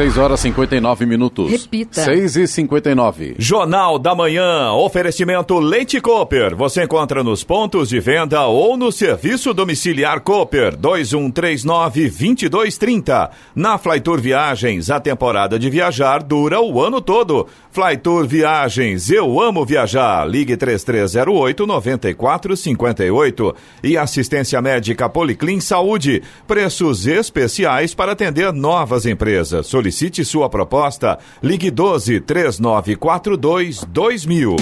6 0.00 0.16
horas 0.16 0.40
59 0.40 1.04
minutos. 1.04 1.50
Repita. 1.50 2.02
6 2.02 2.36
e 2.36 2.48
59. 2.48 3.34
Jornal 3.38 3.98
da 3.98 4.14
Manhã, 4.14 4.72
oferecimento 4.72 5.58
Leite 5.58 6.00
Cooper. 6.00 6.56
Você 6.56 6.84
encontra 6.84 7.22
nos 7.22 7.44
pontos 7.44 7.90
de 7.90 8.00
venda 8.00 8.46
ou 8.46 8.78
no 8.78 8.90
serviço 8.90 9.52
domiciliar 9.52 10.22
Cooper 10.22 10.74
2139-2230. 10.78 13.28
Na 13.54 13.76
Flytour 13.76 14.22
Viagens, 14.22 14.88
a 14.88 14.98
temporada 14.98 15.58
de 15.58 15.68
viajar 15.68 16.22
dura 16.22 16.62
o 16.62 16.82
ano 16.82 17.02
todo. 17.02 17.46
Flytour 17.70 18.26
Viagens, 18.26 19.10
eu 19.10 19.38
amo 19.38 19.66
viajar. 19.66 20.26
Ligue 20.26 20.56
3308-9458. 20.56 23.54
E 23.84 23.98
assistência 23.98 24.62
médica 24.62 25.10
Policlin 25.10 25.60
Saúde. 25.60 26.22
Preços 26.46 27.06
especiais 27.06 27.94
para 27.94 28.12
atender 28.12 28.50
novas 28.50 29.04
empresas. 29.04 29.66
Solicite 29.66 29.89
sua 30.24 30.48
proposta. 30.48 31.18
Ligue 31.42 31.70
12 31.70 32.20
3942 32.20 33.84
2000. 33.84 34.56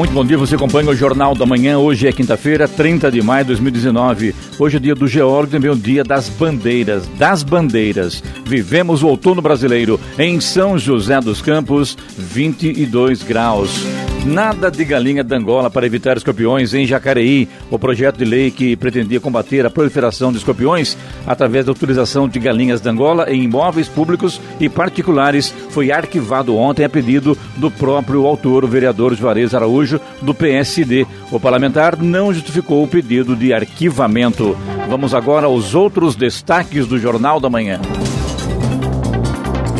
Muito 0.00 0.14
bom 0.14 0.24
dia, 0.24 0.38
você 0.38 0.54
acompanha 0.54 0.88
o 0.88 0.94
Jornal 0.94 1.34
da 1.34 1.44
Manhã. 1.44 1.76
Hoje 1.76 2.08
é 2.08 2.12
quinta-feira, 2.12 2.66
30 2.66 3.10
de 3.10 3.20
maio 3.20 3.44
de 3.44 3.48
2019. 3.48 4.34
Hoje 4.58 4.78
é 4.78 4.80
dia 4.80 4.94
do 4.94 5.06
geólogo 5.06 5.48
e 5.48 5.50
também 5.50 5.70
o 5.70 5.76
dia 5.76 6.02
das 6.02 6.28
bandeiras. 6.28 7.06
Das 7.18 7.42
bandeiras. 7.42 8.22
Vivemos 8.46 9.02
o 9.02 9.08
outono 9.08 9.42
brasileiro 9.42 10.00
em 10.18 10.40
São 10.40 10.78
José 10.78 11.20
dos 11.20 11.42
Campos, 11.42 11.98
22 12.16 13.22
graus. 13.22 13.84
Nada 14.24 14.70
de 14.70 14.84
galinha 14.84 15.24
d'Angola 15.24 15.70
para 15.70 15.86
evitar 15.86 16.16
escorpiões 16.16 16.74
em 16.74 16.86
Jacareí. 16.86 17.48
O 17.70 17.78
projeto 17.78 18.18
de 18.18 18.24
lei 18.24 18.50
que 18.50 18.76
pretendia 18.76 19.18
combater 19.18 19.64
a 19.64 19.70
proliferação 19.70 20.30
de 20.30 20.36
escorpiões 20.36 20.96
através 21.26 21.64
da 21.64 21.72
utilização 21.72 22.28
de 22.28 22.38
galinhas 22.38 22.82
d'Angola 22.82 23.32
em 23.32 23.44
imóveis 23.44 23.88
públicos 23.88 24.38
e 24.60 24.68
particulares 24.68 25.54
foi 25.70 25.90
arquivado 25.90 26.54
ontem 26.54 26.84
a 26.84 26.88
pedido 26.88 27.36
do 27.56 27.70
próprio 27.70 28.26
autor, 28.26 28.62
o 28.62 28.68
vereador 28.68 29.14
Juarez 29.14 29.54
Araújo, 29.54 29.98
do 30.20 30.34
PSD. 30.34 31.06
O 31.32 31.40
parlamentar 31.40 31.96
não 31.96 32.32
justificou 32.32 32.84
o 32.84 32.88
pedido 32.88 33.34
de 33.34 33.54
arquivamento. 33.54 34.56
Vamos 34.88 35.14
agora 35.14 35.46
aos 35.46 35.74
outros 35.74 36.14
destaques 36.14 36.86
do 36.86 36.98
Jornal 36.98 37.40
da 37.40 37.48
Manhã. 37.48 37.80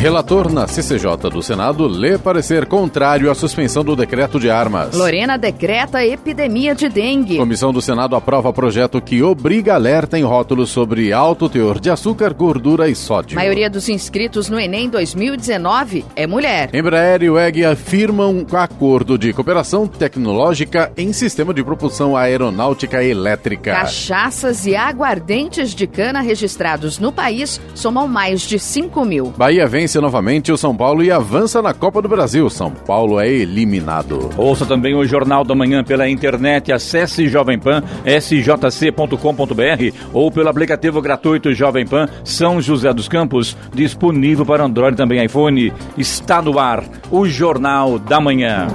Relator 0.01 0.51
na 0.51 0.65
CCJ 0.65 1.29
do 1.31 1.43
Senado 1.43 1.85
lê 1.85 2.17
parecer 2.17 2.65
contrário 2.65 3.29
à 3.29 3.35
suspensão 3.35 3.83
do 3.83 3.95
decreto 3.95 4.39
de 4.39 4.49
armas. 4.49 4.95
Lorena 4.95 5.37
decreta 5.37 6.03
epidemia 6.03 6.73
de 6.73 6.89
dengue. 6.89 7.37
Comissão 7.37 7.71
do 7.71 7.83
Senado 7.83 8.15
aprova 8.15 8.51
projeto 8.51 8.99
que 8.99 9.21
obriga 9.21 9.75
alerta 9.75 10.17
em 10.17 10.23
rótulos 10.23 10.71
sobre 10.71 11.13
alto 11.13 11.47
teor 11.47 11.79
de 11.79 11.91
açúcar, 11.91 12.33
gordura 12.33 12.89
e 12.89 12.95
sódio. 12.95 13.35
Maioria 13.35 13.69
dos 13.69 13.89
inscritos 13.89 14.49
no 14.49 14.59
Enem 14.59 14.89
2019 14.89 16.03
é 16.15 16.25
mulher. 16.25 16.73
Embraer 16.73 17.21
e 17.21 17.29
WEG 17.29 17.63
afirmam 17.63 18.43
acordo 18.53 19.19
de 19.19 19.31
cooperação 19.31 19.85
tecnológica 19.85 20.91
em 20.97 21.13
sistema 21.13 21.53
de 21.53 21.63
propulsão 21.63 22.17
aeronáutica 22.17 23.03
elétrica. 23.03 23.73
Cachaças 23.73 24.65
e 24.65 24.75
aguardentes 24.75 25.75
de 25.75 25.85
cana 25.85 26.21
registrados 26.21 26.97
no 26.97 27.11
país 27.11 27.61
somam 27.75 28.07
mais 28.07 28.41
de 28.41 28.57
5 28.57 29.05
mil. 29.05 29.31
Bahia 29.37 29.67
vence 29.67 29.90
novamente 29.99 30.51
o 30.51 30.57
São 30.57 30.75
Paulo 30.75 31.03
e 31.03 31.11
avança 31.11 31.61
na 31.61 31.73
Copa 31.73 32.01
do 32.01 32.07
Brasil. 32.07 32.49
São 32.49 32.71
Paulo 32.71 33.19
é 33.19 33.27
eliminado. 33.27 34.29
Ouça 34.37 34.65
também 34.65 34.95
o 34.95 35.05
Jornal 35.05 35.43
da 35.43 35.55
Manhã 35.55 35.83
pela 35.83 36.07
internet. 36.07 36.71
Acesse 36.71 37.27
Jovem 37.27 37.59
Pan, 37.59 37.83
sjc.com.br 38.05 39.97
ou 40.13 40.31
pelo 40.31 40.49
aplicativo 40.49 41.01
gratuito 41.01 41.53
Jovem 41.53 41.85
Pan 41.85 42.07
São 42.23 42.61
José 42.61 42.93
dos 42.93 43.09
Campos, 43.09 43.57
disponível 43.73 44.45
para 44.45 44.63
Android 44.63 44.93
e 44.93 44.97
também 44.97 45.25
iPhone. 45.25 45.73
Está 45.97 46.41
no 46.41 46.59
ar 46.59 46.83
o 47.09 47.27
Jornal 47.27 47.97
da 47.99 48.21
Manhã. 48.21 48.67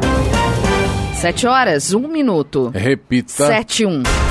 7 1.15 1.47
horas, 1.47 1.95
1 1.95 2.09
minuto. 2.09 2.71
Repita. 2.75 3.47
7 3.47 3.83
e 3.83 3.87
1. 3.87 4.26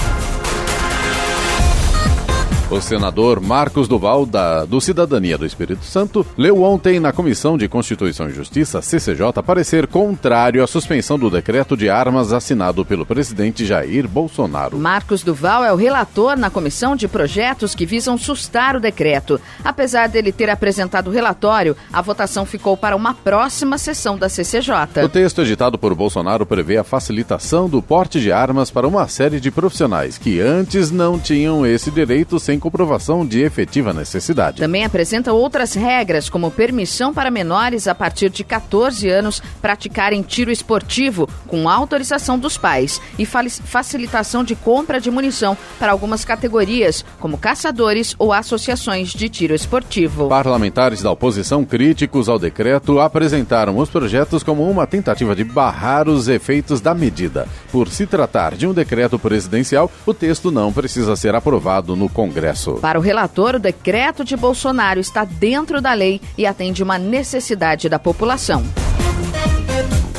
O 2.68 2.82
senador 2.82 3.40
Marcos 3.40 3.88
Duval, 3.88 4.26
da, 4.26 4.66
do 4.66 4.82
Cidadania 4.82 5.38
do 5.38 5.46
Espírito 5.46 5.86
Santo, 5.86 6.26
leu 6.36 6.64
ontem 6.64 7.00
na 7.00 7.14
Comissão 7.14 7.60
de 7.60 7.68
Constituição 7.68 8.28
e 8.28 8.34
Justiça, 8.34 8.82
CCJ, 8.82 9.44
parecer 9.46 9.86
contrário 9.86 10.64
à 10.64 10.68
suspensão 10.68 11.18
do 11.20 11.30
decreto 11.30 11.78
de 11.78 11.92
armas 11.92 12.34
assinado 12.34 12.84
pelo 12.84 13.06
presidente 13.06 13.64
Jair 13.64 14.08
Bolsonaro. 14.08 14.80
Marcos 14.80 15.22
Duval 15.22 15.64
é 15.64 15.72
o 15.72 15.76
relator 15.76 16.36
na 16.36 16.50
comissão 16.50 16.96
de 16.96 17.08
projetos 17.08 17.76
que 17.76 17.86
visam 17.86 18.18
sustar 18.18 18.76
o 18.76 18.80
decreto. 18.80 19.40
Apesar 19.64 20.10
dele 20.10 20.32
ter 20.32 20.50
apresentado 20.50 21.10
o 21.10 21.14
relatório, 21.14 21.78
a 21.94 22.02
votação 22.02 22.48
ficou 22.48 22.76
para 22.76 22.96
uma 22.96 23.14
próxima 23.14 23.78
sessão 23.78 24.18
da 24.18 24.28
CCJ. 24.28 25.04
O 25.04 25.10
texto 25.10 25.44
editado 25.44 25.78
por 25.78 25.94
Bolsonaro 25.94 26.48
prevê 26.48 26.78
a 26.78 26.84
facilitação 26.84 27.70
do 27.70 27.80
porte 27.80 28.20
de 28.20 28.32
armas 28.32 28.72
para 28.72 28.88
uma 28.88 29.08
série 29.08 29.40
de 29.40 29.52
profissionais 29.52 30.18
que 30.18 30.42
antes 30.42 30.90
não 30.90 31.20
tinham 31.20 31.64
esse 31.64 31.92
direito 31.92 32.40
sem 32.40 32.56
comprovação 32.66 33.24
de 33.24 33.44
efetiva 33.44 33.94
necessidade. 33.94 34.58
Também 34.58 34.84
apresenta 34.84 35.32
outras 35.32 35.76
regras, 35.76 36.30
como 36.30 36.50
permissão 36.50 37.14
para 37.14 37.30
menores 37.30 37.88
a 37.88 37.94
partir 37.94 38.32
de 38.32 38.44
14 38.44 39.08
anos 39.08 39.40
praticarem 39.62 40.24
tiro 40.24 40.50
esportivo 40.50 41.30
com 41.46 41.70
autorização 41.70 42.40
dos 42.40 42.58
pais 42.58 43.00
e 43.20 43.26
facilitação 43.26 44.44
de 44.44 44.56
compra 44.56 45.00
de 45.00 45.12
munição 45.12 45.56
para 45.78 45.92
algumas 45.92 46.26
categorias, 46.26 47.06
como 47.20 47.38
caçadores 47.38 48.16
ou 48.18 48.34
associações 48.34 49.10
de 49.10 49.30
tiro 49.30 49.54
esportivo. 49.54 50.28
Parlamentares 50.28 51.04
da 51.04 51.12
oposição 51.12 51.64
críticos 51.64 52.28
ao 52.28 52.40
decreto 52.40 53.00
apresentaram 53.00 53.78
os 53.78 53.92
projetos 53.92 54.42
como 54.42 54.68
uma 54.68 54.88
tentativa 54.88 55.36
de 55.36 55.44
barrar 55.44 56.10
os 56.10 56.28
efeitos 56.28 56.82
da 56.82 56.96
medida. 56.96 57.48
Por 57.72 57.90
se 57.90 58.08
tratar 58.08 58.56
de 58.56 58.66
um 58.66 58.74
decreto 58.74 59.20
presidencial, 59.20 59.92
o 60.04 60.16
texto 60.16 60.50
não 60.50 60.74
precisa 60.74 61.16
ser 61.16 61.36
aprovado 61.36 61.96
no 61.96 62.10
Congresso. 62.10 62.45
Para 62.80 63.00
o 63.00 63.02
relator, 63.02 63.56
o 63.56 63.60
decreto 63.60 64.24
de 64.24 64.36
Bolsonaro 64.36 65.00
está 65.00 65.26
dentro 65.26 65.82
da 65.82 65.94
lei 65.94 66.22
e 66.38 66.46
atende 66.46 66.84
uma 66.84 66.98
necessidade 66.98 67.90
da 67.90 68.00
população. 68.00 68.64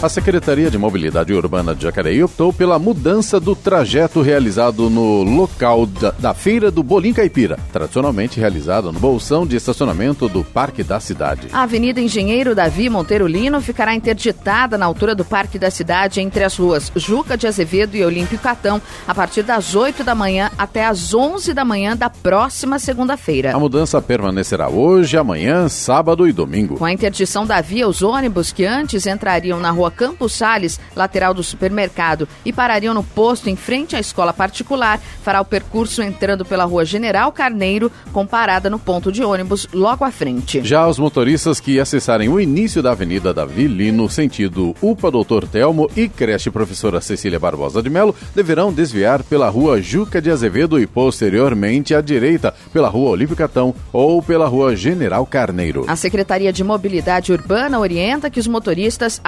A 0.02 0.10
Secretaria 0.10 0.70
de 0.70 0.76
Mobilidade 0.76 1.32
Urbana 1.32 1.74
de 1.74 1.84
Jacareí 1.84 2.22
optou 2.22 2.52
pela 2.52 2.78
mudança 2.78 3.40
do 3.40 3.56
trajeto 3.56 4.20
realizado 4.20 4.90
no 4.90 5.22
local 5.22 5.86
da, 5.86 6.10
da 6.10 6.34
Feira 6.34 6.70
do 6.70 6.82
Bolim 6.82 7.14
Caipira, 7.14 7.58
tradicionalmente 7.72 8.38
realizada 8.38 8.92
no 8.92 9.00
bolsão 9.00 9.46
de 9.46 9.56
estacionamento 9.56 10.28
do 10.28 10.44
Parque 10.44 10.84
da 10.84 11.00
Cidade. 11.00 11.48
A 11.50 11.62
Avenida 11.62 11.98
Engenheiro 11.98 12.54
Davi 12.54 12.90
Monteiro 12.90 13.26
Lino 13.26 13.58
ficará 13.62 13.94
interditada 13.94 14.76
na 14.76 14.84
altura 14.84 15.14
do 15.14 15.24
Parque 15.24 15.58
da 15.58 15.70
Cidade 15.70 16.20
entre 16.20 16.44
as 16.44 16.58
ruas 16.58 16.92
Juca 16.94 17.34
de 17.34 17.46
Azevedo 17.46 17.96
e 17.96 18.04
Olímpio 18.04 18.38
Catão, 18.38 18.82
a 19.08 19.14
partir 19.14 19.44
das 19.44 19.74
8 19.74 20.04
da 20.04 20.14
manhã 20.14 20.50
até 20.58 20.84
as 20.84 21.14
11 21.14 21.54
da 21.54 21.64
manhã 21.64 21.96
da 21.96 22.10
próxima 22.10 22.78
segunda-feira. 22.78 23.56
A 23.56 23.58
mudança 23.58 24.00
permanecerá 24.02 24.68
hoje, 24.68 25.16
amanhã, 25.16 25.70
sábado 25.70 26.28
e 26.28 26.32
domingo. 26.34 26.76
Com 26.76 26.84
a 26.84 26.92
interdição 26.92 27.46
da 27.46 27.62
via, 27.62 27.88
os 27.88 28.02
ônibus 28.02 28.52
que 28.52 28.66
antes 28.66 29.06
entrariam 29.06 29.58
na 29.58 29.70
rua 29.70 29.85
Campos 29.90 30.32
Sales, 30.32 30.78
lateral 30.94 31.34
do 31.34 31.42
supermercado, 31.42 32.28
e 32.44 32.52
parariam 32.52 32.94
no 32.94 33.02
posto 33.02 33.48
em 33.48 33.56
frente 33.56 33.96
à 33.96 34.00
escola 34.00 34.32
particular, 34.32 35.00
fará 35.22 35.40
o 35.40 35.44
percurso 35.44 36.02
entrando 36.02 36.44
pela 36.44 36.64
rua 36.64 36.84
General 36.84 37.30
Carneiro, 37.32 37.90
com 38.12 38.26
parada 38.26 38.70
no 38.70 38.78
ponto 38.78 39.10
de 39.10 39.22
ônibus 39.22 39.68
logo 39.72 40.04
à 40.04 40.10
frente. 40.10 40.60
Já 40.64 40.86
os 40.86 40.98
motoristas 40.98 41.60
que 41.60 41.80
acessarem 41.80 42.28
o 42.28 42.40
início 42.40 42.82
da 42.82 42.92
Avenida 42.92 43.32
Davi 43.32 43.66
Lino, 43.66 44.08
sentido 44.08 44.74
UPA 44.80 45.10
Doutor 45.10 45.46
Telmo 45.46 45.90
e 45.96 46.08
creche 46.08 46.50
Professora 46.50 47.00
Cecília 47.00 47.38
Barbosa 47.38 47.82
de 47.82 47.90
Melo, 47.90 48.14
deverão 48.34 48.72
desviar 48.72 49.22
pela 49.22 49.48
rua 49.48 49.80
Juca 49.80 50.20
de 50.20 50.30
Azevedo 50.30 50.80
e 50.80 50.86
posteriormente 50.86 51.94
à 51.94 52.00
direita 52.00 52.54
pela 52.72 52.88
rua 52.88 53.10
Olívio 53.10 53.36
Catão 53.36 53.74
ou 53.92 54.22
pela 54.22 54.46
rua 54.46 54.76
General 54.76 55.24
Carneiro. 55.26 55.84
A 55.88 55.96
Secretaria 55.96 56.52
de 56.52 56.64
Mobilidade 56.64 57.32
Urbana 57.32 57.78
orienta 57.78 58.30
que 58.30 58.40
os 58.40 58.46
motoristas 58.46 59.20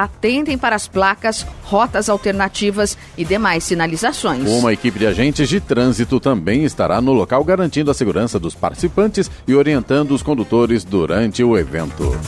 atentem 0.48 0.56
para 0.56 0.74
as 0.74 0.88
placas, 0.88 1.46
rotas 1.64 2.08
alternativas 2.08 2.96
e 3.16 3.24
demais 3.24 3.64
sinalizações. 3.64 4.48
Uma 4.48 4.72
equipe 4.72 4.98
de 4.98 5.06
agentes 5.06 5.48
de 5.48 5.60
trânsito 5.60 6.18
também 6.18 6.64
estará 6.64 7.00
no 7.00 7.12
local 7.12 7.44
garantindo 7.44 7.90
a 7.90 7.94
segurança 7.94 8.38
dos 8.38 8.54
participantes 8.54 9.30
e 9.46 9.54
orientando 9.54 10.12
os 10.12 10.22
condutores 10.22 10.84
durante 10.84 11.44
o 11.44 11.56
evento. 11.56 12.18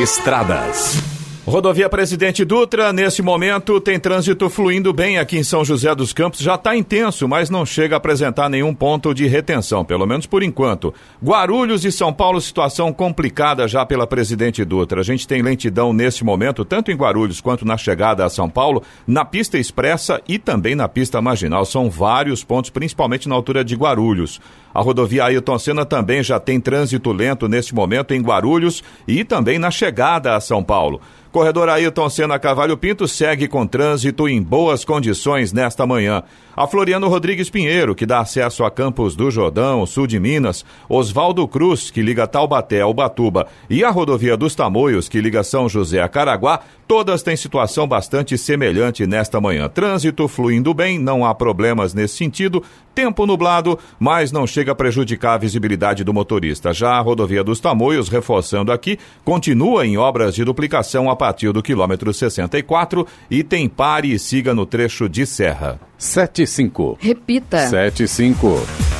Estradas. 0.00 1.11
Rodovia 1.44 1.88
Presidente 1.88 2.44
Dutra, 2.44 2.92
nesse 2.92 3.20
momento 3.20 3.80
tem 3.80 3.98
trânsito 3.98 4.48
fluindo 4.48 4.92
bem 4.92 5.18
aqui 5.18 5.36
em 5.36 5.42
São 5.42 5.64
José 5.64 5.92
dos 5.92 6.12
Campos. 6.12 6.38
Já 6.38 6.54
está 6.54 6.76
intenso, 6.76 7.26
mas 7.26 7.50
não 7.50 7.66
chega 7.66 7.96
a 7.96 7.98
apresentar 7.98 8.48
nenhum 8.48 8.72
ponto 8.72 9.12
de 9.12 9.26
retenção, 9.26 9.84
pelo 9.84 10.06
menos 10.06 10.24
por 10.24 10.44
enquanto. 10.44 10.94
Guarulhos 11.22 11.84
e 11.84 11.90
São 11.90 12.12
Paulo, 12.12 12.40
situação 12.40 12.92
complicada 12.92 13.66
já 13.66 13.84
pela 13.84 14.06
Presidente 14.06 14.64
Dutra. 14.64 15.00
A 15.00 15.04
gente 15.04 15.26
tem 15.26 15.42
lentidão 15.42 15.92
nesse 15.92 16.22
momento, 16.22 16.64
tanto 16.64 16.92
em 16.92 16.96
Guarulhos 16.96 17.40
quanto 17.40 17.64
na 17.64 17.76
chegada 17.76 18.24
a 18.24 18.30
São 18.30 18.48
Paulo, 18.48 18.80
na 19.04 19.24
pista 19.24 19.58
expressa 19.58 20.22
e 20.28 20.38
também 20.38 20.76
na 20.76 20.88
pista 20.88 21.20
marginal. 21.20 21.64
São 21.64 21.90
vários 21.90 22.44
pontos, 22.44 22.70
principalmente 22.70 23.28
na 23.28 23.34
altura 23.34 23.64
de 23.64 23.74
Guarulhos. 23.74 24.40
A 24.74 24.80
rodovia 24.80 25.24
Ailton 25.24 25.58
Senna 25.58 25.84
também 25.84 26.22
já 26.22 26.40
tem 26.40 26.60
trânsito 26.60 27.12
lento 27.12 27.48
neste 27.48 27.74
momento 27.74 28.14
em 28.14 28.22
Guarulhos 28.22 28.82
e 29.06 29.24
também 29.24 29.58
na 29.58 29.70
chegada 29.70 30.34
a 30.34 30.40
São 30.40 30.62
Paulo. 30.62 31.00
Corredor 31.32 31.70
Ailton 31.70 32.10
Senna 32.10 32.38
Cavalho 32.38 32.76
Pinto 32.76 33.08
segue 33.08 33.48
com 33.48 33.66
trânsito 33.66 34.28
em 34.28 34.42
boas 34.42 34.84
condições 34.84 35.50
nesta 35.50 35.86
manhã. 35.86 36.22
A 36.54 36.66
Floriano 36.66 37.08
Rodrigues 37.08 37.48
Pinheiro, 37.48 37.94
que 37.94 38.04
dá 38.04 38.20
acesso 38.20 38.62
a 38.62 38.70
Campos 38.70 39.16
do 39.16 39.30
Jordão, 39.30 39.86
sul 39.86 40.06
de 40.06 40.20
Minas, 40.20 40.62
Oswaldo 40.86 41.48
Cruz, 41.48 41.90
que 41.90 42.02
liga 42.02 42.26
Taubaté 42.26 42.82
ao 42.82 42.92
Batuba, 42.92 43.46
e 43.70 43.82
a 43.82 43.88
rodovia 43.88 44.36
dos 44.36 44.54
Tamoios, 44.54 45.08
que 45.08 45.22
liga 45.22 45.42
São 45.42 45.70
José 45.70 46.02
a 46.02 46.08
Caraguá, 46.08 46.60
todas 46.92 47.22
têm 47.22 47.34
situação 47.34 47.88
bastante 47.88 48.36
semelhante 48.36 49.06
nesta 49.06 49.40
manhã. 49.40 49.66
Trânsito 49.66 50.28
fluindo 50.28 50.74
bem, 50.74 50.98
não 50.98 51.24
há 51.24 51.34
problemas 51.34 51.94
nesse 51.94 52.16
sentido. 52.16 52.62
Tempo 52.94 53.24
nublado, 53.24 53.78
mas 53.98 54.30
não 54.30 54.46
chega 54.46 54.72
a 54.72 54.74
prejudicar 54.74 55.32
a 55.32 55.38
visibilidade 55.38 56.04
do 56.04 56.12
motorista. 56.12 56.70
Já 56.70 56.90
a 56.90 57.00
rodovia 57.00 57.42
dos 57.42 57.60
Tamoios, 57.60 58.10
reforçando 58.10 58.70
aqui, 58.70 58.98
continua 59.24 59.86
em 59.86 59.96
obras 59.96 60.34
de 60.34 60.44
duplicação 60.44 61.08
a 61.08 61.16
partir 61.16 61.50
do 61.50 61.62
quilômetro 61.62 62.12
64 62.12 63.06
e 63.30 63.42
tem 63.42 63.70
pare 63.70 64.12
e 64.12 64.18
siga 64.18 64.52
no 64.52 64.66
trecho 64.66 65.08
de 65.08 65.24
serra. 65.24 65.80
75. 65.96 66.98
Repita. 67.00 67.68
75. 67.68 68.91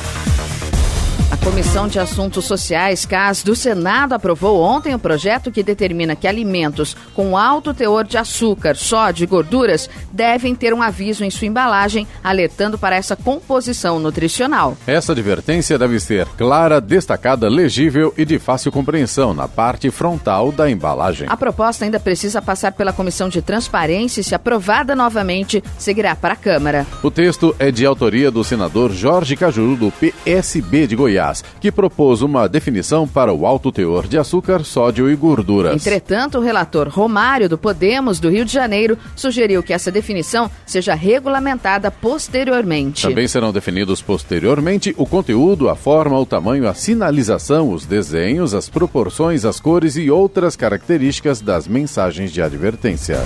Comissão 1.43 1.89
de 1.89 1.99
Assuntos 1.99 2.45
Sociais, 2.45 3.05
CAS, 3.05 3.43
do 3.43 3.53
Senado 3.53 4.13
aprovou 4.13 4.61
ontem 4.61 4.95
o 4.95 4.99
projeto 4.99 5.51
que 5.51 5.61
determina 5.61 6.15
que 6.15 6.25
alimentos 6.25 6.95
com 7.13 7.37
alto 7.37 7.73
teor 7.73 8.05
de 8.05 8.17
açúcar, 8.17 8.77
sódio 8.77 9.25
e 9.25 9.27
gorduras 9.27 9.89
devem 10.09 10.55
ter 10.55 10.73
um 10.73 10.81
aviso 10.81 11.25
em 11.25 11.29
sua 11.29 11.47
embalagem 11.47 12.07
alertando 12.23 12.77
para 12.77 12.95
essa 12.95 13.17
composição 13.17 13.99
nutricional. 13.99 14.77
Essa 14.87 15.11
advertência 15.11 15.77
deve 15.77 15.99
ser 15.99 16.25
clara, 16.37 16.79
destacada, 16.79 17.49
legível 17.49 18.13
e 18.17 18.23
de 18.23 18.39
fácil 18.39 18.71
compreensão 18.71 19.33
na 19.33 19.47
parte 19.47 19.91
frontal 19.91 20.49
da 20.49 20.71
embalagem. 20.71 21.27
A 21.29 21.35
proposta 21.35 21.83
ainda 21.83 21.99
precisa 21.99 22.41
passar 22.41 22.71
pela 22.71 22.93
Comissão 22.93 23.27
de 23.27 23.41
Transparência 23.41 24.21
e, 24.21 24.23
se 24.23 24.33
aprovada 24.33 24.95
novamente, 24.95 25.61
seguirá 25.77 26.15
para 26.15 26.35
a 26.35 26.37
Câmara. 26.37 26.87
O 27.03 27.11
texto 27.11 27.53
é 27.59 27.69
de 27.69 27.85
autoria 27.85 28.31
do 28.31 28.45
senador 28.45 28.93
Jorge 28.93 29.35
Cajuru, 29.35 29.75
do 29.75 29.91
PSB 29.91 30.87
de 30.87 30.95
Goiás 30.95 31.32
que 31.59 31.71
propôs 31.71 32.21
uma 32.21 32.47
definição 32.47 33.07
para 33.07 33.33
o 33.33 33.45
alto 33.45 33.71
teor 33.71 34.07
de 34.07 34.17
açúcar, 34.17 34.63
sódio 34.63 35.09
e 35.09 35.15
gorduras. 35.15 35.75
Entretanto, 35.75 36.37
o 36.37 36.41
relator 36.41 36.89
Romário, 36.89 37.47
do 37.47 37.57
Podemos, 37.57 38.19
do 38.19 38.29
Rio 38.29 38.45
de 38.45 38.53
Janeiro, 38.53 38.97
sugeriu 39.15 39.63
que 39.63 39.73
essa 39.73 39.91
definição 39.91 40.51
seja 40.65 40.93
regulamentada 40.93 41.89
posteriormente. 41.89 43.07
Também 43.07 43.27
serão 43.27 43.51
definidos 43.51 44.01
posteriormente 44.01 44.93
o 44.97 45.05
conteúdo, 45.05 45.69
a 45.69 45.75
forma, 45.75 46.19
o 46.19 46.25
tamanho, 46.25 46.67
a 46.67 46.73
sinalização, 46.73 47.71
os 47.71 47.85
desenhos, 47.85 48.53
as 48.53 48.69
proporções, 48.69 49.45
as 49.45 49.59
cores 49.59 49.95
e 49.95 50.11
outras 50.11 50.55
características 50.55 51.41
das 51.41 51.67
mensagens 51.67 52.31
de 52.31 52.41
advertência 52.41 53.23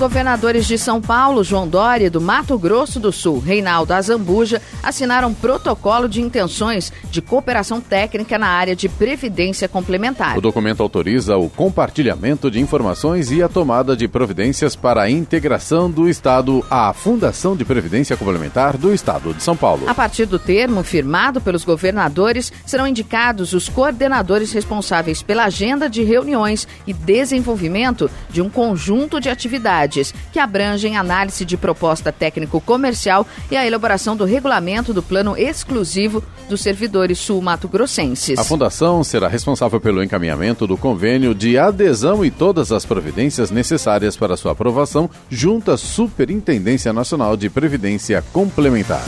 governadores 0.00 0.66
de 0.66 0.78
São 0.78 0.98
Paulo, 0.98 1.44
João 1.44 1.68
Dória, 1.68 2.06
e 2.06 2.10
do 2.10 2.22
Mato 2.22 2.58
Grosso 2.58 2.98
do 2.98 3.12
Sul, 3.12 3.38
Reinaldo 3.38 3.92
Azambuja, 3.92 4.62
assinaram 4.82 5.34
protocolo 5.34 6.08
de 6.08 6.22
intenções 6.22 6.90
de 7.10 7.20
cooperação 7.20 7.82
técnica 7.82 8.38
na 8.38 8.46
área 8.46 8.74
de 8.74 8.88
previdência 8.88 9.68
complementar. 9.68 10.38
O 10.38 10.40
documento 10.40 10.82
autoriza 10.82 11.36
o 11.36 11.50
compartilhamento 11.50 12.50
de 12.50 12.58
informações 12.58 13.30
e 13.30 13.42
a 13.42 13.48
tomada 13.48 13.94
de 13.94 14.08
providências 14.08 14.74
para 14.74 15.02
a 15.02 15.10
integração 15.10 15.90
do 15.90 16.08
Estado 16.08 16.64
à 16.70 16.94
Fundação 16.94 17.54
de 17.54 17.66
Previdência 17.66 18.16
Complementar 18.16 18.78
do 18.78 18.94
Estado 18.94 19.34
de 19.34 19.42
São 19.42 19.54
Paulo. 19.54 19.86
A 19.86 19.94
partir 19.94 20.24
do 20.24 20.38
termo 20.38 20.82
firmado 20.82 21.42
pelos 21.42 21.62
governadores, 21.62 22.50
serão 22.64 22.86
indicados 22.86 23.52
os 23.52 23.68
coordenadores 23.68 24.50
responsáveis 24.50 25.22
pela 25.22 25.44
agenda 25.44 25.90
de 25.90 26.02
reuniões 26.02 26.66
e 26.86 26.94
desenvolvimento 26.94 28.10
de 28.30 28.40
um 28.40 28.48
conjunto 28.48 29.20
de 29.20 29.28
atividades 29.28 29.89
atividades 29.90 30.14
que 30.32 30.38
abrangem 30.38 30.96
análise 30.96 31.44
de 31.44 31.56
proposta 31.56 32.12
técnico-comercial 32.12 33.26
e 33.50 33.56
a 33.56 33.66
elaboração 33.66 34.16
do 34.16 34.24
regulamento 34.24 34.94
do 34.94 35.02
plano 35.02 35.36
exclusivo 35.36 36.22
dos 36.48 36.60
servidores 36.60 37.18
sul-mato-grossenses. 37.18 38.38
A 38.38 38.44
Fundação 38.44 39.02
será 39.02 39.28
responsável 39.28 39.80
pelo 39.80 40.02
encaminhamento 40.02 40.66
do 40.66 40.76
convênio 40.76 41.34
de 41.34 41.58
adesão 41.58 42.24
e 42.24 42.30
todas 42.30 42.72
as 42.72 42.84
providências 42.84 43.50
necessárias 43.50 44.16
para 44.16 44.36
sua 44.36 44.52
aprovação 44.52 45.10
junto 45.28 45.72
à 45.72 45.76
Superintendência 45.76 46.92
Nacional 46.92 47.36
de 47.36 47.50
Previdência 47.50 48.24
Complementar. 48.32 49.04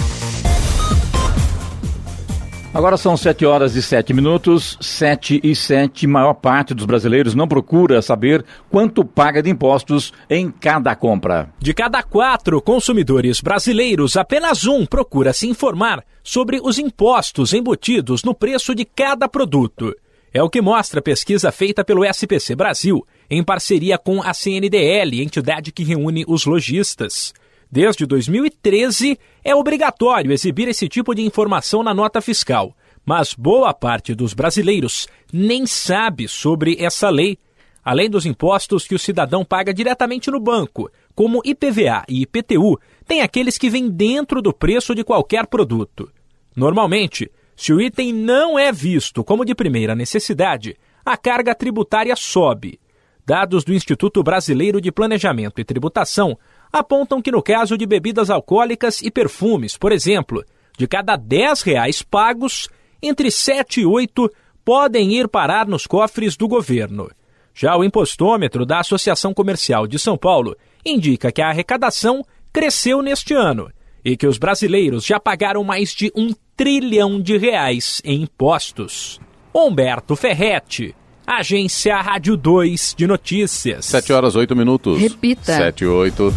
Agora 2.75 2.97
são 2.97 3.19
7 3.19 3.45
horas 3.45 3.77
e 3.77 3.83
7 3.83 4.15
minutos, 4.15 4.79
7 4.81 5.43
e 5.45 5.55
7. 5.55 6.07
Maior 6.07 6.33
parte 6.33 6.73
dos 6.73 6.87
brasileiros 6.87 7.35
não 7.35 7.47
procura 7.47 8.01
saber 8.01 8.43
quanto 8.71 9.05
paga 9.05 9.43
de 9.43 9.51
impostos 9.51 10.11
em 10.29 10.51
cada 10.51 10.97
compra. 10.97 11.51
De 11.59 11.75
cada 11.75 12.03
quatro 12.03 12.63
consumidores 12.63 13.43
brasileiros, 13.43 14.17
apenas 14.17 14.67
um 14.67 14.87
procura 14.87 15.35
se 15.35 15.47
informar 15.47 16.03
sobre 16.25 16.61
os 16.63 16.79
impostos 16.79 17.53
embutidos 17.53 18.25
no 18.25 18.35
preço 18.35 18.75
de 18.75 18.87
cada 18.87 19.29
produto. 19.29 19.95
É 20.33 20.43
o 20.43 20.49
que 20.49 20.63
mostra 20.63 21.01
a 21.01 21.03
pesquisa 21.03 21.53
feita 21.53 21.85
pelo 21.85 22.07
SPC 22.07 22.57
Brasil, 22.57 23.07
em 23.29 23.45
parceria 23.45 23.99
com 23.99 24.23
a 24.23 24.33
CNDL, 24.33 25.23
entidade 25.23 25.73
que 25.73 25.85
reúne 25.85 26.25
os 26.27 26.47
lojistas. 26.47 27.35
Desde 27.73 28.05
2013, 28.05 29.19
é 29.43 29.57
obrigatório 29.57 30.31
exibir 30.31 30.69
esse 30.69 30.87
tipo 30.91 31.15
de 31.15 31.23
informação 31.23 31.83
na 31.83 31.95
nota 31.95 32.21
fiscal, 32.21 32.77
mas 33.03 33.33
boa 33.33 33.73
parte 33.73 34.15
dos 34.15 34.35
brasileiros 34.35 35.09
nem 35.33 35.67
sabe 35.67 36.29
sobre 36.29 36.77
essa 36.79 37.09
lei. 37.09 37.39
Além 37.83 38.11
dos 38.11 38.27
impostos 38.27 38.87
que 38.87 38.95
o 38.95 38.99
cidadão 38.99 39.43
paga 39.43 39.73
diretamente 39.73 40.31
no 40.31 40.39
banco, 40.39 40.91
como 41.15 41.41
IPVA 41.47 42.05
e 42.11 42.21
IPTU, 42.21 42.79
tem 43.07 43.23
aqueles 43.23 43.57
que 43.57 43.71
vêm 43.71 43.89
dentro 43.89 44.43
do 44.43 44.53
preço 44.53 44.95
de 44.95 45.03
qualquer 45.03 45.47
produto. 45.47 46.13
Normalmente, 46.55 47.33
se 47.57 47.73
o 47.73 47.81
item 47.81 48.13
não 48.13 48.59
é 48.59 48.71
visto 48.71 49.25
como 49.25 49.47
de 49.47 49.55
primeira 49.55 49.95
necessidade, 49.95 50.77
a 51.03 51.17
carga 51.17 51.55
tributária 51.55 52.15
sobe. 52.17 52.79
Dados 53.25 53.65
do 53.65 53.73
Instituto 53.73 54.23
Brasileiro 54.23 54.81
de 54.81 54.93
Planejamento 54.93 55.61
e 55.61 55.65
Tributação 55.65 56.37
apontam 56.73 57.21
que 57.21 57.31
no 57.31 57.43
caso 57.43 57.77
de 57.77 57.85
bebidas 57.85 58.31
alcoólicas 58.31 59.03
e 59.03 59.11
perfumes, 59.11 59.77
por 59.77 59.93
exemplo, 59.93 60.45
de 60.79 60.87
cada 60.87 61.17
10 61.17 61.63
reais 61.63 62.03
pagos, 62.03 62.69
entre 63.03 63.31
7 63.31 63.83
e 63.83 63.87
8 63.87 64.31
podem 64.65 65.13
ir 65.13 65.29
parar 65.29 65.67
nos 65.67 65.87
cofres 65.87 66.37
do 66.37 66.49
governo. 66.49 67.11
Já 67.55 67.77
o 67.77 67.85
impostômetro 67.85 68.65
da 68.65 68.81
Associação 68.81 69.35
Comercial 69.35 69.87
de 69.87 69.99
São 69.99 70.17
Paulo 70.17 70.57
indica 70.85 71.31
que 71.31 71.43
a 71.43 71.49
arrecadação 71.49 72.25
cresceu 72.53 73.03
neste 73.03 73.35
ano 73.35 73.71
e 74.05 74.17
que 74.17 74.27
os 74.27 74.39
brasileiros 74.39 75.05
já 75.05 75.21
pagaram 75.21 75.63
mais 75.63 75.91
de 75.91 76.11
um 76.17 76.33
trilhão 76.57 77.21
de 77.21 77.37
reais 77.37 78.01
em 78.05 78.23
impostos. 78.23 79.21
Humberto 79.55 80.17
Ferretti, 80.17 80.95
Agência 81.39 82.01
Rádio 82.01 82.37
2 82.37 82.95
de 82.97 83.07
Notícias. 83.07 83.87
7 83.87 84.13
horas 84.13 84.37
8 84.37 84.55
minutos. 84.55 85.01
Repita. 85.01 85.57
7 85.57 85.85
e 85.85 85.87
8. 85.87 86.35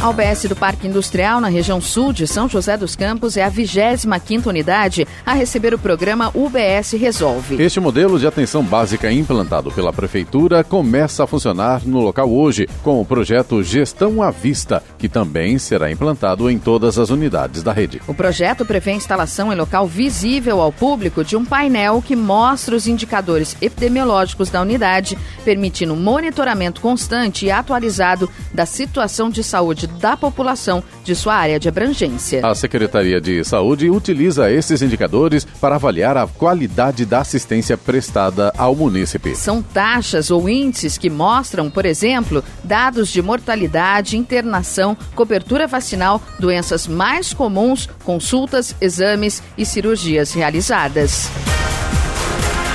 A 0.00 0.08
UBS 0.08 0.44
do 0.44 0.56
Parque 0.56 0.88
Industrial, 0.88 1.42
na 1.42 1.48
região 1.48 1.78
sul 1.78 2.10
de 2.10 2.26
São 2.26 2.48
José 2.48 2.74
dos 2.74 2.96
Campos, 2.96 3.36
é 3.36 3.44
a 3.44 3.50
25ª 3.50 4.46
unidade 4.46 5.06
a 5.26 5.34
receber 5.34 5.74
o 5.74 5.78
programa 5.78 6.30
UBS 6.34 6.92
Resolve. 6.92 7.62
Este 7.62 7.78
modelo 7.80 8.18
de 8.18 8.26
atenção 8.26 8.62
básica 8.62 9.12
implantado 9.12 9.70
pela 9.70 9.92
Prefeitura 9.92 10.64
começa 10.64 11.22
a 11.22 11.26
funcionar 11.26 11.82
no 11.84 12.00
local 12.00 12.32
hoje, 12.32 12.66
com 12.82 12.98
o 12.98 13.04
projeto 13.04 13.62
Gestão 13.62 14.22
à 14.22 14.30
Vista, 14.30 14.82
que 14.96 15.06
também 15.06 15.58
será 15.58 15.92
implantado 15.92 16.48
em 16.48 16.58
todas 16.58 16.98
as 16.98 17.10
unidades 17.10 17.62
da 17.62 17.70
rede. 17.70 18.00
O 18.08 18.14
projeto 18.14 18.64
prevê 18.64 18.92
a 18.92 18.96
instalação 18.96 19.52
em 19.52 19.56
local 19.56 19.86
visível 19.86 20.62
ao 20.62 20.72
público 20.72 21.22
de 21.22 21.36
um 21.36 21.44
painel 21.44 22.00
que 22.00 22.16
mostra 22.16 22.74
os 22.74 22.86
indicadores 22.86 23.54
epidemiológicos 23.60 24.48
da 24.48 24.62
unidade, 24.62 25.18
permitindo 25.44 25.94
monitoramento 25.94 26.80
constante 26.80 27.44
e 27.44 27.50
atualizado 27.50 28.30
da 28.54 28.64
situação 28.64 29.28
de 29.28 29.44
saúde 29.44 29.89
da 29.98 30.16
população 30.16 30.82
de 31.04 31.14
sua 31.14 31.34
área 31.34 31.58
de 31.58 31.68
abrangência. 31.68 32.46
A 32.46 32.54
Secretaria 32.54 33.20
de 33.20 33.44
Saúde 33.44 33.90
utiliza 33.90 34.50
esses 34.50 34.82
indicadores 34.82 35.44
para 35.44 35.74
avaliar 35.74 36.16
a 36.16 36.26
qualidade 36.26 37.04
da 37.04 37.20
assistência 37.20 37.76
prestada 37.76 38.52
ao 38.56 38.74
munícipe. 38.74 39.34
São 39.34 39.62
taxas 39.62 40.30
ou 40.30 40.48
índices 40.48 40.96
que 40.96 41.10
mostram, 41.10 41.70
por 41.70 41.84
exemplo, 41.84 42.42
dados 42.62 43.08
de 43.08 43.20
mortalidade, 43.22 44.16
internação, 44.16 44.96
cobertura 45.14 45.66
vacinal, 45.66 46.20
doenças 46.38 46.86
mais 46.86 47.32
comuns, 47.32 47.88
consultas, 48.04 48.74
exames 48.80 49.42
e 49.56 49.64
cirurgias 49.64 50.32
realizadas. 50.32 51.30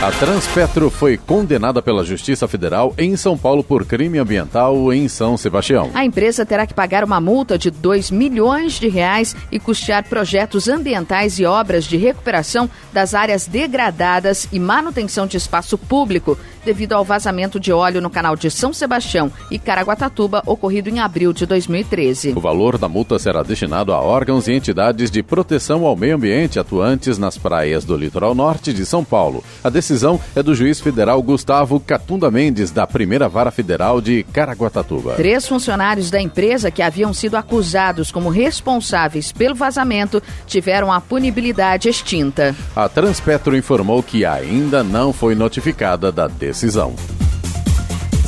A 0.02 0.12
Transpetro 0.12 0.90
foi 0.90 1.18
condenada 1.18 1.82
pela 1.82 2.04
Justiça 2.04 2.48
Federal 2.50 2.94
em 2.98 3.16
São 3.16 3.38
Paulo 3.38 3.64
por 3.64 3.86
crime 3.86 4.20
ambiental 4.20 4.92
em 4.94 5.08
São 5.08 5.38
Sebastião. 5.38 5.90
A 5.94 6.04
empresa 6.04 6.46
terá 6.46 6.68
que 6.68 6.74
pagar 6.74 7.04
uma 7.04 7.22
multa 7.22 7.58
de 7.58 7.72
2 7.72 8.12
milhões 8.12 8.74
de 8.74 8.90
reais 8.90 9.34
e 9.50 9.58
custear 9.58 10.04
projetos 10.04 10.68
ambientais 10.68 11.40
e 11.40 11.46
obras 11.46 11.86
de 11.86 11.96
recuperação 11.96 12.70
das 12.92 13.16
áreas 13.16 13.48
degradadas 13.48 14.48
e 14.52 14.60
manutenção 14.60 15.26
de 15.26 15.38
espaço 15.38 15.78
público 15.78 16.38
devido 16.66 16.94
ao 16.94 17.06
vazamento 17.06 17.60
de 17.60 17.72
óleo 17.72 18.02
no 18.02 18.10
canal 18.10 18.36
de 18.36 18.50
São 18.50 18.74
Sebastião 18.74 19.32
e 19.52 19.60
Caraguatatuba 19.60 20.42
ocorrido 20.46 20.90
em 20.90 21.00
abril 21.00 21.32
de 21.32 21.46
2013. 21.46 22.34
O 22.36 22.42
valor 22.42 22.78
da 22.78 22.90
multa 22.90 23.20
será 23.20 23.44
destinado 23.44 23.94
a 23.94 24.02
órgãos 24.02 24.48
e 24.48 24.54
entidades 24.54 25.12
de 25.12 25.22
proteção 25.22 25.86
ao 25.86 25.96
meio 25.96 26.16
ambiente 26.16 26.60
atuantes 26.60 27.20
nas 27.20 27.38
praias 27.38 27.86
do 27.86 27.96
litoral 27.96 28.34
norte 28.34 28.74
de 28.74 28.86
São 28.86 29.04
Paulo. 29.04 29.44
A 29.64 29.70
decisão 29.70 30.20
é 30.36 30.42
do 30.42 30.56
juiz 30.56 30.82
federal 30.82 31.22
Gustavo 31.22 31.80
Catunda 31.80 32.32
Mendes, 32.32 32.72
da 32.72 32.88
primeira 32.88 33.30
vara 33.30 33.52
federal 33.52 34.02
de 34.02 34.24
Caraguatatuba. 34.34 35.14
Três 35.14 35.48
funcionários 35.48 36.10
da 36.10 36.20
empresa 36.20 36.72
que 36.72 36.82
haviam 36.82 37.14
sido 37.14 37.36
acusados 37.36 38.12
como 38.12 38.30
responsáveis 38.30 39.32
pelo 39.32 39.54
vazamento 39.54 40.22
tiveram 40.48 40.92
a 40.92 41.00
punibilidade 41.00 41.88
extinta. 41.88 42.56
A 42.76 42.90
Transpetro 42.90 43.56
informou 43.56 44.02
que 44.02 44.26
ainda 44.26 44.84
não 44.84 45.14
foi 45.14 45.36
notificada 45.36 46.12
da 46.12 46.28
decisão 46.28 46.55
decisão. 46.56 46.96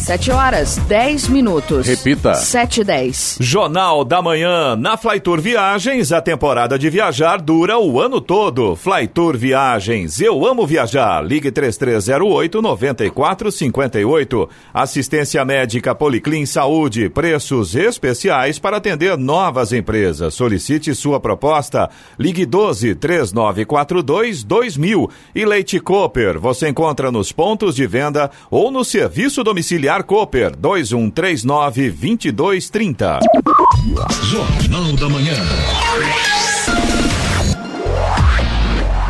7 0.08 0.32
horas 0.32 0.78
10 0.88 1.28
minutos. 1.28 1.86
Repita. 1.86 2.34
7 2.34 2.80
e 2.80 2.84
10. 2.86 3.40
Jornal 3.42 4.06
da 4.06 4.22
Manhã. 4.22 4.74
Na 4.78 4.96
Flytour 4.96 5.42
Viagens, 5.42 6.14
a 6.14 6.22
temporada 6.22 6.80
de 6.80 6.90
viajar 6.90 7.42
dura 7.42 7.78
o 7.78 8.00
ano 8.00 8.22
todo. 8.22 8.74
Flytour 8.78 9.36
Viagens. 9.36 10.22
Eu 10.22 10.48
amo 10.48 10.66
viajar. 10.66 11.22
Ligue 11.22 11.52
3308-9458. 11.52 14.48
Assistência 14.74 15.44
médica 15.44 15.94
Policlin 15.94 16.46
Saúde. 16.46 17.10
Preços 17.10 17.76
especiais 17.76 18.58
para 18.58 18.78
atender 18.78 19.18
novas 19.18 19.74
empresas. 19.74 20.34
Solicite 20.34 20.96
sua 20.96 21.20
proposta. 21.20 21.90
Ligue 22.18 22.46
12 22.46 22.96
3942 22.96 24.46
2000. 24.46 25.12
E 25.36 25.44
Leite 25.44 25.82
Cooper. 25.82 26.40
Você 26.40 26.70
encontra 26.70 27.12
nos 27.12 27.34
pontos 27.34 27.76
de 27.76 27.86
venda 27.86 28.32
ou 28.50 28.72
no 28.72 28.86
serviço 28.86 29.44
domiciliar 29.44 29.97
Cooper 30.04 30.56
2139 30.56 31.90
2230. 31.92 33.20
Jornal 34.24 34.94
da 34.94 35.10
Manhã. 35.10 35.34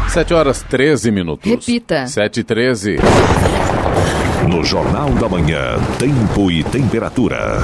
7 0.10 0.34
horas 0.34 0.64
13 0.64 1.12
minutos. 1.12 1.50
Repita. 1.50 2.08
7 2.08 2.40
e 2.40 2.44
13. 2.44 2.96
No 4.50 4.64
Jornal 4.64 5.10
da 5.12 5.28
Manhã, 5.28 5.78
tempo 6.00 6.50
e 6.50 6.64
temperatura. 6.64 7.60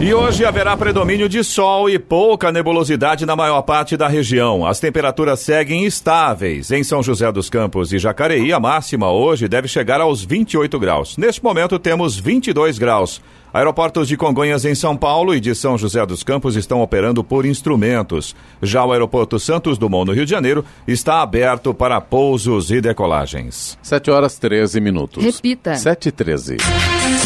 E 0.00 0.14
hoje 0.14 0.44
haverá 0.44 0.76
predomínio 0.76 1.28
de 1.28 1.42
sol 1.42 1.90
e 1.90 1.98
pouca 1.98 2.52
nebulosidade 2.52 3.26
na 3.26 3.34
maior 3.34 3.62
parte 3.62 3.96
da 3.96 4.06
região. 4.06 4.64
As 4.64 4.78
temperaturas 4.78 5.40
seguem 5.40 5.84
estáveis. 5.84 6.70
Em 6.70 6.84
São 6.84 7.02
José 7.02 7.32
dos 7.32 7.50
Campos 7.50 7.92
e 7.92 7.98
Jacareí, 7.98 8.52
a 8.52 8.60
máxima 8.60 9.10
hoje 9.10 9.48
deve 9.48 9.66
chegar 9.66 10.00
aos 10.00 10.24
28 10.24 10.78
graus. 10.78 11.16
Neste 11.16 11.42
momento 11.42 11.80
temos 11.80 12.16
22 12.16 12.78
graus. 12.78 13.20
Aeroportos 13.52 14.06
de 14.06 14.14
Congonhas 14.14 14.66
em 14.66 14.74
São 14.74 14.94
Paulo 14.94 15.34
e 15.34 15.40
de 15.40 15.54
São 15.54 15.78
José 15.78 16.04
dos 16.04 16.22
Campos 16.22 16.54
estão 16.54 16.82
operando 16.82 17.24
por 17.24 17.46
instrumentos. 17.46 18.36
Já 18.62 18.84
o 18.84 18.92
aeroporto 18.92 19.38
Santos 19.40 19.78
Dumont, 19.78 20.06
no 20.06 20.12
Rio 20.12 20.26
de 20.26 20.30
Janeiro, 20.30 20.62
está 20.86 21.22
aberto 21.22 21.72
para 21.72 21.98
pousos 21.98 22.70
e 22.70 22.78
decolagens. 22.78 23.78
7 23.82 24.10
horas 24.10 24.38
13 24.38 24.80
minutos. 24.82 25.24
Repita. 25.24 25.74
7 25.76 26.10
e 26.10 26.12
13. 26.12 26.56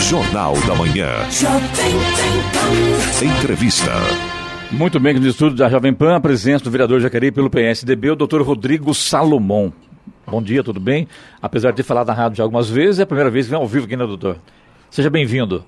Jornal 0.08 0.54
da 0.60 0.76
Manhã. 0.76 1.08
Entrevista. 3.20 3.90
Muito 4.70 5.00
bem, 5.00 5.14
no 5.14 5.26
estúdio 5.26 5.58
da 5.58 5.68
Jovem 5.68 5.92
Pan, 5.92 6.14
a 6.14 6.20
presença 6.20 6.62
do 6.64 6.70
vereador 6.70 7.00
Jacareí 7.00 7.32
pelo 7.32 7.50
PSDB, 7.50 8.12
o 8.12 8.16
doutor 8.16 8.42
Rodrigo 8.42 8.94
Salomão. 8.94 9.72
Bom 10.26 10.40
dia, 10.40 10.62
tudo 10.62 10.78
bem? 10.78 11.08
Apesar 11.42 11.70
de 11.72 11.78
ter 11.78 11.82
falado 11.82 12.06
na 12.06 12.14
rádio 12.14 12.38
já 12.38 12.44
algumas 12.44 12.70
vezes, 12.70 13.00
é 13.00 13.02
a 13.02 13.06
primeira 13.06 13.28
vez 13.28 13.46
que 13.46 13.50
vem 13.50 13.60
ao 13.60 13.66
vivo 13.66 13.86
aqui, 13.86 13.96
né, 13.96 14.06
doutor? 14.06 14.38
Seja 14.88 15.10
bem-vindo. 15.10 15.64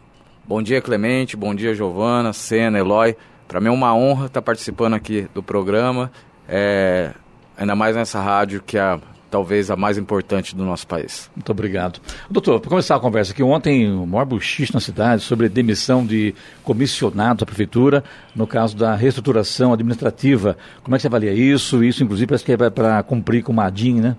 Bom 0.46 0.62
dia, 0.62 0.82
Clemente. 0.82 1.38
Bom 1.38 1.54
dia, 1.54 1.74
Giovana, 1.74 2.34
Sena, 2.34 2.78
Eloy. 2.78 3.16
Para 3.48 3.60
mim 3.60 3.68
é 3.68 3.70
uma 3.70 3.94
honra 3.94 4.26
estar 4.26 4.42
participando 4.42 4.92
aqui 4.92 5.26
do 5.32 5.42
programa, 5.42 6.12
é, 6.46 7.12
ainda 7.56 7.74
mais 7.74 7.96
nessa 7.96 8.20
rádio 8.20 8.62
que 8.62 8.76
é 8.76 9.00
talvez 9.30 9.70
a 9.70 9.76
mais 9.76 9.96
importante 9.96 10.54
do 10.54 10.62
nosso 10.62 10.86
país. 10.86 11.30
Muito 11.34 11.50
obrigado. 11.50 11.98
Doutor, 12.30 12.60
para 12.60 12.68
começar 12.68 12.94
a 12.94 13.00
conversa 13.00 13.32
aqui, 13.32 13.42
ontem 13.42 13.90
o 13.90 14.06
maior 14.06 14.26
buchiche 14.26 14.72
na 14.74 14.80
cidade 14.80 15.22
sobre 15.22 15.48
demissão 15.48 16.04
de 16.04 16.34
comissionados 16.62 17.40
da 17.40 17.46
prefeitura, 17.46 18.04
no 18.36 18.46
caso 18.46 18.76
da 18.76 18.94
reestruturação 18.94 19.72
administrativa. 19.72 20.58
Como 20.82 20.94
é 20.94 20.98
que 20.98 21.02
você 21.02 21.08
avalia 21.08 21.32
isso? 21.32 21.82
Isso, 21.82 22.04
inclusive, 22.04 22.26
parece 22.26 22.44
que 22.44 22.52
é 22.52 22.70
para 22.70 23.02
cumprir 23.02 23.42
com 23.42 23.50
o 23.50 23.56
Madim, 23.56 23.94
né? 23.94 24.14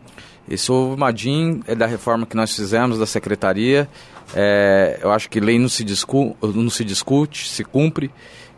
Esse 0.50 0.72
o 0.72 0.96
Madim 0.98 1.62
é 1.68 1.74
da 1.76 1.86
reforma 1.86 2.26
que 2.26 2.36
nós 2.36 2.56
fizemos 2.56 3.00
da 3.00 3.06
secretaria. 3.06 3.88
É, 4.34 5.00
eu 5.02 5.12
acho 5.12 5.30
que 5.30 5.40
lei 5.40 5.60
não 5.60 5.70
se, 5.70 5.86
não 6.42 6.70
se 6.70 6.84
discute, 6.84 7.48
se 7.48 7.64
cumpre. 7.64 8.12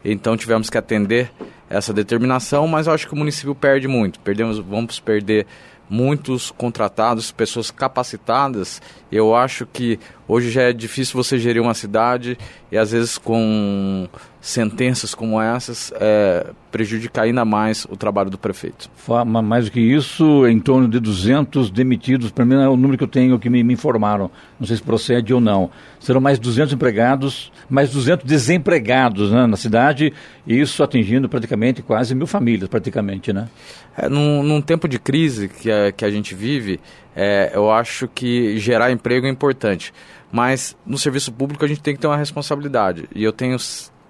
Então 0.03 0.37
tivemos 0.37 0.69
que 0.69 0.77
atender 0.77 1.31
essa 1.69 1.93
determinação, 1.93 2.67
mas 2.67 2.87
eu 2.87 2.93
acho 2.93 3.07
que 3.07 3.13
o 3.13 3.17
município 3.17 3.53
perde 3.53 3.87
muito. 3.87 4.19
Perdemos, 4.19 4.59
vamos 4.59 4.99
perder 4.99 5.45
muitos 5.89 6.51
contratados, 6.51 7.31
pessoas 7.31 7.71
capacitadas. 7.71 8.81
Eu 9.11 9.35
acho 9.35 9.65
que 9.65 9.99
hoje 10.27 10.49
já 10.49 10.63
é 10.63 10.73
difícil 10.73 11.15
você 11.15 11.37
gerir 11.37 11.61
uma 11.61 11.73
cidade 11.73 12.37
e 12.71 12.77
às 12.77 12.91
vezes 12.91 13.17
com 13.17 14.07
sentenças 14.47 15.13
como 15.13 15.41
essas 15.41 15.91
é, 15.99 16.47
prejudicar 16.71 17.23
ainda 17.23 17.43
mais 17.43 17.85
o 17.89 17.97
trabalho 17.97 18.29
do 18.29 18.37
prefeito. 18.37 18.89
Mais 19.25 19.65
do 19.65 19.71
que 19.71 19.79
isso, 19.81 20.47
em 20.47 20.57
torno 20.57 20.87
de 20.87 21.01
200 21.01 21.69
demitidos, 21.69 22.31
para 22.31 22.45
mim 22.45 22.55
é 22.55 22.69
o 22.69 22.77
número 22.77 22.97
que 22.97 23.03
eu 23.03 23.09
tenho 23.09 23.37
que 23.37 23.49
me, 23.49 23.61
me, 23.61 23.73
informaram, 23.73 24.31
não 24.57 24.65
sei 24.65 24.77
se 24.77 24.81
procede 24.81 25.33
ou 25.33 25.41
não. 25.41 25.69
Serão 25.99 26.21
mais 26.21 26.39
200 26.39 26.73
empregados, 26.73 27.51
mais 27.69 27.91
200 27.91 28.25
desempregados 28.25 29.33
né, 29.33 29.45
na 29.45 29.57
cidade, 29.57 30.13
e 30.45 30.57
isso 30.57 30.81
atingindo 30.81 31.27
praticamente 31.27 31.81
quase 31.81 32.15
mil 32.15 32.25
famílias, 32.25 32.69
praticamente, 32.69 33.33
né? 33.33 33.49
É, 33.97 34.07
num, 34.07 34.43
num 34.43 34.61
tempo 34.61 34.87
de 34.87 34.97
crise 34.97 35.49
que 35.49 35.69
a, 35.69 35.91
que 35.91 36.05
a 36.05 36.09
gente 36.09 36.33
vive, 36.33 36.79
é, 37.13 37.51
eu 37.53 37.69
acho 37.69 38.07
que 38.07 38.57
gerar 38.59 38.91
emprego 38.91 39.27
é 39.27 39.29
importante. 39.29 39.93
Mas 40.31 40.77
no 40.85 40.97
serviço 40.97 41.31
público 41.31 41.65
a 41.65 41.67
gente 41.67 41.81
tem 41.81 41.95
que 41.95 41.99
ter 41.99 42.07
uma 42.07 42.17
responsabilidade. 42.17 43.09
E 43.13 43.23
eu 43.23 43.31
tenho, 43.31 43.57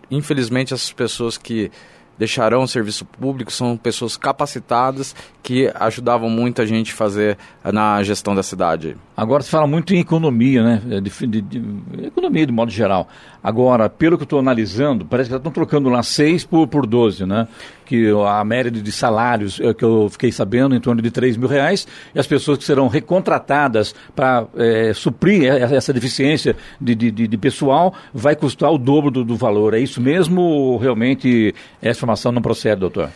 infelizmente, 0.10 0.74
essas 0.74 0.92
pessoas 0.92 1.38
que 1.38 1.72
deixarão 2.18 2.64
o 2.64 2.68
serviço 2.68 3.06
público 3.06 3.52
são 3.52 3.78
pessoas 3.78 4.18
capacitadas 4.18 5.16
que 5.44 5.72
ajudavam 5.76 6.30
muito 6.30 6.62
a 6.62 6.66
gente 6.66 6.92
fazer 6.94 7.38
na 7.64 8.02
gestão 8.04 8.34
da 8.34 8.42
cidade. 8.42 8.98
Agora 9.16 9.44
se 9.44 9.50
fala 9.50 9.68
muito 9.68 9.94
em 9.94 10.00
economia, 10.00 10.64
né? 10.64 10.82
De, 11.00 11.28
de, 11.28 11.42
de, 11.42 12.08
economia 12.08 12.46
de 12.46 12.52
modo 12.52 12.72
geral. 12.72 13.08
Agora, 13.48 13.90
pelo 13.90 14.18
que 14.18 14.24
eu 14.24 14.26
estou 14.26 14.40
analisando, 14.40 15.06
parece 15.06 15.30
que 15.30 15.36
estão 15.38 15.54
trocando 15.54 15.88
lá 15.88 16.04
6 16.04 16.44
por, 16.44 16.68
por 16.68 16.86
12, 16.86 17.26
né? 17.26 17.48
Que 17.86 18.12
a 18.28 18.44
média 18.44 18.70
de 18.70 18.92
salários 18.92 19.58
é, 19.62 19.74
que 19.74 19.86
eu 19.86 20.10
fiquei 20.10 20.34
sabendo, 20.34 20.76
em 20.76 20.82
torno 20.82 21.02
de 21.02 21.10
3 21.10 21.38
mil 21.38 21.48
reais, 21.48 21.88
e 22.14 22.20
as 22.20 22.28
pessoas 22.28 22.58
que 22.58 22.66
serão 22.66 22.90
recontratadas 22.90 23.96
para 24.14 24.46
é, 24.58 24.92
suprir 24.94 25.46
essa 25.46 25.94
deficiência 25.94 26.58
de, 26.82 26.94
de, 26.94 27.10
de, 27.10 27.38
pessoal 27.38 27.94
vai 28.14 28.36
custar 28.36 28.70
o 28.70 28.78
dobro 28.78 29.10
do, 29.10 29.24
do 29.24 29.38
valor. 29.38 29.74
É 29.74 29.80
isso 29.80 30.02
mesmo 30.02 30.42
ou 30.42 30.78
realmente 30.78 31.56
essa 31.82 32.00
informação 32.00 32.34
não 32.34 32.42
procede, 32.42 32.82
doutor? 32.82 33.10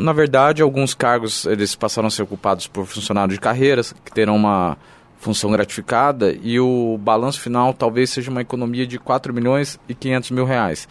Na 0.00 0.12
verdade, 0.12 0.62
alguns 0.62 0.94
cargos 0.94 1.46
eles 1.46 1.74
passaram 1.74 2.06
a 2.06 2.10
ser 2.12 2.22
ocupados 2.22 2.68
por 2.68 2.86
funcionários 2.86 3.34
de 3.34 3.40
carreiras 3.40 3.92
que 4.04 4.12
terão 4.12 4.36
uma 4.36 4.78
função 5.24 5.50
gratificada 5.50 6.36
e 6.42 6.60
o 6.60 6.98
balanço 6.98 7.40
final 7.40 7.72
talvez 7.72 8.10
seja 8.10 8.30
uma 8.30 8.42
economia 8.42 8.86
de 8.86 8.98
4 8.98 9.32
milhões 9.32 9.80
e 9.88 9.94
500 9.94 10.30
mil 10.32 10.44
reais. 10.44 10.86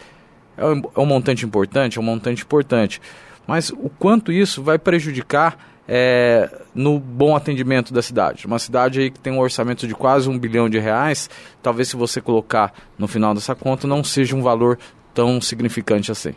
É 0.56 0.66
um, 0.66 0.82
é 0.96 1.00
um 1.00 1.06
montante 1.06 1.46
importante? 1.46 1.98
É 1.98 2.00
um 2.00 2.04
montante 2.04 2.42
importante. 2.42 3.00
Mas 3.46 3.70
o 3.70 3.88
quanto 3.88 4.32
isso 4.32 4.60
vai 4.60 4.76
prejudicar 4.76 5.56
é, 5.86 6.50
no 6.74 6.98
bom 6.98 7.36
atendimento 7.36 7.94
da 7.94 8.02
cidade? 8.02 8.44
Uma 8.44 8.58
cidade 8.58 9.00
aí 9.00 9.10
que 9.10 9.20
tem 9.20 9.32
um 9.32 9.38
orçamento 9.38 9.86
de 9.86 9.94
quase 9.94 10.28
um 10.28 10.36
bilhão 10.36 10.68
de 10.68 10.80
reais, 10.80 11.30
talvez 11.62 11.88
se 11.88 11.96
você 11.96 12.20
colocar 12.20 12.72
no 12.98 13.06
final 13.06 13.34
dessa 13.34 13.54
conta 13.54 13.86
não 13.86 14.02
seja 14.02 14.34
um 14.34 14.42
valor 14.42 14.78
tão 15.14 15.40
significante 15.40 16.10
assim. 16.10 16.34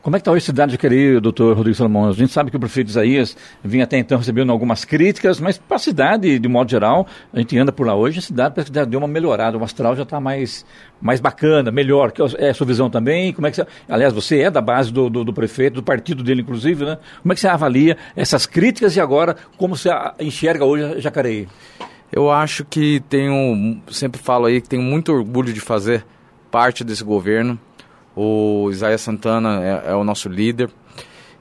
Como 0.00 0.16
é 0.16 0.18
que 0.18 0.22
está 0.22 0.30
hoje 0.30 0.44
a 0.44 0.46
cidade 0.46 0.72
de 0.72 0.78
Querer, 0.78 1.20
doutor 1.20 1.54
Rodrigo 1.56 1.76
Salomão? 1.76 2.08
A 2.08 2.12
gente 2.12 2.32
sabe 2.32 2.50
que 2.50 2.56
o 2.56 2.60
prefeito 2.60 2.88
Isaías 2.88 3.36
vinha 3.62 3.84
até 3.84 3.98
então 3.98 4.16
recebendo 4.16 4.50
algumas 4.50 4.84
críticas, 4.84 5.40
mas 5.40 5.58
para 5.58 5.76
a 5.76 5.80
cidade, 5.80 6.38
de 6.38 6.48
modo 6.48 6.70
geral, 6.70 7.06
a 7.32 7.38
gente 7.38 7.58
anda 7.58 7.72
por 7.72 7.86
lá 7.86 7.94
hoje, 7.94 8.20
a 8.20 8.22
cidade 8.22 8.54
parece 8.54 8.70
que 8.70 8.78
já 8.78 8.84
deu 8.84 8.98
uma 8.98 9.08
melhorada, 9.08 9.58
o 9.58 9.64
astral 9.64 9.96
já 9.96 10.04
está 10.04 10.20
mais, 10.20 10.64
mais 11.00 11.20
bacana, 11.20 11.70
melhor. 11.70 12.12
Que 12.12 12.22
é 12.38 12.50
a 12.50 12.54
sua 12.54 12.66
visão 12.66 12.88
também? 12.88 13.32
Como 13.32 13.46
é 13.46 13.50
que 13.50 13.56
você, 13.56 13.66
aliás, 13.88 14.14
você 14.14 14.40
é 14.40 14.50
da 14.50 14.60
base 14.60 14.92
do, 14.92 15.10
do, 15.10 15.24
do, 15.24 15.32
prefeito, 15.32 15.74
do 15.74 15.82
partido 15.82 16.22
dele, 16.22 16.42
inclusive, 16.42 16.84
né? 16.84 16.98
Como 17.20 17.32
é 17.32 17.34
que 17.34 17.40
você 17.40 17.48
avalia 17.48 17.96
essas 18.14 18.46
críticas 18.46 18.94
e 18.96 19.00
agora 19.00 19.36
como 19.58 19.76
você 19.76 19.90
enxerga 20.20 20.64
hoje 20.64 21.00
Jacareí? 21.00 21.48
Eu 22.12 22.30
acho 22.30 22.64
que 22.64 23.00
tenho, 23.08 23.80
sempre 23.88 24.20
falo 24.20 24.46
aí 24.46 24.60
que 24.60 24.68
tenho 24.68 24.82
muito 24.82 25.12
orgulho 25.12 25.52
de 25.52 25.60
fazer 25.60 26.04
parte 26.50 26.82
desse 26.82 27.04
governo 27.04 27.58
o 28.22 28.70
Isaías 28.70 29.00
Santana 29.00 29.64
é, 29.64 29.92
é 29.92 29.94
o 29.94 30.04
nosso 30.04 30.28
líder 30.28 30.70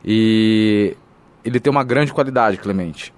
e 0.04 0.96
ele 1.44 1.60
tem 1.60 1.70
uma 1.70 1.84
grande 1.84 2.14
qualidade, 2.14 2.56
Clemente. 2.56 3.14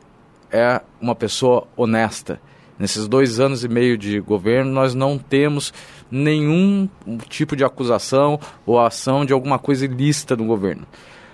É 0.51 0.81
uma 0.99 1.13
pessoa 1.13 1.67
honesta. 1.77 2.41
Nesses 2.79 3.07
dois 3.07 3.39
anos 3.39 3.63
e 3.63 3.67
meio 3.67 3.99
de 3.99 4.19
governo, 4.19 4.71
nós 4.71 4.95
não 4.95 5.15
temos 5.15 5.71
nenhum 6.09 6.89
tipo 7.29 7.55
de 7.55 7.63
acusação 7.63 8.39
ou 8.65 8.79
ação 8.79 9.23
de 9.23 9.31
alguma 9.31 9.59
coisa 9.59 9.85
ilícita 9.85 10.35
no 10.35 10.45
governo. 10.45 10.87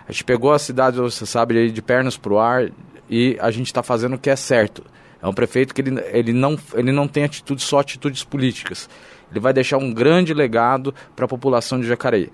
A 0.06 0.12
gente 0.12 0.26
pegou 0.26 0.52
a 0.52 0.60
cidade, 0.60 0.98
você 0.98 1.26
sabe, 1.26 1.72
de 1.72 1.82
pernas 1.82 2.18
para 2.18 2.34
o 2.34 2.40
ar 2.40 2.70
e 3.10 3.38
a 3.40 3.50
gente 3.52 3.68
está 3.68 3.82
fazendo 3.82 4.16
o 4.16 4.20
que 4.20 4.30
é 4.30 4.36
certo. 4.36 4.84
É 5.22 5.28
um 5.28 5.34
prefeito 5.34 5.74
que 5.74 5.82
ele, 5.82 6.00
ele, 6.12 6.34
não, 6.34 6.58
ele 6.74 6.92
não 6.92 7.08
tem 7.08 7.24
atitudes, 7.24 7.66
só 7.66 7.80
atitudes 7.80 8.24
políticas 8.24 8.88
ele 9.32 9.40
vai 9.40 9.54
deixar 9.54 9.78
um 9.78 9.94
grande 9.94 10.34
legado 10.34 10.94
para 11.16 11.26
a 11.26 11.28
população 11.28 11.80
de 11.80 11.88
Jacareí. 11.88 12.30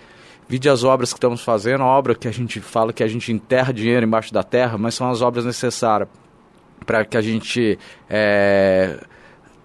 Vide 0.47 0.69
as 0.69 0.83
obras 0.83 1.11
que 1.11 1.17
estamos 1.17 1.41
fazendo, 1.41 1.83
a 1.83 1.87
obra 1.87 2.13
que 2.13 2.27
a 2.27 2.31
gente 2.31 2.59
fala 2.59 2.93
que 2.93 3.03
a 3.03 3.07
gente 3.07 3.31
enterra 3.31 3.73
dinheiro 3.73 4.05
embaixo 4.05 4.33
da 4.33 4.43
terra, 4.43 4.77
mas 4.77 4.93
são 4.93 5.09
as 5.09 5.21
obras 5.21 5.45
necessárias 5.45 6.09
para 6.85 7.05
que 7.05 7.17
a 7.17 7.21
gente 7.21 7.79
é, 8.09 8.99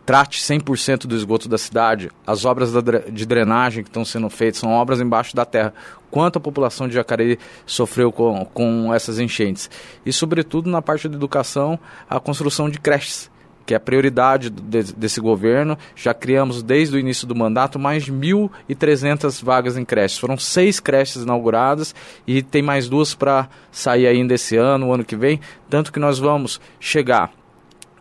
trate 0.09 0.41
100% 0.41 1.07
do 1.07 1.15
esgoto 1.15 1.51
da 1.51 1.59
cidade. 1.59 2.11
As 2.27 2.47
obras 2.47 2.73
de 3.13 3.27
drenagem 3.27 3.85
que 3.85 3.91
estão 3.91 4.07
sendo 4.07 4.31
feitas 4.31 4.59
são 4.59 4.71
obras 4.71 5.03
embaixo 5.03 5.37
da 5.37 5.45
terra. 5.45 5.75
Quanto 6.11 6.39
a 6.39 6.41
população 6.41 6.89
de 6.89 6.95
Jacareí 6.95 7.39
sofreu 7.67 8.11
com, 8.11 8.43
com 8.47 8.95
essas 8.95 9.19
enchentes. 9.19 9.69
E, 10.07 10.11
sobretudo, 10.11 10.71
na 10.71 10.81
parte 10.81 11.11
da 11.11 11.15
educação, 11.15 11.79
a 12.09 12.19
construção 12.19 12.71
de 12.71 12.81
creches 12.81 13.31
que 13.67 13.75
é 13.75 13.77
a 13.77 13.81
prioridade 13.81 14.49
de, 14.49 14.95
desse 14.95 15.21
governo. 15.21 15.77
Já 15.95 16.15
criamos 16.15 16.63
desde 16.63 16.97
o 16.97 16.99
início 16.99 17.27
do 17.27 17.35
mandato 17.35 17.79
mais 17.79 18.03
de 18.03 18.11
1.300 18.11 19.45
vagas 19.45 19.77
em 19.77 19.85
creches. 19.85 20.17
Foram 20.17 20.39
seis 20.39 20.81
creches 20.81 21.23
inauguradas 21.23 21.95
e 22.27 22.43
tem 22.43 22.63
mais 22.63 22.89
duas 22.89 23.15
para 23.15 23.47
sair 23.71 24.07
ainda 24.07 24.33
esse 24.33 24.57
ano, 24.57 24.87
o 24.87 24.95
ano 24.95 25.05
que 25.05 25.15
vem. 25.15 25.39
Tanto 25.69 25.93
que 25.93 26.01
nós 26.01 26.19
vamos 26.19 26.59
chegar 26.81 27.31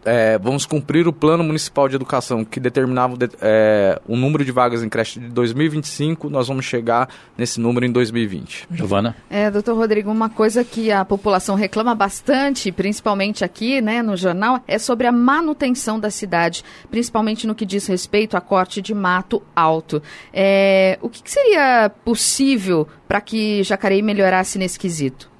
é, 0.07 0.37
vamos 0.37 0.65
cumprir 0.65 1.05
o 1.05 1.11
plano 1.11 1.43
municipal 1.43 1.89
de 1.89 1.95
educação 1.95 2.45
que 2.45 2.59
determinava 2.59 3.17
é, 3.41 4.01
o 4.07 4.15
número 4.15 4.45
de 4.45 4.51
vagas 4.53 4.81
em 4.81 4.87
creche 4.87 5.19
de 5.19 5.27
2025, 5.27 6.29
nós 6.29 6.47
vamos 6.47 6.63
chegar 6.63 7.09
nesse 7.37 7.59
número 7.59 7.85
em 7.85 7.91
2020. 7.91 8.67
Giovana? 8.71 9.15
É, 9.29 9.51
doutor 9.51 9.75
Rodrigo, 9.75 10.09
uma 10.09 10.29
coisa 10.29 10.63
que 10.63 10.91
a 10.91 11.03
população 11.03 11.55
reclama 11.55 11.93
bastante, 11.93 12.71
principalmente 12.71 13.43
aqui 13.43 13.81
né, 13.81 14.01
no 14.01 14.15
jornal, 14.15 14.63
é 14.65 14.79
sobre 14.79 15.07
a 15.07 15.11
manutenção 15.11 15.99
da 15.99 16.09
cidade, 16.09 16.63
principalmente 16.89 17.45
no 17.45 17.53
que 17.53 17.65
diz 17.65 17.85
respeito 17.85 18.37
a 18.37 18.41
corte 18.41 18.81
de 18.81 18.93
mato 18.93 19.43
alto. 19.53 20.01
É, 20.33 20.97
o 21.01 21.09
que, 21.09 21.21
que 21.21 21.31
seria 21.31 21.91
possível 22.05 22.87
para 23.07 23.19
que 23.19 23.61
Jacareí 23.63 24.01
melhorasse 24.01 24.57
nesse 24.57 24.79
quesito? 24.79 25.36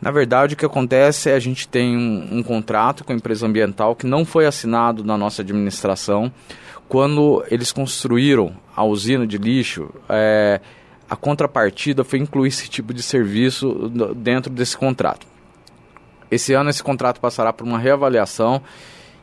Na 0.00 0.10
verdade, 0.10 0.54
o 0.54 0.56
que 0.56 0.64
acontece 0.64 1.28
é 1.28 1.34
a 1.34 1.38
gente 1.38 1.68
tem 1.68 1.96
um, 1.96 2.38
um 2.38 2.42
contrato 2.42 3.04
com 3.04 3.12
a 3.12 3.14
empresa 3.14 3.46
ambiental 3.46 3.94
que 3.94 4.06
não 4.06 4.24
foi 4.24 4.46
assinado 4.46 5.04
na 5.04 5.16
nossa 5.16 5.42
administração. 5.42 6.32
Quando 6.88 7.44
eles 7.50 7.70
construíram 7.70 8.54
a 8.74 8.82
usina 8.82 9.26
de 9.26 9.36
lixo, 9.36 9.90
é, 10.08 10.60
a 11.08 11.16
contrapartida 11.16 12.02
foi 12.02 12.18
incluir 12.18 12.48
esse 12.48 12.68
tipo 12.68 12.94
de 12.94 13.02
serviço 13.02 13.90
dentro 14.16 14.50
desse 14.50 14.76
contrato. 14.76 15.26
Esse 16.30 16.54
ano 16.54 16.70
esse 16.70 16.82
contrato 16.82 17.20
passará 17.20 17.52
por 17.52 17.66
uma 17.66 17.78
reavaliação 17.78 18.62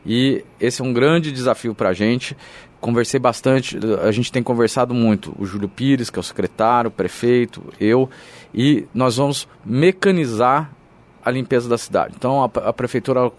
e 0.06 0.44
esse 0.60 0.80
é 0.80 0.84
um 0.84 0.92
grande 0.92 1.32
desafio 1.32 1.74
para 1.74 1.88
a 1.88 1.92
gente. 1.92 2.36
Conversei 2.80 3.18
bastante, 3.18 3.76
a 4.02 4.12
gente 4.12 4.30
tem 4.30 4.42
conversado 4.42 4.94
muito, 4.94 5.34
o 5.36 5.44
Júlio 5.44 5.68
Pires, 5.68 6.10
que 6.10 6.18
é 6.18 6.20
o 6.20 6.22
secretário, 6.22 6.88
o 6.88 6.92
prefeito, 6.92 7.62
eu, 7.80 8.08
e 8.54 8.86
nós 8.94 9.16
vamos 9.16 9.48
mecanizar 9.64 10.70
a 11.24 11.30
limpeza 11.30 11.68
da 11.68 11.78
cidade. 11.78 12.14
Então 12.16 12.42
a, 12.42 12.68
a 12.68 12.72
prefeitura 12.72 13.30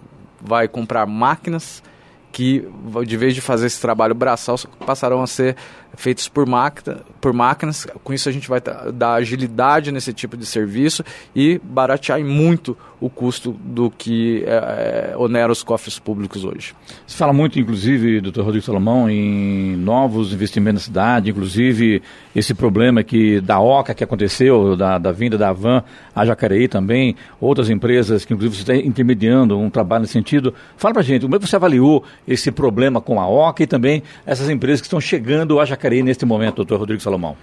vai 0.41 0.67
comprar 0.67 1.05
máquinas 1.05 1.83
que, 2.31 2.67
de 3.05 3.17
vez 3.17 3.33
de 3.33 3.41
fazer 3.41 3.67
esse 3.67 3.81
trabalho 3.81 4.13
braçal, 4.13 4.57
passarão 4.85 5.21
a 5.21 5.27
ser 5.27 5.55
feitos 5.95 6.29
por, 6.29 6.45
máquina, 6.47 7.01
por 7.19 7.33
máquinas. 7.33 7.87
Com 8.03 8.13
isso, 8.13 8.29
a 8.29 8.31
gente 8.31 8.47
vai 8.47 8.61
dar 8.93 9.13
agilidade 9.13 9.91
nesse 9.91 10.13
tipo 10.13 10.37
de 10.37 10.45
serviço 10.45 11.03
e 11.35 11.59
baratear 11.63 12.19
muito 12.23 12.77
o 13.01 13.09
custo 13.09 13.55
do 13.63 13.89
que 13.89 14.43
é, 14.45 15.13
é, 15.13 15.17
onera 15.17 15.51
os 15.51 15.63
cofres 15.63 15.97
públicos 15.97 16.43
hoje. 16.43 16.75
Se 17.07 17.15
fala 17.15 17.31
muito, 17.31 17.57
inclusive, 17.57 18.19
doutor 18.19 18.43
Rodrigo 18.43 18.65
Salomão, 18.65 19.09
em 19.09 19.75
novos 19.77 20.33
investimentos 20.33 20.81
na 20.81 20.85
cidade, 20.85 21.31
inclusive 21.31 22.01
esse 22.35 22.53
problema 22.53 23.01
que 23.03 23.39
da 23.39 23.59
OCA 23.59 23.93
que 23.93 24.03
aconteceu, 24.03 24.75
da, 24.75 24.97
da 24.97 25.11
vinda 25.11 25.37
da 25.37 25.53
Van 25.53 25.83
a 26.13 26.25
Jacareí 26.25 26.67
também, 26.67 27.15
outras 27.39 27.69
empresas 27.69 28.25
que 28.25 28.33
inclusive 28.33 28.57
você 28.57 28.71
está 28.71 28.75
intermediando 28.75 29.57
um 29.57 29.69
trabalho 29.69 30.01
nesse 30.01 30.13
sentido. 30.13 30.53
Fala 30.75 30.93
para 30.93 31.03
gente, 31.03 31.21
como 31.21 31.35
é 31.35 31.39
que 31.39 31.47
você 31.47 31.55
avaliou 31.55 32.03
esse 32.27 32.51
problema 32.51 33.01
com 33.01 33.19
a 33.19 33.27
OCA 33.27 33.63
e 33.63 33.67
também 33.67 34.03
essas 34.25 34.49
empresas 34.49 34.81
que 34.81 34.87
estão 34.87 35.01
chegando 35.01 35.59
a 35.59 35.65
Jacareí 35.65 36.03
neste 36.03 36.25
momento, 36.25 36.57
doutor 36.57 36.79
Rodrigo 36.79 37.01
Salomão? 37.01 37.35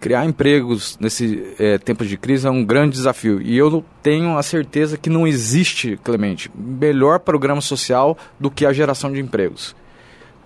Criar 0.00 0.26
empregos 0.26 0.98
nesse 1.00 1.54
é, 1.58 1.78
tempo 1.78 2.04
de 2.04 2.16
crise 2.16 2.46
é 2.46 2.50
um 2.50 2.64
grande 2.64 2.92
desafio. 2.92 3.40
E 3.40 3.56
eu 3.56 3.82
tenho 4.02 4.36
a 4.36 4.42
certeza 4.42 4.98
que 4.98 5.08
não 5.08 5.26
existe, 5.26 5.98
Clemente, 6.02 6.50
melhor 6.54 7.20
programa 7.20 7.60
social 7.60 8.18
do 8.38 8.50
que 8.50 8.66
a 8.66 8.72
geração 8.72 9.10
de 9.10 9.20
empregos. 9.20 9.74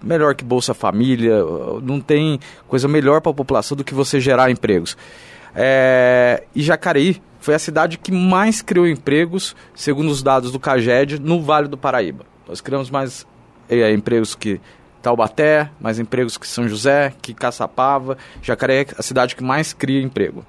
Melhor 0.01 0.37
que 0.37 0.45
Bolsa 0.45 0.75
Família, 0.75 1.43
não 1.83 2.01
tem 2.01 2.39
coisa 2.69 2.87
melhor 2.87 3.21
para 3.21 3.33
a 3.33 3.35
população 3.35 3.77
do 3.77 3.83
que 3.83 3.95
você 3.95 4.21
gerar 4.21 4.49
empregos. 4.49 4.97
É, 5.57 6.45
e 6.55 6.63
Jacareí 6.63 7.21
foi 7.41 7.55
a 7.55 7.59
cidade 7.59 7.99
que 7.99 8.13
mais 8.13 8.63
criou 8.63 8.87
empregos, 8.87 9.57
segundo 9.75 10.11
os 10.11 10.23
dados 10.23 10.53
do 10.53 10.61
CAGED, 10.61 11.19
no 11.19 11.43
Vale 11.43 11.67
do 11.67 11.77
Paraíba. 11.77 12.25
Nós 12.47 12.61
criamos 12.61 12.91
mais 12.91 13.27
é, 13.69 13.93
empregos 13.93 14.35
que 14.35 14.61
Taubaté, 15.03 15.71
mais 15.81 15.99
empregos 15.99 16.37
que 16.37 16.47
São 16.47 16.69
José, 16.69 17.13
que 17.23 17.33
Caçapava. 17.33 18.19
Jacareí 18.43 18.81
é 18.81 18.87
a 18.99 19.03
cidade 19.03 19.37
que 19.37 19.43
mais 19.43 19.73
cria 19.73 20.03
emprego. 20.03 20.45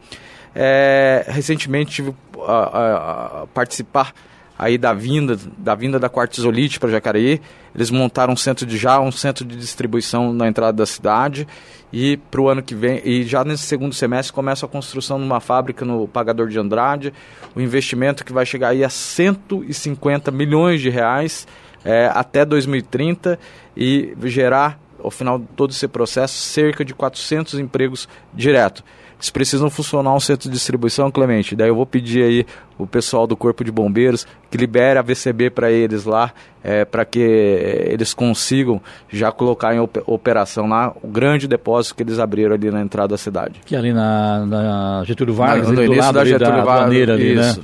É, 0.55 1.25
recentemente 1.27 1.91
tive 1.91 2.15
a, 2.45 2.53
a, 2.53 3.41
a, 3.43 3.47
participar 3.47 4.13
aí 4.57 4.77
da 4.77 4.93
vinda 4.93 5.39
da 5.57 5.75
vinda 5.75 5.99
da 5.99 6.09
Quartzolite 6.09 6.79
para 6.79 6.89
Jacareí. 6.89 7.39
Eles 7.73 7.91
montaram 7.91 8.33
um 8.33 8.37
centro 8.37 8.65
de 8.65 8.77
já 8.77 8.99
um 8.99 9.11
centro 9.11 9.45
de 9.45 9.55
distribuição 9.55 10.33
na 10.33 10.47
entrada 10.47 10.73
da 10.73 10.85
cidade 10.85 11.47
e 11.93 12.17
para 12.17 12.41
o 12.41 12.49
ano 12.49 12.63
que 12.63 12.73
vem 12.73 13.01
e 13.05 13.23
já 13.23 13.43
nesse 13.43 13.63
segundo 13.63 13.93
semestre 13.93 14.33
começa 14.33 14.65
a 14.65 14.69
construção 14.69 15.19
de 15.19 15.23
uma 15.23 15.39
fábrica 15.39 15.85
no 15.85 16.07
Pagador 16.07 16.47
de 16.47 16.59
Andrade. 16.59 17.13
O 17.55 17.61
investimento 17.61 18.25
que 18.25 18.33
vai 18.33 18.45
chegar 18.45 18.69
aí 18.69 18.83
a 18.83 18.89
150 18.89 20.31
milhões 20.31 20.81
de 20.81 20.89
reais 20.89 21.47
é, 21.83 22.09
até 22.13 22.45
2030 22.45 23.39
e 23.75 24.13
gerar, 24.23 24.79
ao 25.01 25.11
final 25.11 25.39
de 25.39 25.45
todo 25.55 25.71
esse 25.71 25.87
processo, 25.87 26.33
cerca 26.33 26.83
de 26.83 26.93
400 26.93 27.59
empregos 27.59 28.07
direto. 28.33 28.83
Eles 29.19 29.29
precisam 29.29 29.69
funcionar 29.69 30.13
um 30.15 30.19
centro 30.19 30.47
de 30.47 30.55
distribuição, 30.55 31.11
Clemente. 31.11 31.53
Daí 31.53 31.67
eu 31.67 31.75
vou 31.75 31.85
pedir 31.85 32.23
aí 32.23 32.45
o 32.77 32.87
pessoal 32.87 33.27
do 33.27 33.35
Corpo 33.35 33.65
de 33.65 33.71
Bombeiros 33.71 34.25
que 34.49 34.57
libere 34.57 34.97
a 34.97 35.01
VCB 35.01 35.49
para 35.49 35.69
eles 35.69 36.05
lá, 36.05 36.31
é, 36.63 36.85
para 36.85 37.03
que 37.03 37.19
eles 37.19 38.13
consigam 38.13 38.81
já 39.09 39.29
colocar 39.29 39.75
em 39.75 39.79
operação 40.05 40.69
lá 40.69 40.95
o 41.03 41.07
grande 41.09 41.49
depósito 41.49 41.95
que 41.95 42.03
eles 42.03 42.17
abriram 42.17 42.55
ali 42.55 42.71
na 42.71 42.79
entrada 42.79 43.09
da 43.09 43.17
cidade. 43.17 43.59
Que 43.65 43.75
é 43.75 43.77
ali 43.77 43.91
na, 43.91 44.45
na 44.45 45.03
Getúlio 45.03 45.33
Vargas, 45.33 45.67
no 45.69 45.75
do 45.75 45.93
lado 45.93 46.13
da 46.13 46.23
Getúlio 46.23 46.55
da 46.55 46.63
Vargas, 46.63 47.09
ali, 47.09 47.35
né? 47.35 47.55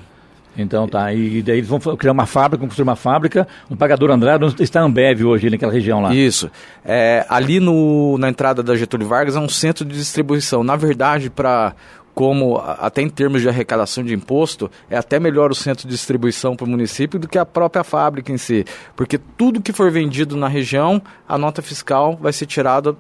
Então 0.58 0.88
tá, 0.88 1.14
e 1.14 1.42
daí 1.42 1.58
eles 1.58 1.68
vão 1.68 1.80
criar 1.80 2.12
uma 2.12 2.26
fábrica, 2.26 2.60
vão 2.60 2.68
construir 2.68 2.84
uma 2.84 2.96
fábrica, 2.96 3.48
no 3.70 3.76
Pagador 3.76 4.12
Andrade, 4.12 4.46
onde 4.46 4.64
está 4.64 4.82
a 4.82 4.84
Ambev 4.84 5.24
hoje, 5.24 5.50
naquela 5.50 5.72
região 5.72 6.02
lá. 6.02 6.14
Isso. 6.14 6.50
É, 6.84 7.26
ali 7.30 7.60
no, 7.60 8.18
na 8.18 8.30
entrada 8.30 8.64
da 8.64 8.76
Getúlio 8.76 9.08
Vargas 9.08 9.36
é 9.36 9.40
um 9.40 9.50
centro 9.50 9.84
de 9.84 9.96
distribuição. 9.96 10.64
Na 10.64 10.76
verdade, 10.76 11.30
para 11.30 11.76
como 12.16 12.58
até 12.58 13.02
em 13.02 13.10
termos 13.10 13.42
de 13.42 13.50
arrecadação 13.50 14.02
de 14.02 14.14
imposto, 14.14 14.72
é 14.90 14.98
até 14.98 15.20
melhor 15.20 15.52
o 15.52 15.56
centro 15.56 15.86
de 15.86 15.94
distribuição 15.94 16.56
para 16.56 16.66
o 16.66 16.70
município 16.70 17.20
do 17.20 17.28
que 17.28 17.38
a 17.38 17.46
própria 17.46 17.84
fábrica 17.84 18.32
em 18.32 18.38
si. 18.38 18.66
Porque 18.96 19.18
tudo 19.18 19.62
que 19.62 19.74
for 19.74 19.92
vendido 19.92 20.38
na 20.38 20.48
região, 20.48 21.02
a 21.28 21.38
nota 21.38 21.62
fiscal 21.62 22.18
vai 22.20 22.32
ser 22.32 22.46
tirada 22.46 22.96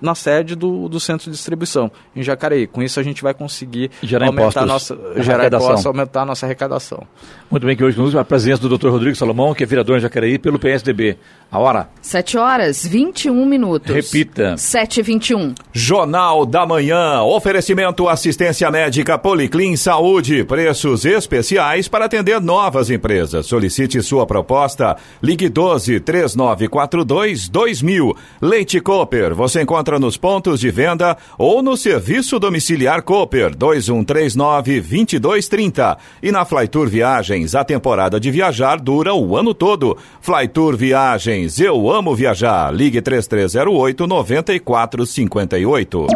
na 0.00 0.14
sede 0.14 0.54
do, 0.54 0.88
do 0.88 1.00
centro 1.00 1.30
de 1.30 1.36
distribuição, 1.36 1.90
em 2.14 2.22
Jacareí. 2.22 2.66
Com 2.66 2.82
isso 2.82 3.00
a 3.00 3.02
gente 3.02 3.22
vai 3.22 3.34
conseguir 3.34 3.90
gerar 4.02 4.26
aumentar 4.26 4.64
impostos, 4.64 4.96
nossa, 4.96 5.22
gerar 5.22 5.46
impostos, 5.46 5.86
aumentar 5.86 6.22
a 6.22 6.26
nossa 6.26 6.46
arrecadação. 6.46 7.06
Muito 7.50 7.66
bem, 7.66 7.76
que 7.76 7.84
hoje 7.84 7.96
conosco 7.96 8.18
a 8.18 8.24
presença 8.24 8.60
do 8.60 8.76
Dr. 8.76 8.88
Rodrigo 8.88 9.16
Salomão, 9.16 9.54
que 9.54 9.62
é 9.62 9.66
vereador 9.66 9.96
em 9.96 10.00
Jacareí 10.00 10.38
pelo 10.38 10.58
PSDB. 10.58 11.16
A 11.50 11.60
hora? 11.60 11.88
7 12.02 12.36
horas 12.36 12.84
21 12.84 13.46
minutos. 13.46 13.94
Repita. 13.94 14.56
7 14.56 14.98
e 14.98 15.02
21. 15.02 15.54
Jornal 15.72 16.44
da 16.44 16.66
Manhã. 16.66 17.22
Oferecimento 17.22 18.08
assistência 18.08 18.68
médica 18.68 19.16
Policlin 19.16 19.76
Saúde. 19.76 20.42
Preços 20.44 21.04
especiais 21.04 21.86
para 21.86 22.06
atender 22.06 22.40
novas 22.40 22.90
empresas. 22.90 23.46
Solicite 23.46 24.02
sua 24.02 24.26
proposta. 24.26 24.96
Ligue 25.22 25.48
12 25.48 26.00
3942 26.00 27.48
2000. 27.48 28.16
Leite 28.42 28.80
Cooper. 28.80 29.32
Você 29.34 29.62
encontra 29.62 29.85
nos 29.92 30.16
pontos 30.16 30.60
de 30.60 30.70
venda 30.70 31.16
ou 31.38 31.62
no 31.62 31.76
serviço 31.76 32.38
domiciliar 32.38 33.02
Cooper 33.02 33.54
2139 33.54 34.80
2230. 34.80 35.98
E 36.22 36.32
na 36.32 36.44
Flytour 36.44 36.88
Viagens, 36.88 37.54
a 37.54 37.64
temporada 37.64 38.18
de 38.18 38.30
viajar 38.30 38.80
dura 38.80 39.14
o 39.14 39.36
ano 39.36 39.54
todo. 39.54 39.96
Flytour 40.20 40.76
Viagens 40.76 41.60
eu 41.60 41.90
amo 41.90 42.14
viajar. 42.14 42.74
Ligue 42.74 43.00
3308 43.00 44.06
9458. 44.06 46.06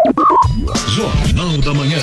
Jornal 0.88 1.58
da 1.58 1.72
Manhã. 1.72 1.98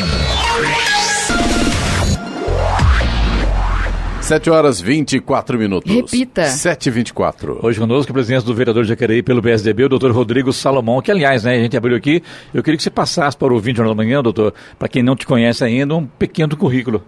7 4.27 4.49
horas 4.49 4.81
24 4.81 5.57
minutos. 5.57 5.89
Repita. 5.89 6.43
7 6.43 6.87
e 6.87 6.91
24 6.91 7.65
Hoje 7.65 7.79
conosco 7.79 8.11
a 8.11 8.13
presença 8.13 8.45
do 8.45 8.53
vereador 8.53 8.83
Jacareí 8.83 9.23
pelo 9.23 9.41
PSDB, 9.41 9.85
o 9.85 9.89
doutor 9.89 10.11
Rodrigo 10.11 10.51
Salomão, 10.51 11.01
que 11.01 11.09
aliás, 11.09 11.45
né, 11.45 11.55
a 11.55 11.59
gente 11.61 11.77
abriu 11.77 11.95
aqui, 11.95 12.21
eu 12.53 12.61
queria 12.61 12.75
que 12.75 12.83
você 12.83 12.89
passasse 12.89 13.37
para 13.37 13.53
o 13.53 13.55
ouvinte 13.55 13.81
da 13.81 13.95
manhã, 13.95 14.21
doutor, 14.21 14.53
para 14.77 14.89
quem 14.89 15.01
não 15.01 15.15
te 15.15 15.25
conhece 15.25 15.63
ainda, 15.63 15.95
um 15.95 16.05
pequeno 16.05 16.57
currículo 16.57 17.01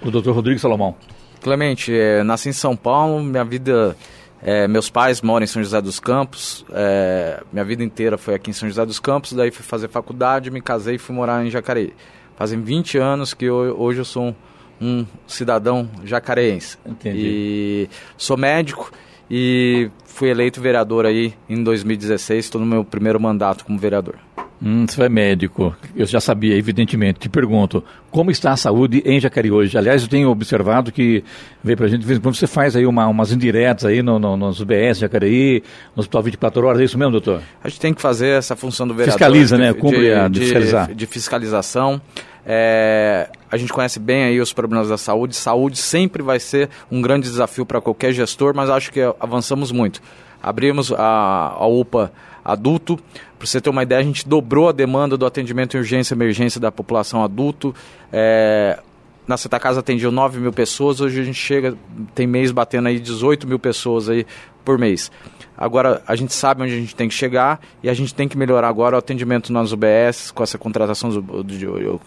do 0.00 0.12
doutor 0.12 0.32
Rodrigo 0.32 0.60
Salomão. 0.60 0.94
Clemente, 1.42 1.92
é, 1.92 2.22
nasci 2.22 2.50
em 2.50 2.52
São 2.52 2.76
Paulo, 2.76 3.20
minha 3.20 3.44
vida 3.44 3.96
é, 4.40 4.68
meus 4.68 4.88
pais 4.88 5.20
moram 5.22 5.42
em 5.42 5.48
São 5.48 5.60
José 5.60 5.82
dos 5.82 5.98
Campos, 5.98 6.64
é, 6.70 7.42
minha 7.52 7.64
vida 7.64 7.82
inteira 7.82 8.16
foi 8.16 8.32
aqui 8.32 8.50
em 8.50 8.54
São 8.54 8.68
José 8.68 8.86
dos 8.86 9.00
Campos, 9.00 9.32
daí 9.32 9.50
fui 9.50 9.64
fazer 9.64 9.88
faculdade, 9.88 10.52
me 10.52 10.60
casei 10.60 10.94
e 10.94 10.98
fui 10.98 11.16
morar 11.16 11.44
em 11.44 11.50
Jacareí. 11.50 11.92
Fazem 12.36 12.60
20 12.62 12.96
anos 12.98 13.34
que 13.34 13.44
eu, 13.44 13.74
hoje 13.76 13.98
eu 13.98 14.04
sou 14.04 14.26
um, 14.26 14.34
um 14.80 15.06
cidadão 15.26 15.88
jacareense. 16.04 16.78
Entendi. 16.86 17.18
E 17.18 17.88
sou 18.16 18.36
médico 18.36 18.90
e 19.30 19.90
fui 20.04 20.28
eleito 20.28 20.60
vereador 20.60 21.06
aí 21.06 21.34
em 21.48 21.62
2016, 21.62 22.44
estou 22.44 22.60
no 22.60 22.66
meu 22.66 22.84
primeiro 22.84 23.20
mandato 23.20 23.64
como 23.64 23.78
vereador. 23.78 24.16
Hum, 24.62 24.86
você 24.88 25.02
é 25.02 25.08
médico, 25.08 25.76
eu 25.94 26.06
já 26.06 26.20
sabia, 26.20 26.56
evidentemente. 26.56 27.18
Te 27.18 27.28
pergunto, 27.28 27.84
como 28.10 28.30
está 28.30 28.52
a 28.52 28.56
saúde 28.56 29.02
em 29.04 29.20
Jacareí 29.20 29.50
hoje? 29.50 29.76
Aliás, 29.76 30.02
eu 30.02 30.08
tenho 30.08 30.30
observado 30.30 30.90
que 30.90 31.22
veio 31.62 31.76
pra 31.76 31.86
gente, 31.86 32.00
de 32.00 32.06
vez 32.06 32.18
em 32.18 32.22
quando 32.22 32.36
você 32.36 32.46
faz 32.46 32.74
aí 32.74 32.86
uma, 32.86 33.06
umas 33.06 33.30
indiretas 33.32 33.84
aí 33.84 34.02
no, 34.02 34.18
no, 34.18 34.36
nos 34.36 34.60
UBS 34.60 34.98
Jacareí, 35.00 35.62
no 35.94 36.00
Hospital 36.00 36.22
24 36.22 36.66
Horas, 36.66 36.80
é 36.80 36.84
isso 36.84 36.96
mesmo, 36.96 37.12
doutor? 37.12 37.42
A 37.62 37.68
gente 37.68 37.80
tem 37.80 37.92
que 37.92 38.00
fazer 38.00 38.38
essa 38.38 38.56
função 38.56 38.88
do 38.88 38.94
vereador. 38.94 39.18
Fiscaliza, 39.18 39.56
de, 39.56 39.62
né? 39.62 39.74
Cumpre 39.74 40.14
a 40.14 40.28
de 40.28 40.40
fiscalizar. 40.40 40.94
De 40.94 41.06
fiscalização. 41.06 42.00
É, 42.46 43.28
a 43.54 43.56
gente 43.56 43.72
conhece 43.72 44.00
bem 44.00 44.24
aí 44.24 44.40
os 44.40 44.52
problemas 44.52 44.88
da 44.88 44.98
saúde. 44.98 45.36
Saúde 45.36 45.78
sempre 45.78 46.22
vai 46.22 46.40
ser 46.40 46.68
um 46.90 47.00
grande 47.00 47.28
desafio 47.28 47.64
para 47.64 47.80
qualquer 47.80 48.12
gestor, 48.12 48.52
mas 48.54 48.68
acho 48.68 48.90
que 48.90 49.00
avançamos 49.20 49.70
muito. 49.70 50.02
Abrimos 50.42 50.92
a, 50.92 51.54
a 51.56 51.66
UPA 51.66 52.12
adulto. 52.44 52.98
Para 53.38 53.46
você 53.46 53.60
ter 53.60 53.70
uma 53.70 53.84
ideia, 53.84 54.00
a 54.00 54.04
gente 54.04 54.28
dobrou 54.28 54.68
a 54.68 54.72
demanda 54.72 55.16
do 55.16 55.24
atendimento 55.24 55.76
em 55.76 55.80
urgência 55.80 56.14
e 56.14 56.16
emergência 56.16 56.60
da 56.60 56.72
população 56.72 57.22
adulto. 57.22 57.72
É, 58.12 58.80
na 59.26 59.36
Santa 59.36 59.60
Casa 59.60 59.80
atendiam 59.80 60.10
9 60.10 60.40
mil 60.40 60.52
pessoas, 60.52 61.00
hoje 61.00 61.20
a 61.20 61.24
gente 61.24 61.38
chega, 61.38 61.76
tem 62.12 62.26
mês 62.26 62.50
batendo 62.50 62.88
aí 62.88 62.98
18 62.98 63.46
mil 63.46 63.58
pessoas 63.58 64.08
aí 64.08 64.26
por 64.64 64.78
mês. 64.78 65.12
Agora, 65.56 66.02
a 66.06 66.16
gente 66.16 66.32
sabe 66.32 66.62
onde 66.62 66.72
a 66.72 66.76
gente 66.76 66.96
tem 66.96 67.08
que 67.08 67.14
chegar 67.14 67.60
e 67.82 67.88
a 67.88 67.94
gente 67.94 68.14
tem 68.14 68.28
que 68.28 68.36
melhorar 68.36 68.68
agora 68.68 68.96
o 68.96 68.98
atendimento 68.98 69.52
nas 69.52 69.72
UBS, 69.72 70.30
com 70.32 70.42
essa 70.42 70.58
contratação, 70.58 71.10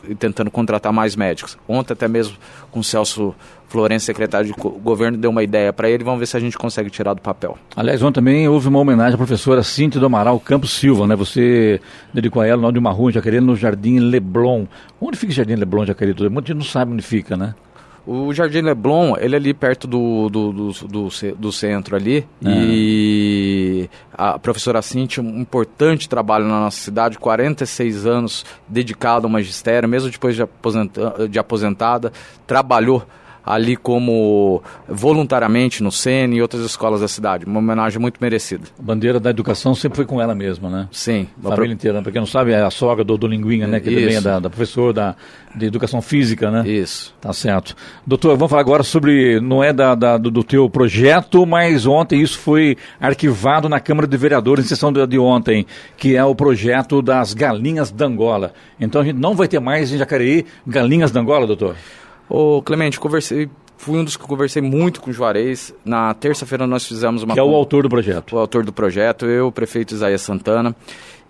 e 0.08 0.16
tentando 0.16 0.52
contratar 0.52 0.92
mais 0.92 1.16
médicos. 1.16 1.58
Ontem, 1.68 1.94
até 1.94 2.08
mesmo 2.08 2.36
com 2.72 2.82
o 2.82 2.84
Celso 2.84 3.34
Florencio, 3.70 4.06
secretário 4.06 4.48
de 4.48 4.54
governo, 4.54 5.18
deu 5.18 5.30
uma 5.30 5.44
ideia 5.44 5.74
para 5.74 5.90
ele. 5.90 6.04
Vamos 6.04 6.20
ver 6.20 6.26
se 6.26 6.38
a 6.38 6.40
gente 6.40 6.58
consegue 6.58 6.90
tirar 6.90 7.14
do 7.14 7.22
papel. 7.22 7.58
Aliás, 7.76 8.02
ontem 8.02 8.16
também 8.16 8.48
houve 8.48 8.68
uma 8.68 8.80
homenagem 8.80 9.16
à 9.16 9.18
professora 9.18 9.64
Cíntia 9.64 10.00
do 10.00 10.06
Amaral 10.06 10.40
Campos 10.40 10.72
Silva, 10.72 11.06
né? 11.06 11.16
Você 11.16 11.80
dedicou 12.14 12.42
a 12.42 12.48
ela 12.48 12.62
no 12.62 12.72
de 12.72 12.80
uma 12.80 12.92
rua 12.92 13.12
em 13.12 13.14
Jacareí, 13.14 13.40
no 13.40 13.56
Jardim 13.56 14.00
Leblon. 14.00 14.66
Onde 15.00 15.18
fica 15.18 15.32
o 15.32 15.36
Jardim 15.36 15.56
Leblon, 15.56 15.86
Jacareí? 15.86 16.14
Muita 16.30 16.48
gente 16.48 16.58
não 16.58 16.66
sabe 16.66 16.94
onde 16.94 17.02
fica, 17.04 17.36
né? 17.36 17.56
O 18.08 18.34
Jardim 18.34 18.62
Leblon, 18.62 19.16
ele 19.20 19.36
é 19.36 19.38
ali 19.38 19.54
perto 19.54 19.86
do, 19.86 20.30
do, 20.30 20.54
do, 20.54 20.72
do, 20.88 21.10
do 21.38 21.52
centro 21.52 21.94
ali. 21.94 22.26
É. 22.44 22.50
E 22.50 23.90
a 24.14 24.40
professora 24.40 24.82
Cintia, 24.82 25.22
um 25.22 25.42
importante 25.42 26.08
trabalho 26.08 26.46
na 26.46 26.62
nossa 26.62 26.80
cidade, 26.80 27.20
46 27.20 28.06
anos 28.06 28.46
dedicado 28.66 29.28
ao 29.28 29.30
magistério, 29.30 29.90
mesmo 29.90 30.10
depois 30.10 30.38
de, 30.38 30.42
aposenta, 30.42 31.28
de 31.28 31.38
aposentada, 31.38 32.14
trabalhou 32.48 33.06
ali 33.48 33.76
como 33.76 34.62
voluntariamente 34.88 35.82
no 35.82 35.92
SENE 35.92 36.38
e 36.38 36.42
outras 36.42 36.64
escolas 36.64 37.02
da 37.02 37.08
cidade. 37.08 37.46
Uma 37.46 37.60
homenagem 37.60 38.00
muito 38.00 38.18
merecida. 38.20 38.66
A 38.78 38.82
bandeira 38.82 39.20
da 39.20 39.30
educação 39.30 39.74
sempre 39.74 39.96
foi 39.96 40.06
com 40.06 40.22
ela 40.22 40.36
mesma, 40.36 40.70
né? 40.70 40.88
Sim. 40.92 41.28
A 41.40 41.50
família 41.50 41.66
pro... 41.66 41.72
inteira. 41.74 42.02
Para 42.02 42.12
quem 42.12 42.22
não 42.22 42.28
sabe, 42.28 42.52
é 42.52 42.62
a 42.62 42.70
sogra 42.70 43.04
do, 43.04 43.18
do 43.18 43.28
Linguinha, 43.28 43.68
né? 43.68 43.80
Que 43.80 43.90
Isso. 43.90 44.00
também 44.00 44.16
é 44.16 44.22
da, 44.22 44.40
da 44.40 44.50
professora 44.50 44.94
da, 44.94 45.16
de 45.56 45.66
educação 45.66 46.02
física, 46.02 46.52
né? 46.52 46.68
Isso. 46.68 47.16
Tá 47.22 47.32
certo. 47.32 47.76
Doutor, 48.06 48.36
vamos 48.36 48.50
falar 48.50 48.62
agora 48.62 48.84
sobre, 48.84 49.40
não 49.40 49.64
é 49.64 49.72
da, 49.72 49.96
da 49.96 50.18
do, 50.18 50.30
do, 50.30 50.44
teu 50.44 50.70
projeto, 50.70 51.46
mas 51.46 51.86
ontem 51.86 52.22
isso 52.22 52.38
foi 52.40 52.78
arquivado 53.00 53.70
na 53.70 53.80
Câmara 53.80 54.08
de 54.08 54.18
Vereadores 54.18 54.66
em 54.66 54.68
sessão 54.68 54.92
de, 54.92 55.06
de 55.08 55.18
ontem, 55.18 55.66
que 55.96 56.16
é 56.16 56.24
o 56.24 56.36
projeto 56.36 57.02
das 57.02 57.34
galinhas 57.34 57.92
da 57.92 58.06
Angola. 58.06 58.54
Então 58.80 59.02
a 59.02 59.06
gente 59.06 59.18
não 59.18 59.34
vai 59.34 59.48
ter 59.48 59.60
mais 59.60 59.92
em 59.92 59.98
Jacareí 59.98 60.46
galinhas 60.66 61.12
da 61.12 61.22
Angola, 61.22 61.48
doutor? 61.48 61.76
Ô, 62.30 62.62
Clemente, 62.62 63.00
conversei, 63.00 63.50
fui 63.78 63.98
um 63.98 64.04
dos 64.04 64.18
que 64.18 64.24
conversei 64.24 64.62
muito 64.62 65.02
com 65.02 65.10
o 65.10 65.14
Juarez. 65.14 65.74
Na 65.86 66.14
terça-feira 66.14 66.68
nós 66.68 66.86
fizemos 66.86 67.24
uma... 67.24 67.34
Que 67.34 67.40
é 67.40 67.44
o 67.44 67.56
autor 67.56 67.84
do 67.84 67.90
projeto. 67.90 68.36
O 68.36 68.40
autor 68.40 68.66
do 68.66 68.74
projeto, 68.74 69.26
eu, 69.26 69.48
o 69.48 69.52
prefeito 69.52 69.94
Isaías 69.94 70.22
Santana. 70.22 70.76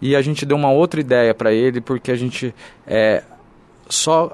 E 0.01 0.15
a 0.15 0.21
gente 0.21 0.45
deu 0.45 0.57
uma 0.57 0.71
outra 0.71 0.99
ideia 0.99 1.33
para 1.33 1.51
ele, 1.53 1.81
porque 1.81 2.11
a 2.11 2.15
gente... 2.15 2.53
É, 2.85 3.23
só 3.89 4.31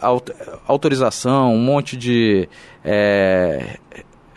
autorização, 0.67 1.53
um 1.53 1.59
monte 1.59 1.95
de... 1.95 2.47
É, 2.83 3.77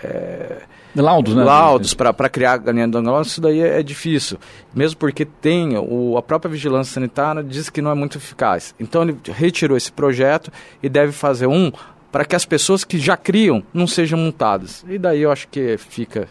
é, 0.02 0.62
laudos, 0.94 1.34
né? 1.34 1.44
Laudos 1.44 1.94
para 1.94 2.28
criar 2.28 2.58
galinha 2.58 2.88
do 2.88 2.98
Angola, 2.98 3.22
isso 3.22 3.40
daí 3.40 3.60
é, 3.60 3.80
é, 3.80 3.82
difícil. 3.82 4.38
Mesmo 4.74 4.98
porque 4.98 5.24
tem, 5.24 5.76
o, 5.76 6.16
a 6.16 6.22
própria 6.22 6.50
vigilância 6.50 6.94
sanitária 6.94 7.42
diz 7.42 7.68
que 7.68 7.82
não 7.82 7.90
é 7.90 7.94
muito 7.94 8.18
eficaz. 8.18 8.74
Então 8.78 9.02
ele 9.02 9.16
retirou 9.24 9.76
esse 9.76 9.92
projeto 9.92 10.50
e 10.82 10.88
deve 10.88 11.12
fazer 11.12 11.46
um 11.46 11.72
para 12.10 12.24
que 12.24 12.36
as 12.36 12.44
pessoas 12.44 12.84
que 12.84 12.98
já 12.98 13.16
criam 13.16 13.62
não 13.72 13.86
sejam 13.86 14.18
multadas. 14.18 14.84
E 14.88 14.98
daí 14.98 15.22
eu 15.22 15.30
acho 15.30 15.48
que 15.48 15.76
fica. 15.76 16.28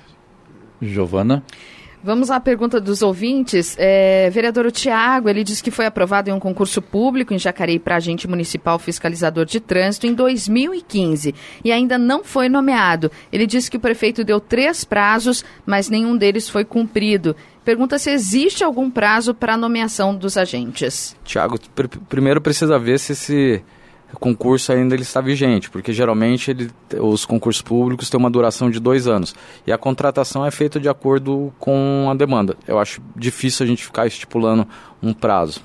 Giovana? 0.82 1.44
Vamos 2.06 2.30
à 2.30 2.40
pergunta 2.40 2.80
dos 2.80 3.02
ouvintes. 3.02 3.76
É, 3.80 4.30
vereador 4.30 4.72
Tiago, 4.72 5.28
ele 5.28 5.44
diz 5.44 5.60
que 5.60 5.72
foi 5.72 5.88
aprovado 5.88 6.30
em 6.30 6.34
um 6.34 6.40
concurso 6.40 6.80
público 6.80 7.34
em 7.34 7.40
Jacareí 7.40 7.80
para 7.80 7.96
agente 7.96 8.28
municipal 8.28 8.78
fiscalizador 8.78 9.44
de 9.44 9.60
trânsito 9.60 10.06
em 10.06 10.14
2015 10.14 11.34
e 11.64 11.72
ainda 11.72 11.98
não 11.98 12.24
foi 12.24 12.48
nomeado. 12.48 13.12
Ele 13.34 13.48
disse 13.48 13.72
que 13.72 13.78
o 13.78 13.80
prefeito 13.80 14.24
deu 14.24 14.40
três 14.40 14.84
prazos, 14.84 15.44
mas 15.66 15.90
nenhum 15.90 16.16
deles 16.16 16.48
foi 16.48 16.64
cumprido. 16.64 17.36
Pergunta 17.64 17.98
se 17.98 18.12
existe 18.12 18.64
algum 18.64 18.92
prazo 18.92 19.34
para 19.34 19.56
a 19.56 19.58
nomeação 19.58 20.16
dos 20.16 20.38
agentes. 20.38 21.18
Tiago, 21.24 21.58
pr 21.74 21.88
primeiro 22.08 22.40
precisa 22.40 22.78
ver 22.78 23.00
se 23.00 23.14
esse 23.14 23.64
concurso 24.16 24.72
ainda 24.72 24.96
ele 24.96 25.04
está 25.04 25.22
vigente, 25.22 25.70
porque 25.70 25.94
geralmente 25.94 26.52
ele, 26.52 26.72
os 27.00 27.26
concursos 27.26 27.62
públicos 27.62 28.10
têm 28.10 28.20
uma 28.20 28.30
duração 28.30 28.70
de 28.70 28.80
dois 28.80 29.08
anos 29.08 29.36
e 29.66 29.72
a 29.72 29.78
contratação 29.78 30.46
é 30.46 30.52
feita 30.52 30.80
de 30.80 30.90
acordo 30.90 31.54
com 31.60 32.08
a 32.10 32.14
demanda. 32.14 32.56
Eu 32.68 32.80
acho 32.80 33.02
difícil 33.16 33.66
a 33.66 33.68
gente 33.68 33.84
ficar 33.84 34.08
estipulando 34.08 34.68
um 35.02 35.14
prazo. 35.14 35.62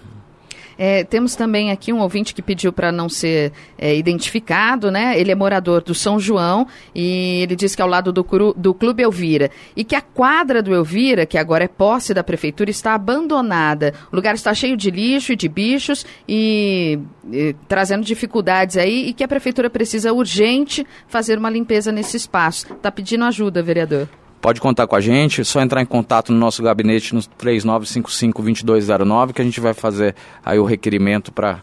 É, 0.82 1.04
temos 1.04 1.34
também 1.34 1.70
aqui 1.70 1.92
um 1.92 2.00
ouvinte 2.00 2.32
que 2.32 2.40
pediu 2.40 2.72
para 2.72 2.90
não 2.90 3.06
ser 3.06 3.52
é, 3.76 3.94
identificado, 3.94 4.90
né? 4.90 5.20
Ele 5.20 5.30
é 5.30 5.34
morador 5.34 5.82
do 5.82 5.94
São 5.94 6.18
João 6.18 6.66
e 6.94 7.42
ele 7.42 7.54
diz 7.54 7.74
que 7.74 7.82
é 7.82 7.84
ao 7.84 7.88
lado 7.88 8.10
do, 8.10 8.24
do 8.56 8.72
Clube 8.72 9.02
Elvira 9.02 9.50
e 9.76 9.84
que 9.84 9.94
a 9.94 10.00
quadra 10.00 10.62
do 10.62 10.74
Elvira, 10.74 11.26
que 11.26 11.36
agora 11.36 11.64
é 11.64 11.68
posse 11.68 12.14
da 12.14 12.24
prefeitura, 12.24 12.70
está 12.70 12.94
abandonada. 12.94 13.92
O 14.10 14.16
lugar 14.16 14.34
está 14.34 14.54
cheio 14.54 14.74
de 14.74 14.90
lixo 14.90 15.34
e 15.34 15.36
de 15.36 15.50
bichos 15.50 16.06
e, 16.26 16.98
e 17.30 17.54
trazendo 17.68 18.02
dificuldades 18.02 18.78
aí 18.78 19.10
e 19.10 19.12
que 19.12 19.22
a 19.22 19.28
prefeitura 19.28 19.68
precisa 19.68 20.14
urgente 20.14 20.86
fazer 21.06 21.36
uma 21.36 21.50
limpeza 21.50 21.92
nesse 21.92 22.16
espaço. 22.16 22.72
Está 22.72 22.90
pedindo 22.90 23.26
ajuda, 23.26 23.62
vereador. 23.62 24.08
Pode 24.40 24.60
contar 24.60 24.86
com 24.86 24.94
a 24.96 25.00
gente, 25.00 25.40
é 25.40 25.44
só 25.44 25.60
entrar 25.60 25.82
em 25.82 25.86
contato 25.86 26.32
no 26.32 26.38
nosso 26.38 26.62
gabinete 26.62 27.14
no 27.14 27.20
3955-2209 27.20 29.32
que 29.32 29.42
a 29.42 29.44
gente 29.44 29.60
vai 29.60 29.74
fazer 29.74 30.14
aí 30.44 30.58
o 30.58 30.64
requerimento 30.64 31.30
para 31.30 31.60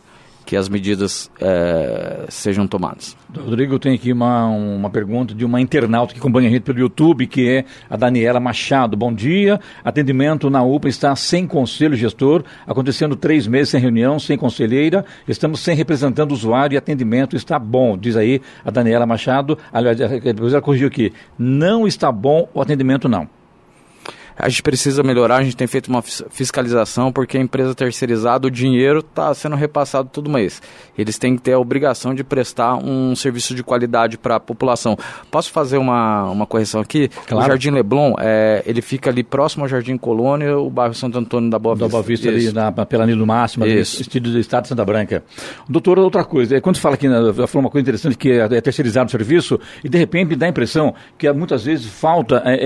que 0.48 0.56
as 0.56 0.70
medidas 0.70 1.30
é, 1.42 2.26
sejam 2.30 2.66
tomadas. 2.66 3.18
Rodrigo, 3.38 3.78
tem 3.78 3.94
aqui 3.94 4.14
uma, 4.14 4.46
uma 4.46 4.90
pergunta 4.90 5.36
de 5.36 5.44
uma 5.44 5.60
internauta 5.60 6.14
que 6.14 6.20
acompanha 6.22 6.48
a 6.48 6.52
gente 6.52 6.64
pelo 6.64 6.80
YouTube, 6.80 7.28
que 7.28 7.50
é 7.50 7.66
a 7.90 7.98
Daniela 7.98 8.40
Machado. 8.40 8.96
Bom 8.96 9.14
dia, 9.14 9.60
atendimento 9.84 10.50
na 10.50 10.64
UPA 10.64 10.88
está 10.88 11.14
sem 11.18 11.46
conselho 11.46 11.98
gestor, 11.98 12.46
acontecendo 12.66 13.18
três 13.18 13.46
meses 13.46 13.70
sem 13.70 13.82
reunião, 13.82 14.18
sem 14.20 14.38
conselheira, 14.38 15.04
estamos 15.28 15.60
sem 15.60 15.76
representante 15.76 16.30
do 16.30 16.34
usuário 16.34 16.76
e 16.76 16.78
atendimento 16.78 17.36
está 17.36 17.60
bom, 17.60 17.98
diz 17.98 18.16
aí 18.16 18.42
a 18.64 18.72
Daniela 18.72 19.06
Machado. 19.06 19.58
Aliás, 19.74 19.98
depois 19.98 20.54
ela 20.54 20.62
corrigiu 20.62 20.88
aqui, 20.88 21.12
não 21.38 21.86
está 21.86 22.10
bom 22.10 22.48
o 22.54 22.62
atendimento 22.62 23.10
não 23.10 23.37
a 24.38 24.50
gente 24.50 24.62
precisa 24.62 25.02
melhorar, 25.02 25.38
a 25.38 25.44
gente 25.44 25.56
tem 25.58 25.68
feito 25.68 25.88
uma 25.88 26.02
fiscalização, 26.02 27.12
porque 27.12 27.38
a 27.38 27.42
empresa 27.42 27.74
terceirizada, 27.74 28.48
o 28.48 28.52
dinheiro 28.52 29.00
está 29.00 29.34
sendo 29.34 29.56
repassado 29.56 30.10
todo 30.12 30.30
mês. 30.30 30.62
Eles 30.98 31.18
têm 31.18 31.36
que 31.36 31.42
ter 31.42 31.54
a 31.54 31.60
obrigação 31.60 32.14
de 32.14 32.24
prestar 32.24 32.76
um 32.76 33.16
serviço 33.16 33.56
de 33.56 33.64
qualidade 33.64 34.18
para 34.18 34.36
a 34.36 34.40
população. 34.40 34.98
Posso 35.32 35.52
fazer 35.52 35.78
uma, 35.78 36.30
uma 36.30 36.46
correção 36.46 36.82
aqui? 36.82 37.10
Claro. 37.28 37.46
O 37.46 37.48
Jardim 37.48 37.72
Leblon, 37.72 38.14
é, 38.20 38.64
ele 38.66 38.82
fica 38.82 39.10
ali 39.10 39.24
próximo 39.24 39.64
ao 39.64 39.70
Jardim 39.70 39.98
Colônia, 39.98 40.58
o 40.58 40.70
bairro 40.70 40.94
Santo 40.94 41.18
Antônio 41.18 41.50
da 41.50 41.58
Boa 41.58 41.76
Vista. 41.76 41.86
Da 41.88 41.92
Boa 41.92 42.04
Vista, 42.04 42.30
ali 42.30 42.52
na, 42.52 42.72
pela 42.86 43.06
Nilo 43.06 43.26
Máxima, 43.26 43.68
estilo 43.68 44.32
do 44.32 44.40
Estado 44.40 44.64
de 44.64 44.70
Santa 44.70 44.86
Branca. 44.86 45.24
Doutor, 45.68 45.98
outra 46.00 46.24
coisa, 46.24 46.58
é, 46.58 46.62
quando 46.62 46.76
você 46.76 46.82
fala 46.82 46.96
aqui, 46.96 47.08
falou 47.08 47.48
uma 47.56 47.70
coisa 47.70 47.82
interessante, 47.82 48.18
que 48.18 48.32
é, 48.32 48.46
é 48.46 48.62
terceirizado 48.62 49.08
o 49.08 49.12
serviço, 49.12 49.60
e 49.84 49.90
de 49.90 49.98
repente 49.98 50.36
dá 50.36 50.46
a 50.46 50.50
impressão 50.50 50.94
que 51.18 51.32
muitas 51.32 51.66
vezes 51.66 51.88
falta 51.88 52.42
é, 52.46 52.58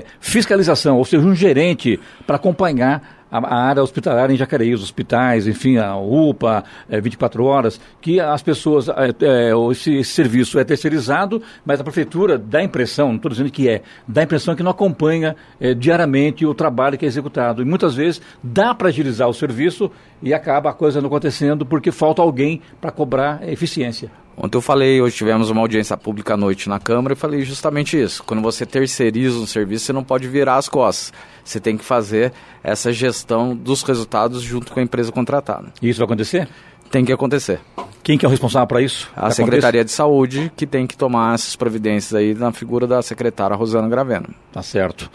é 0.00 0.04
fiscalização, 0.20 1.03
ou 1.04 1.06
seja, 1.06 1.22
um 1.22 1.34
gerente 1.34 2.00
para 2.26 2.36
acompanhar 2.36 3.26
a, 3.30 3.38
a, 3.38 3.68
área 3.68 3.82
hospitalar 3.82 4.30
em 4.30 4.36
Jacareí, 4.36 4.72
os 4.72 4.82
hospitais, 4.82 5.46
enfim, 5.46 5.76
a 5.76 5.96
UPA, 5.96 6.64
é, 6.88 6.98
24 6.98 7.44
horas, 7.44 7.78
que 8.00 8.18
as 8.18 8.42
pessoas, 8.42 8.88
é, 8.88 8.92
é, 9.20 9.50
esse, 9.70 9.96
esse, 9.96 10.10
serviço 10.12 10.58
é 10.58 10.64
terceirizado, 10.64 11.42
mas 11.64 11.78
a 11.78 11.84
prefeitura 11.84 12.38
dá 12.38 12.60
a 12.60 12.64
impressão, 12.64 13.08
não 13.08 13.16
estou 13.16 13.30
dizendo 13.30 13.50
que 13.50 13.68
é, 13.68 13.82
dá 14.08 14.22
a 14.22 14.24
impressão 14.24 14.56
que 14.56 14.62
não 14.62 14.70
acompanha 14.70 15.36
diariamente 15.78 16.46
o 16.46 16.54
trabalho 16.54 16.96
que 16.96 17.04
é 17.04 17.08
executado. 17.08 17.60
E 17.60 17.64
muitas 17.64 17.94
vezes 17.94 18.22
dá 18.42 18.74
para 18.74 18.88
agilizar 18.88 19.28
o 19.28 19.34
serviço 19.34 19.90
e 20.22 20.32
acaba 20.32 20.70
a 20.70 20.72
coisa 20.72 21.00
não 21.00 21.08
acontecendo 21.08 21.66
porque 21.66 21.92
falta 21.92 22.22
alguém 22.22 22.62
para 22.80 22.90
cobrar 22.90 23.46
eficiência. 23.46 24.10
Ontem 24.36 24.56
eu 24.56 24.62
falei, 24.62 25.00
hoje 25.00 25.16
tivemos 25.16 25.48
uma 25.50 25.60
audiência 25.60 25.96
pública 25.96 26.34
à 26.34 26.36
noite 26.36 26.68
na 26.68 26.80
Câmara 26.80 27.14
e 27.14 27.16
falei 27.16 27.42
justamente 27.42 28.00
isso. 28.00 28.22
Quando 28.24 28.42
você 28.42 28.66
terceiriza 28.66 29.38
um 29.38 29.46
serviço, 29.46 29.86
você 29.86 29.92
não 29.92 30.02
pode 30.02 30.28
virar 30.28 30.56
as 30.56 30.68
costas. 30.68 31.12
Você 31.44 31.60
tem 31.60 31.76
que 31.76 31.84
fazer 31.84 32.32
essa 32.62 32.92
gestão 32.92 33.54
dos 33.54 33.82
resultados 33.82 34.42
junto 34.42 34.72
com 34.72 34.80
a 34.80 34.82
empresa 34.82 35.12
contratada. 35.12 35.72
E 35.80 35.88
isso 35.88 35.98
vai 35.98 36.06
acontecer? 36.06 36.48
Tem 36.90 37.04
que 37.04 37.12
acontecer. 37.12 37.60
Quem 38.02 38.18
que 38.18 38.26
é 38.26 38.28
o 38.28 38.30
responsável 38.30 38.66
para 38.66 38.82
isso? 38.82 39.10
A 39.16 39.30
Secretaria 39.30 39.84
de 39.84 39.90
Saúde, 39.90 40.52
que 40.56 40.66
tem 40.66 40.86
que 40.86 40.96
tomar 40.96 41.34
essas 41.34 41.56
providências 41.56 42.14
aí 42.14 42.34
na 42.34 42.52
figura 42.52 42.86
da 42.86 43.00
secretária 43.02 43.56
Rosana 43.56 43.88
Graveno. 43.88 44.28
Tá 44.52 44.62
certo. 44.62 45.10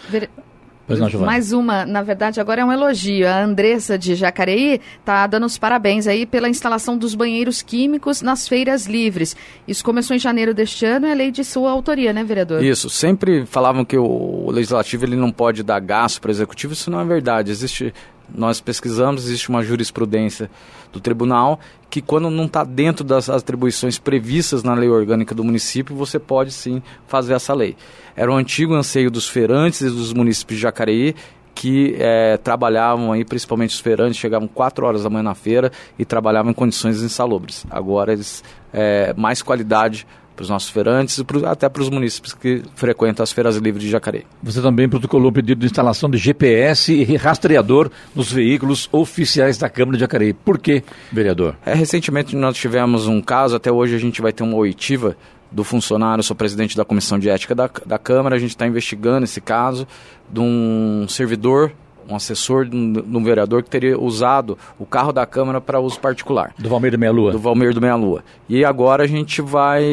Pois 0.90 1.00
não, 1.00 1.22
Mais 1.22 1.52
uma, 1.52 1.86
na 1.86 2.02
verdade, 2.02 2.42
agora 2.42 2.62
é 2.62 2.66
um 2.66 2.72
elogio. 2.72 3.28
A 3.28 3.44
Andressa 3.44 3.96
de 3.96 4.16
Jacareí 4.16 4.82
está 5.00 5.28
dando 5.28 5.46
os 5.46 5.56
parabéns 5.56 6.08
aí 6.08 6.26
pela 6.26 6.50
instalação 6.50 6.98
dos 6.98 7.14
banheiros 7.14 7.62
químicos 7.62 8.24
nas 8.24 8.48
feiras 8.48 8.88
livres. 8.88 9.36
Isso 9.68 9.84
começou 9.84 10.16
em 10.16 10.20
janeiro 10.20 10.52
deste 10.52 10.88
ano, 10.88 11.06
é 11.06 11.14
lei 11.14 11.30
de 11.30 11.44
sua 11.44 11.70
autoria, 11.70 12.12
né, 12.12 12.24
vereador? 12.24 12.64
Isso. 12.64 12.90
Sempre 12.90 13.46
falavam 13.46 13.86
que 13.86 14.00
o 14.00 14.50
legislativo 14.50 15.06
ele 15.06 15.16
não 15.16 15.32
pode 15.32 15.62
dar 15.62 15.80
gasto 15.80 16.20
para 16.20 16.30
o 16.30 16.32
executivo. 16.32 16.74
Isso 16.74 16.90
não 16.90 17.00
é 17.00 17.06
verdade. 17.06 17.52
Existe 17.52 17.94
nós 18.34 18.62
pesquisamos, 18.62 19.26
existe 19.26 19.50
uma 19.50 19.64
jurisprudência 19.64 20.50
do 20.92 21.00
tribunal 21.00 21.60
que 21.90 22.02
quando 22.02 22.30
não 22.30 22.46
está 22.46 22.64
dentro 22.64 23.04
das 23.04 23.30
atribuições 23.30 23.98
previstas 23.98 24.64
na 24.64 24.74
lei 24.74 24.90
orgânica 24.90 25.34
do 25.34 25.44
município, 25.44 25.96
você 25.96 26.20
pode 26.20 26.52
sim 26.52 26.82
fazer 27.08 27.34
essa 27.34 27.54
lei. 27.54 27.76
Era 28.16 28.32
um 28.32 28.36
antigo 28.36 28.76
anseio 28.76 29.10
dos 29.10 29.28
feirantes 29.28 29.82
e 29.82 29.90
dos 29.90 30.14
municípios 30.14 30.58
de 30.58 30.64
Jacareí 30.64 31.16
que 31.60 31.96
é, 32.00 32.38
trabalhavam 32.38 33.12
aí, 33.12 33.26
principalmente 33.26 33.72
os 33.72 33.82
feirantes, 33.82 34.18
chegavam 34.18 34.48
4 34.48 34.86
horas 34.86 35.04
da 35.04 35.10
manhã 35.10 35.24
na 35.24 35.36
feira 35.36 35.72
e 35.98 36.06
trabalhavam 36.06 36.52
em 36.52 36.54
condições 36.54 37.02
insalubres. 37.02 37.66
Agora 37.70 38.14
eles, 38.14 38.42
é, 38.72 39.14
mais 39.18 39.42
qualidade 39.42 40.08
para 40.40 40.44
os 40.44 40.50
nossos 40.50 40.70
feirantes 40.70 41.18
e 41.18 41.24
pro, 41.26 41.46
até 41.46 41.68
para 41.68 41.82
os 41.82 41.90
municípios 41.90 42.34
que 42.34 42.64
frequentam 42.74 43.22
as 43.22 43.32
feiras 43.34 43.58
livres 43.58 43.84
de 43.84 43.90
Jacareí. 43.90 44.26
Você 44.42 44.62
também 44.62 44.88
protocolou 44.88 45.32
o 45.32 45.34
pedido 45.34 45.60
de 45.60 45.66
instalação 45.66 46.10
de 46.10 46.18
GPS 46.18 46.94
e 46.94 47.18
rastreador 47.18 47.92
nos 48.16 48.32
veículos 48.32 48.88
oficiais 48.90 49.58
da 49.58 49.70
Câmara 49.70 49.98
de 49.98 50.02
Jacareí. 50.02 50.32
Por 50.32 50.58
quê, 50.58 50.82
vereador? 51.12 51.58
É, 51.66 51.74
recentemente 51.74 52.38
nós 52.38 52.56
tivemos 52.56 53.06
um 53.06 53.22
caso, 53.22 53.58
até 53.58 53.70
hoje 53.70 53.94
a 53.96 54.00
gente 54.00 54.22
vai 54.22 54.32
ter 54.32 54.44
uma 54.44 54.56
oitiva 54.56 55.18
do 55.52 55.66
funcionário, 55.66 56.24
sou 56.24 56.38
presidente 56.38 56.78
da 56.78 56.86
Comissão 56.86 57.20
de 57.20 57.30
Ética 57.30 57.54
da, 57.54 57.70
da 57.86 57.98
Câmara, 57.98 58.38
a 58.38 58.40
gente 58.40 58.52
está 58.52 58.66
investigando 58.66 59.26
esse 59.26 59.42
caso 59.42 59.86
de 60.32 60.40
um 60.40 61.06
servidor 61.10 61.74
um 62.10 62.16
assessor 62.16 62.66
de 62.66 62.76
um, 62.76 62.94
de 62.94 63.18
um, 63.18 63.24
vereador 63.24 63.64
que 63.64 63.70
teria 63.70 64.00
usado 64.00 64.58
o 64.80 64.86
carro 64.86 65.14
da 65.14 65.26
Câmara 65.26 65.62
para 65.62 65.80
uso 65.80 66.00
particular. 66.00 66.54
Do 66.58 66.70
Valmir 66.70 66.92
do 66.92 66.98
Meia 66.98 67.12
Lua. 67.12 67.32
Do 67.32 67.40
Valmir 67.40 67.74
do 67.74 67.82
Meia 67.82 67.96
Lua. 67.96 68.24
E 68.48 68.66
agora 68.66 69.04
a 69.04 69.08
gente 69.08 69.42
vai, 69.42 69.84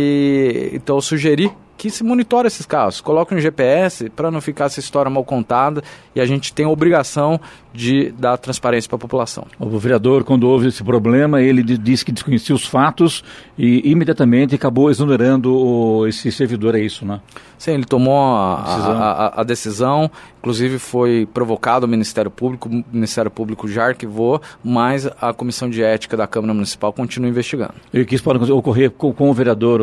então, 0.72 1.00
sugerir 1.00 1.52
que 1.76 1.90
se 1.90 2.02
monitore 2.02 2.46
esses 2.46 2.64
carros, 2.64 3.00
coloque 3.00 3.34
um 3.34 3.38
GPS 3.38 4.08
para 4.10 4.30
não 4.30 4.40
ficar 4.40 4.66
essa 4.66 4.80
história 4.80 5.10
mal 5.10 5.24
contada 5.24 5.82
e 6.14 6.20
a 6.20 6.26
gente 6.26 6.52
tem 6.52 6.64
a 6.64 6.68
obrigação 6.68 7.40
de 7.72 8.10
dar 8.12 8.38
transparência 8.38 8.88
para 8.88 8.96
a 8.96 8.98
população. 8.98 9.46
O 9.60 9.78
vereador, 9.78 10.24
quando 10.24 10.48
houve 10.48 10.68
esse 10.68 10.82
problema, 10.82 11.42
ele 11.42 11.62
disse 11.62 12.04
que 12.04 12.10
desconhecia 12.10 12.54
os 12.54 12.66
fatos 12.66 13.22
e 13.58 13.90
imediatamente 13.90 14.54
acabou 14.54 14.90
exonerando 14.90 15.54
o, 15.54 16.06
esse 16.06 16.32
servidor, 16.32 16.74
é 16.74 16.80
isso, 16.80 17.04
né? 17.04 17.20
Sim, 17.58 17.72
ele 17.72 17.84
tomou 17.84 18.14
a, 18.14 18.54
a, 18.54 18.64
decisão. 18.64 19.02
A, 19.02 19.40
a, 19.40 19.44
decisão, 19.44 20.10
inclusive 20.38 20.78
foi 20.78 21.28
provocado 21.32 21.86
o 21.86 21.88
Ministério 21.88 22.30
Público, 22.30 22.68
o 22.68 22.84
Ministério 22.90 23.30
Público 23.30 23.68
já 23.68 23.88
arquivou, 23.88 24.40
mas 24.64 25.06
a 25.20 25.32
Comissão 25.32 25.68
de 25.68 25.82
Ética 25.82 26.16
da 26.16 26.26
Câmara 26.26 26.54
Municipal 26.54 26.92
continua 26.92 27.28
investigando. 27.28 27.74
E 27.92 28.00
o 28.00 28.06
que 28.06 28.14
isso 28.14 28.24
pode 28.24 28.50
ocorrer 28.50 28.90
com, 28.90 29.12
com 29.12 29.30
o 29.30 29.34
vereador, 29.34 29.80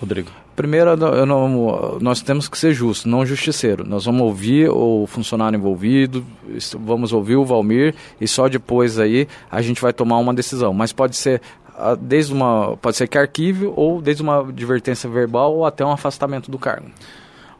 Rodrigo? 0.00 0.30
Primeiro, 0.56 0.96
não, 0.96 1.98
nós 2.00 2.22
temos 2.22 2.48
que 2.48 2.56
ser 2.56 2.72
justos, 2.72 3.04
não 3.04 3.26
justiceiro. 3.26 3.86
Nós 3.86 4.06
vamos 4.06 4.22
ouvir 4.22 4.70
o 4.70 5.06
funcionário 5.06 5.58
envolvido, 5.58 6.24
vamos 6.80 7.12
ouvir 7.12 7.36
o 7.36 7.44
Valmir 7.44 7.94
e 8.18 8.26
só 8.26 8.48
depois 8.48 8.98
aí 8.98 9.28
a 9.50 9.60
gente 9.60 9.82
vai 9.82 9.92
tomar 9.92 10.16
uma 10.16 10.32
decisão. 10.32 10.72
Mas 10.72 10.94
pode 10.94 11.14
ser 11.14 11.42
ah, 11.76 11.94
desde 11.94 12.32
uma 12.32 12.74
pode 12.78 12.96
ser 12.96 13.06
que 13.06 13.18
arquive 13.18 13.70
ou 13.76 14.00
desde 14.00 14.22
uma 14.22 14.40
advertência 14.40 15.10
verbal 15.10 15.54
ou 15.54 15.66
até 15.66 15.84
um 15.84 15.92
afastamento 15.92 16.50
do 16.50 16.58
cargo. 16.58 16.88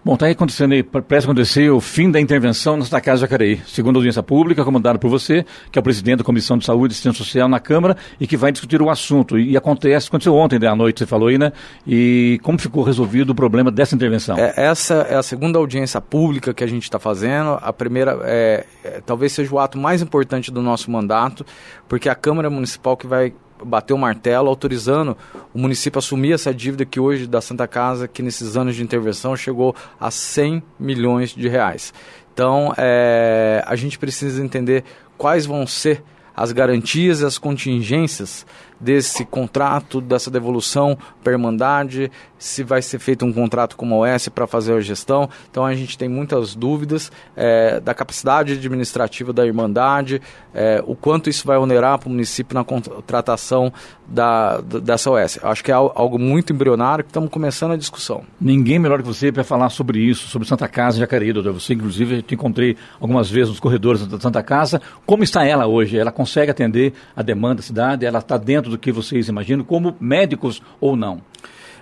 Bom, 0.06 0.14
está 0.14 0.28
acontecendo 0.28 0.70
aí, 0.70 0.84
parece 0.84 1.26
acontecer 1.26 1.68
o 1.68 1.80
fim 1.80 2.08
da 2.08 2.20
intervenção 2.20 2.76
nesta 2.76 3.00
Casa 3.00 3.16
de 3.16 3.20
Jacareí, 3.22 3.60
segundo 3.66 3.96
a 3.96 3.98
audiência 3.98 4.22
pública, 4.22 4.64
comandada 4.64 5.00
por 5.00 5.10
você, 5.10 5.44
que 5.68 5.76
é 5.76 5.80
o 5.80 5.82
presidente 5.82 6.18
da 6.18 6.24
Comissão 6.24 6.56
de 6.56 6.64
Saúde 6.64 6.92
e 6.92 6.94
Assistência 6.94 7.24
Social 7.24 7.48
na 7.48 7.58
Câmara, 7.58 7.96
e 8.20 8.24
que 8.24 8.36
vai 8.36 8.52
discutir 8.52 8.80
o 8.80 8.88
assunto. 8.88 9.36
E 9.36 9.56
acontece, 9.56 10.06
aconteceu 10.06 10.32
ontem 10.36 10.64
à 10.64 10.76
noite, 10.76 11.00
você 11.00 11.06
falou 11.06 11.26
aí, 11.26 11.36
né? 11.36 11.52
E 11.84 12.38
como 12.44 12.56
ficou 12.56 12.84
resolvido 12.84 13.30
o 13.30 13.34
problema 13.34 13.68
dessa 13.68 13.96
intervenção? 13.96 14.38
É, 14.38 14.54
essa 14.56 14.94
é 15.10 15.16
a 15.16 15.24
segunda 15.24 15.58
audiência 15.58 16.00
pública 16.00 16.54
que 16.54 16.62
a 16.62 16.68
gente 16.68 16.84
está 16.84 17.00
fazendo. 17.00 17.58
A 17.60 17.72
primeira 17.72 18.16
é, 18.22 18.64
é, 18.84 19.02
talvez 19.04 19.32
seja 19.32 19.52
o 19.52 19.58
ato 19.58 19.76
mais 19.76 20.02
importante 20.02 20.52
do 20.52 20.62
nosso 20.62 20.88
mandato, 20.88 21.44
porque 21.88 22.08
é 22.08 22.12
a 22.12 22.14
Câmara 22.14 22.48
Municipal 22.48 22.96
que 22.96 23.08
vai 23.08 23.34
bateu 23.64 23.96
o 23.96 23.98
martelo 23.98 24.48
autorizando 24.48 25.16
o 25.54 25.58
município 25.58 25.98
a 25.98 26.00
assumir 26.00 26.32
essa 26.32 26.52
dívida 26.52 26.84
que 26.84 27.00
hoje 27.00 27.26
da 27.26 27.40
Santa 27.40 27.66
Casa, 27.66 28.08
que 28.08 28.22
nesses 28.22 28.56
anos 28.56 28.76
de 28.76 28.82
intervenção 28.82 29.36
chegou 29.36 29.74
a 29.98 30.10
100 30.10 30.62
milhões 30.78 31.30
de 31.30 31.48
reais. 31.48 31.92
Então, 32.32 32.72
é, 32.76 33.62
a 33.66 33.74
gente 33.76 33.98
precisa 33.98 34.44
entender 34.44 34.84
quais 35.16 35.46
vão 35.46 35.66
ser 35.66 36.02
as 36.36 36.52
garantias 36.52 37.20
e 37.20 37.24
as 37.24 37.38
contingências 37.38 38.44
desse 38.80 39.24
contrato, 39.24 40.00
dessa 40.00 40.30
devolução 40.30 40.96
para 41.22 41.32
a 41.32 41.34
Irmandade, 41.34 42.10
se 42.38 42.62
vai 42.62 42.82
ser 42.82 42.98
feito 42.98 43.24
um 43.24 43.32
contrato 43.32 43.76
com 43.76 43.86
a 43.92 44.14
OS 44.14 44.28
para 44.28 44.46
fazer 44.46 44.74
a 44.74 44.80
gestão. 44.80 45.28
Então 45.50 45.64
a 45.64 45.74
gente 45.74 45.96
tem 45.96 46.08
muitas 46.08 46.54
dúvidas 46.54 47.10
é, 47.34 47.80
da 47.80 47.94
capacidade 47.94 48.52
administrativa 48.52 49.32
da 49.32 49.46
Irmandade, 49.46 50.20
é, 50.54 50.82
o 50.86 50.94
quanto 50.94 51.30
isso 51.30 51.46
vai 51.46 51.56
onerar 51.56 51.98
para 51.98 52.08
o 52.08 52.10
município 52.10 52.54
na 52.54 52.64
contratação 52.64 53.72
da, 54.06 54.60
dessa 54.60 55.10
OS. 55.10 55.38
Acho 55.42 55.64
que 55.64 55.70
é 55.70 55.74
algo 55.74 56.18
muito 56.18 56.52
embrionário 56.52 57.04
que 57.04 57.10
estamos 57.10 57.30
começando 57.30 57.72
a 57.72 57.76
discussão. 57.76 58.22
Ninguém 58.40 58.78
melhor 58.78 59.00
que 59.00 59.06
você 59.06 59.32
para 59.32 59.44
falar 59.44 59.68
sobre 59.70 59.98
isso, 59.98 60.28
sobre 60.28 60.46
Santa 60.46 60.68
Casa 60.68 60.94
de 60.94 61.00
Jacareí, 61.00 61.32
doutor. 61.32 61.52
Você, 61.52 61.74
inclusive, 61.74 62.22
te 62.22 62.34
encontrei 62.34 62.76
algumas 63.00 63.30
vezes 63.30 63.50
nos 63.50 63.60
corredores 63.60 64.06
da 64.06 64.20
Santa 64.20 64.42
Casa. 64.42 64.80
Como 65.04 65.22
está 65.22 65.44
ela 65.44 65.66
hoje? 65.66 65.98
Ela 65.98 66.12
consegue 66.12 66.50
atender 66.50 66.92
a 67.14 67.22
demanda 67.22 67.56
da 67.56 67.62
cidade? 67.62 68.06
Ela 68.06 68.20
está 68.20 68.36
dentro 68.36 68.65
do 68.70 68.78
que 68.78 68.92
vocês 68.92 69.28
imaginam, 69.28 69.64
como 69.64 69.96
médicos 70.00 70.62
ou 70.80 70.96
não? 70.96 71.22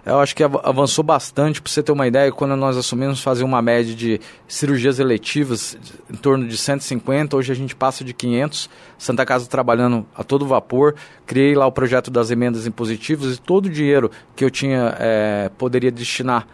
eu 0.06 0.20
acho 0.20 0.36
que 0.36 0.42
avançou 0.42 1.02
bastante. 1.02 1.62
Para 1.62 1.72
você 1.72 1.82
ter 1.82 1.90
uma 1.90 2.06
ideia, 2.06 2.30
quando 2.30 2.54
nós 2.56 2.76
assumimos 2.76 3.22
fazer 3.22 3.42
uma 3.42 3.62
média 3.62 3.94
de 3.94 4.20
cirurgias 4.46 4.98
eletivas 4.98 5.78
em 6.10 6.16
torno 6.16 6.46
de 6.46 6.56
150, 6.58 7.34
hoje 7.34 7.50
a 7.50 7.54
gente 7.54 7.74
passa 7.74 8.04
de 8.04 8.12
500. 8.12 8.68
Santa 8.98 9.24
Casa 9.24 9.48
trabalhando 9.48 10.06
a 10.14 10.22
todo 10.22 10.44
vapor. 10.44 10.94
Criei 11.24 11.54
lá 11.54 11.66
o 11.66 11.72
projeto 11.72 12.10
das 12.10 12.30
emendas 12.30 12.66
impositivas 12.66 13.36
e 13.36 13.40
todo 13.40 13.66
o 13.66 13.70
dinheiro 13.70 14.10
que 14.36 14.44
eu 14.44 14.50
tinha 14.50 14.94
é, 14.98 15.50
poderia 15.56 15.90
destinar 15.90 16.46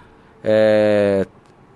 é, 0.43 1.27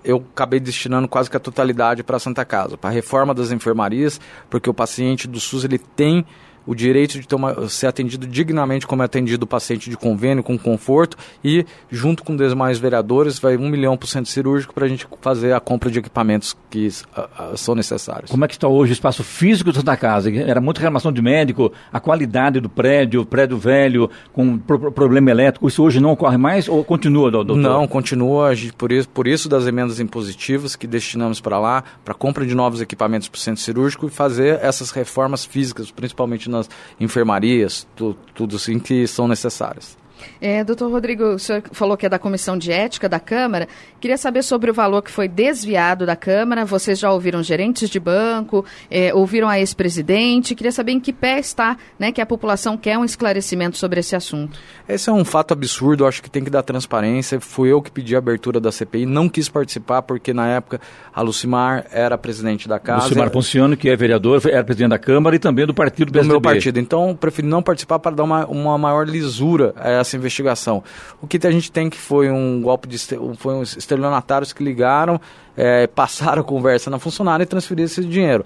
eu 0.04 0.24
acabei 0.32 0.60
destinando 0.60 1.08
quase 1.08 1.30
que 1.30 1.36
a 1.36 1.40
totalidade 1.40 2.02
para 2.02 2.18
Santa 2.18 2.44
Casa, 2.44 2.76
para 2.76 2.90
a 2.90 2.92
reforma 2.92 3.32
das 3.32 3.50
enfermarias, 3.50 4.20
porque 4.50 4.68
o 4.68 4.74
paciente 4.74 5.26
do 5.26 5.40
SUS 5.40 5.64
ele 5.64 5.78
tem 5.78 6.26
o 6.66 6.74
direito 6.74 7.18
de 7.18 7.26
ser 7.68 7.86
atendido 7.86 8.26
dignamente 8.26 8.86
como 8.86 9.02
é 9.02 9.04
atendido 9.04 9.44
o 9.44 9.46
paciente 9.46 9.90
de 9.90 9.96
convênio, 9.96 10.42
com 10.42 10.58
conforto, 10.58 11.16
e 11.42 11.64
junto 11.90 12.22
com 12.22 12.34
os 12.34 12.48
demais 12.48 12.78
vereadores 12.78 13.38
vai 13.38 13.56
um 13.56 13.68
milhão 13.68 13.96
por 13.96 14.06
cento 14.06 14.28
cirúrgico 14.28 14.74
para 14.74 14.86
a 14.86 14.88
gente 14.88 15.06
fazer 15.20 15.52
a 15.52 15.60
compra 15.60 15.90
de 15.90 15.98
equipamentos 15.98 16.56
que 16.70 16.88
uh, 17.16 17.52
uh, 17.52 17.56
são 17.56 17.74
necessários. 17.74 18.30
Como 18.30 18.44
é 18.44 18.48
que 18.48 18.54
está 18.54 18.68
hoje 18.68 18.92
o 18.92 18.94
espaço 18.94 19.22
físico 19.22 19.72
da 19.82 19.96
casa? 19.96 20.34
Era 20.34 20.60
muita 20.60 20.80
reclamação 20.80 21.12
de 21.12 21.20
médico, 21.20 21.72
a 21.92 22.00
qualidade 22.00 22.60
do 22.60 22.68
prédio, 22.68 23.24
prédio 23.24 23.58
velho, 23.58 24.10
com 24.32 24.58
pro 24.58 24.92
problema 24.92 25.30
elétrico, 25.30 25.68
isso 25.68 25.82
hoje 25.82 26.00
não 26.00 26.12
ocorre 26.12 26.36
mais 26.36 26.68
ou 26.68 26.84
continua, 26.84 27.30
doutor? 27.30 27.56
Não, 27.56 27.86
continua, 27.86 28.52
por 28.76 28.92
isso, 28.92 29.08
por 29.08 29.26
isso 29.26 29.48
das 29.48 29.66
emendas 29.66 30.00
impositivas 30.00 30.76
que 30.76 30.86
destinamos 30.86 31.40
para 31.40 31.58
lá, 31.58 31.84
para 32.04 32.14
compra 32.14 32.46
de 32.46 32.54
novos 32.54 32.80
equipamentos 32.80 33.28
para 33.28 33.36
o 33.38 33.40
centro 33.40 33.62
cirúrgico 33.62 34.06
e 34.06 34.10
fazer 34.10 34.58
essas 34.62 34.90
reformas 34.90 35.44
físicas, 35.44 35.90
principalmente 35.90 36.48
nas 36.54 36.70
enfermarias, 36.98 37.86
tu, 37.94 38.16
tudo 38.34 38.56
assim 38.56 38.78
que 38.78 39.06
são 39.06 39.28
necessárias. 39.28 39.96
É, 40.40 40.64
doutor 40.64 40.90
Rodrigo, 40.90 41.24
o 41.34 41.38
senhor 41.38 41.62
falou 41.72 41.96
que 41.96 42.06
é 42.06 42.08
da 42.08 42.18
Comissão 42.18 42.56
de 42.56 42.72
Ética 42.72 43.08
da 43.08 43.20
Câmara. 43.20 43.68
Queria 44.04 44.18
saber 44.18 44.42
sobre 44.42 44.70
o 44.70 44.74
valor 44.74 45.00
que 45.00 45.10
foi 45.10 45.26
desviado 45.26 46.04
da 46.04 46.14
Câmara. 46.14 46.66
Vocês 46.66 46.98
já 46.98 47.10
ouviram 47.10 47.42
gerentes 47.42 47.88
de 47.88 47.98
banco, 47.98 48.62
é, 48.90 49.14
ouviram 49.14 49.48
a 49.48 49.58
ex-presidente. 49.58 50.54
Queria 50.54 50.72
saber 50.72 50.92
em 50.92 51.00
que 51.00 51.10
pé 51.10 51.38
está, 51.38 51.78
né, 51.98 52.12
que 52.12 52.20
a 52.20 52.26
população 52.26 52.76
quer 52.76 52.98
um 52.98 53.04
esclarecimento 53.06 53.78
sobre 53.78 54.00
esse 54.00 54.14
assunto. 54.14 54.58
Esse 54.86 55.08
é 55.08 55.12
um 55.14 55.24
fato 55.24 55.52
absurdo, 55.52 56.04
acho 56.04 56.22
que 56.22 56.28
tem 56.28 56.44
que 56.44 56.50
dar 56.50 56.62
transparência. 56.62 57.40
Fui 57.40 57.72
eu 57.72 57.80
que 57.80 57.90
pedi 57.90 58.14
a 58.14 58.18
abertura 58.18 58.60
da 58.60 58.70
CPI, 58.70 59.06
não 59.06 59.26
quis 59.26 59.48
participar 59.48 60.02
porque 60.02 60.34
na 60.34 60.48
época 60.48 60.82
a 61.10 61.22
Lucimar 61.22 61.86
era 61.90 62.18
presidente 62.18 62.68
da 62.68 62.78
casa. 62.78 63.04
Lucimar 63.04 63.30
Ponciano, 63.30 63.74
que 63.74 63.88
é 63.88 63.96
vereador, 63.96 64.38
era 64.46 64.62
presidente 64.62 64.90
da 64.90 64.98
Câmara 64.98 65.34
e 65.34 65.38
também 65.38 65.64
do 65.66 65.72
partido 65.72 66.08
do 66.08 66.12
PSDB. 66.12 66.28
Do 66.28 66.30
meu 66.30 66.42
partido. 66.42 66.78
Então, 66.78 67.16
preferi 67.18 67.48
não 67.48 67.62
participar 67.62 67.98
para 67.98 68.14
dar 68.14 68.24
uma, 68.24 68.44
uma 68.48 68.76
maior 68.76 69.08
lisura 69.08 69.72
a 69.76 69.88
essa 69.92 70.14
investigação. 70.14 70.84
O 71.22 71.26
que 71.26 71.38
a 71.46 71.50
gente 71.50 71.72
tem 71.72 71.88
que 71.88 71.96
foi 71.96 72.30
um 72.30 72.60
golpe 72.60 72.86
de 72.86 72.98
foi 73.38 73.54
um 73.54 73.64
estelionatários 73.94 74.52
que 74.52 74.62
ligaram, 74.62 75.20
é, 75.56 75.86
passaram 75.86 76.42
a 76.42 76.44
conversa 76.44 76.90
na 76.90 76.98
funcionária 76.98 77.44
e 77.44 77.46
transferiram 77.46 77.86
esse 77.86 78.04
dinheiro. 78.04 78.44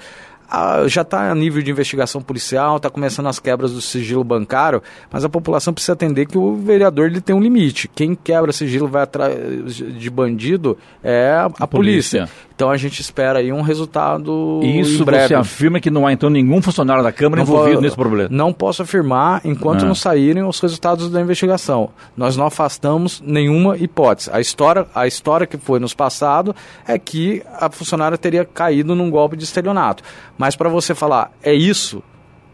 Ah, 0.50 0.84
já 0.86 1.02
está 1.02 1.30
a 1.30 1.34
nível 1.34 1.62
de 1.62 1.70
investigação 1.70 2.22
policial, 2.22 2.76
está 2.78 2.88
começando 2.88 3.26
as 3.26 3.38
quebras 3.38 3.72
do 3.72 3.80
sigilo 3.80 4.24
bancário, 4.24 4.82
mas 5.10 5.24
a 5.24 5.28
população 5.28 5.74
precisa 5.74 5.92
entender 5.92 6.26
que 6.26 6.38
o 6.38 6.56
vereador 6.56 7.06
ele 7.06 7.20
tem 7.20 7.34
um 7.34 7.40
limite. 7.40 7.88
Quem 7.94 8.14
quebra 8.14 8.52
sigilo 8.52 8.88
vai 8.88 9.02
atrás 9.02 9.74
de 9.74 10.10
bandido 10.10 10.78
é 11.02 11.32
a, 11.32 11.50
a 11.60 11.66
polícia. 11.66 12.20
polícia. 12.20 12.28
Então 12.58 12.70
a 12.70 12.76
gente 12.76 13.00
espera 13.00 13.38
aí 13.38 13.52
um 13.52 13.60
resultado. 13.62 14.60
Isso 14.64 15.04
você 15.04 15.32
afirma 15.32 15.78
que 15.78 15.92
não 15.92 16.04
há 16.04 16.12
então 16.12 16.28
nenhum 16.28 16.60
funcionário 16.60 17.04
da 17.04 17.12
Câmara 17.12 17.40
não 17.40 17.48
envolvido 17.48 17.74
vou, 17.74 17.82
nesse 17.82 17.94
problema? 17.94 18.28
Não 18.32 18.52
posso 18.52 18.82
afirmar 18.82 19.40
enquanto 19.44 19.84
ah. 19.84 19.86
não 19.86 19.94
saírem 19.94 20.42
os 20.42 20.58
resultados 20.58 21.08
da 21.08 21.20
investigação. 21.20 21.90
Nós 22.16 22.36
não 22.36 22.46
afastamos 22.46 23.22
nenhuma 23.24 23.76
hipótese. 23.76 24.28
A 24.32 24.40
história, 24.40 24.86
a 24.92 25.06
história 25.06 25.46
que 25.46 25.56
foi 25.56 25.78
nos 25.78 25.94
passado 25.94 26.52
é 26.84 26.98
que 26.98 27.44
a 27.60 27.70
funcionária 27.70 28.18
teria 28.18 28.44
caído 28.44 28.92
num 28.92 29.08
golpe 29.08 29.36
de 29.36 29.44
estelionato. 29.44 30.02
Mas 30.38 30.56
para 30.56 30.70
você 30.70 30.94
falar 30.94 31.32
é 31.42 31.52
isso, 31.52 32.02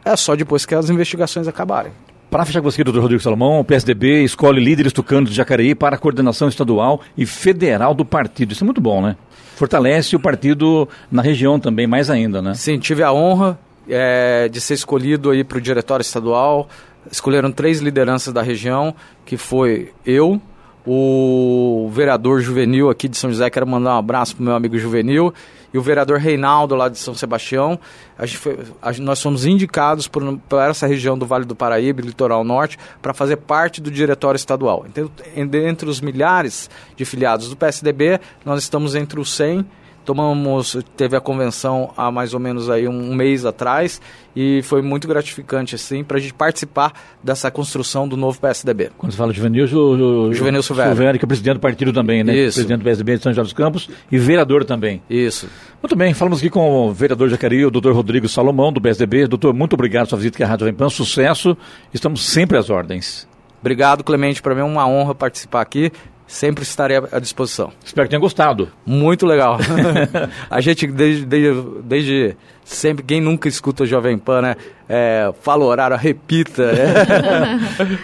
é 0.04 0.16
só 0.16 0.34
depois 0.34 0.66
que 0.66 0.74
as 0.74 0.90
investigações 0.90 1.46
acabarem. 1.46 1.92
Para 2.30 2.44
fechar 2.44 2.60
com 2.60 2.68
você, 2.68 2.82
doutor 2.82 3.02
Rodrigo 3.02 3.22
Salomão, 3.22 3.60
o 3.60 3.64
PSDB 3.64 4.24
escolhe 4.24 4.58
líderes 4.64 4.92
tucanos 4.92 5.30
de 5.30 5.36
Jacareí 5.36 5.74
para 5.74 5.94
a 5.94 5.98
coordenação 5.98 6.48
estadual 6.48 7.00
e 7.16 7.24
federal 7.24 7.94
do 7.94 8.04
partido. 8.04 8.52
Isso 8.52 8.64
é 8.64 8.66
muito 8.66 8.80
bom, 8.80 9.00
né? 9.00 9.16
fortalece 9.54 10.16
o 10.16 10.20
partido 10.20 10.88
na 11.10 11.22
região 11.22 11.58
também, 11.58 11.86
mais 11.86 12.10
ainda, 12.10 12.42
né? 12.42 12.54
Sim, 12.54 12.78
tive 12.78 13.02
a 13.02 13.12
honra 13.12 13.58
é, 13.88 14.48
de 14.48 14.60
ser 14.60 14.74
escolhido 14.74 15.30
aí 15.30 15.44
para 15.44 15.58
o 15.58 15.60
diretório 15.60 16.02
estadual. 16.02 16.68
Escolheram 17.10 17.52
três 17.52 17.80
lideranças 17.80 18.32
da 18.32 18.42
região, 18.42 18.94
que 19.24 19.36
foi 19.36 19.92
eu, 20.04 20.40
o 20.86 21.88
vereador 21.92 22.40
Juvenil 22.40 22.90
aqui 22.90 23.08
de 23.08 23.16
São 23.16 23.30
José, 23.30 23.48
quero 23.48 23.66
mandar 23.66 23.94
um 23.94 23.98
abraço 23.98 24.36
para 24.36 24.44
meu 24.44 24.54
amigo 24.54 24.76
Juvenil, 24.78 25.32
e 25.74 25.78
o 25.78 25.82
vereador 25.82 26.18
Reinaldo 26.20 26.76
lá 26.76 26.88
de 26.88 26.96
São 26.96 27.14
Sebastião. 27.14 27.78
A 28.16 28.24
gente 28.24 28.38
foi, 28.38 28.60
a 28.80 28.92
gente, 28.92 29.04
nós 29.04 29.20
fomos 29.20 29.44
indicados 29.44 30.06
por, 30.06 30.22
essa 30.70 30.86
região 30.86 31.18
do 31.18 31.26
Vale 31.26 31.44
do 31.44 31.56
Paraíba, 31.56 32.00
Litoral 32.00 32.44
Norte, 32.44 32.78
para 33.02 33.12
fazer 33.12 33.38
parte 33.38 33.80
do 33.80 33.90
diretório 33.90 34.36
estadual. 34.36 34.86
Então, 34.88 35.10
entre 35.36 35.88
os 35.88 36.00
milhares 36.00 36.70
de 36.96 37.04
filiados 37.04 37.48
do 37.48 37.56
PSDB, 37.56 38.20
nós 38.44 38.62
estamos 38.62 38.94
entre 38.94 39.18
os 39.18 39.34
100 39.34 39.66
tomamos, 40.04 40.76
teve 40.96 41.16
a 41.16 41.20
convenção 41.20 41.92
há 41.96 42.10
mais 42.10 42.34
ou 42.34 42.40
menos 42.40 42.68
aí 42.68 42.86
um 42.86 43.14
mês 43.14 43.44
atrás 43.44 44.00
e 44.36 44.62
foi 44.62 44.82
muito 44.82 45.08
gratificante 45.08 45.74
assim 45.74 46.04
para 46.04 46.18
a 46.18 46.20
gente 46.20 46.34
participar 46.34 46.92
dessa 47.22 47.50
construção 47.50 48.06
do 48.06 48.16
novo 48.16 48.38
PSDB. 48.38 48.90
Quando 48.98 49.12
você 49.12 49.18
fala 49.18 49.32
de 49.32 49.38
Juvenil, 49.38 49.66
ju, 49.66 49.96
ju, 49.96 50.32
Juvenil. 50.32 50.62
Silvério, 50.62 51.18
que 51.18 51.24
é 51.24 51.28
presidente 51.28 51.54
do 51.54 51.60
partido 51.60 51.92
também, 51.92 52.22
né? 52.22 52.34
Isso. 52.34 52.56
Presidente 52.56 52.80
do 52.80 52.84
PSDB 52.84 53.16
de 53.16 53.22
São 53.22 53.32
José 53.32 53.42
dos 53.42 53.52
Campos 53.52 53.88
e 54.10 54.18
vereador 54.18 54.64
também. 54.64 55.02
Isso. 55.08 55.48
Muito 55.82 55.96
bem, 55.96 56.14
falamos 56.14 56.38
aqui 56.38 56.50
com 56.50 56.88
o 56.88 56.92
vereador 56.92 57.28
Jacareí, 57.28 57.64
o 57.64 57.70
doutor 57.70 57.94
Rodrigo 57.94 58.28
Salomão, 58.28 58.72
do 58.72 58.80
PSDB. 58.80 59.26
Doutor, 59.26 59.54
muito 59.54 59.74
obrigado 59.74 60.04
pela 60.04 60.10
sua 60.10 60.18
visita 60.18 60.36
aqui 60.36 60.44
à 60.44 60.46
Rádio 60.46 60.66
Vempan, 60.66 60.88
sucesso, 60.88 61.56
estamos 61.92 62.24
sempre 62.24 62.58
às 62.58 62.70
ordens. 62.70 63.26
Obrigado, 63.60 64.04
Clemente, 64.04 64.42
para 64.42 64.54
mim 64.54 64.60
é 64.60 64.64
uma 64.64 64.86
honra 64.86 65.14
participar 65.14 65.62
aqui 65.62 65.90
sempre 66.26 66.62
estarei 66.62 66.96
à 67.10 67.18
disposição. 67.18 67.72
Espero 67.84 68.06
que 68.06 68.10
tenha 68.10 68.20
gostado. 68.20 68.70
Muito 68.84 69.26
legal. 69.26 69.58
a 70.50 70.60
gente, 70.60 70.86
desde, 70.86 71.24
desde, 71.24 71.62
desde, 71.82 72.36
sempre, 72.64 73.04
quem 73.04 73.20
nunca 73.20 73.48
escuta 73.48 73.84
o 73.84 73.86
Jovem 73.86 74.18
Pan, 74.18 74.42
né? 74.42 74.56
É, 74.88 75.32
fala 75.40 75.64
o 75.64 75.68
horário, 75.68 75.96
repita. 75.96 76.72
Né? 76.72 76.94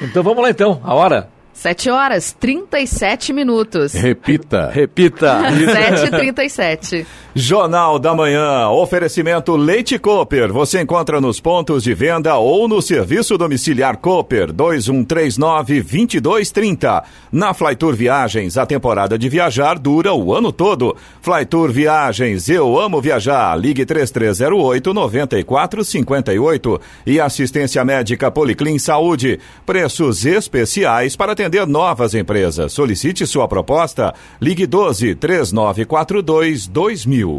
então 0.02 0.22
vamos 0.22 0.42
lá 0.42 0.50
então, 0.50 0.80
a 0.85 0.94
hora. 0.94 1.28
7 1.60 1.90
horas 1.90 2.34
37 2.40 3.34
minutos. 3.34 3.92
Repita. 3.92 4.70
Repita. 4.72 5.42
7h37. 5.52 7.04
Jornal 7.34 7.98
da 7.98 8.14
Manhã. 8.14 8.70
Oferecimento 8.70 9.54
Leite 9.56 9.98
Cooper. 9.98 10.50
Você 10.54 10.80
encontra 10.80 11.20
nos 11.20 11.38
pontos 11.38 11.84
de 11.84 11.92
venda 11.92 12.34
ou 12.38 12.66
no 12.66 12.80
serviço 12.80 13.36
domiciliar 13.36 13.98
Cooper 13.98 14.54
2139-2230. 14.54 17.02
Na 17.30 17.52
Flytour 17.52 17.94
Viagens, 17.94 18.56
a 18.56 18.64
temporada 18.64 19.18
de 19.18 19.28
viajar 19.28 19.78
dura 19.78 20.14
o 20.14 20.34
ano 20.34 20.50
todo. 20.50 20.96
Flytour 21.20 21.70
Viagens, 21.70 22.48
eu 22.48 22.80
amo 22.80 23.02
viajar. 23.02 23.54
Ligue 23.54 23.84
3308-9458. 23.84 26.80
E 27.04 27.20
assistência 27.20 27.84
médica 27.84 28.30
Policlin 28.30 28.78
Saúde. 28.78 29.38
Preços 29.66 30.24
especiais 30.24 31.14
para 31.14 31.32
atender 31.32 31.49
novas 31.66 32.14
empresas. 32.14 32.72
Solicite 32.72 33.26
sua 33.26 33.48
proposta. 33.48 34.14
Ligue 34.40 34.66
12 34.66 35.14
3942 35.14 36.66
2000. 36.66 37.38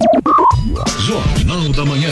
Jornal 0.99 1.69
da 1.71 1.85
Manhã. 1.85 2.11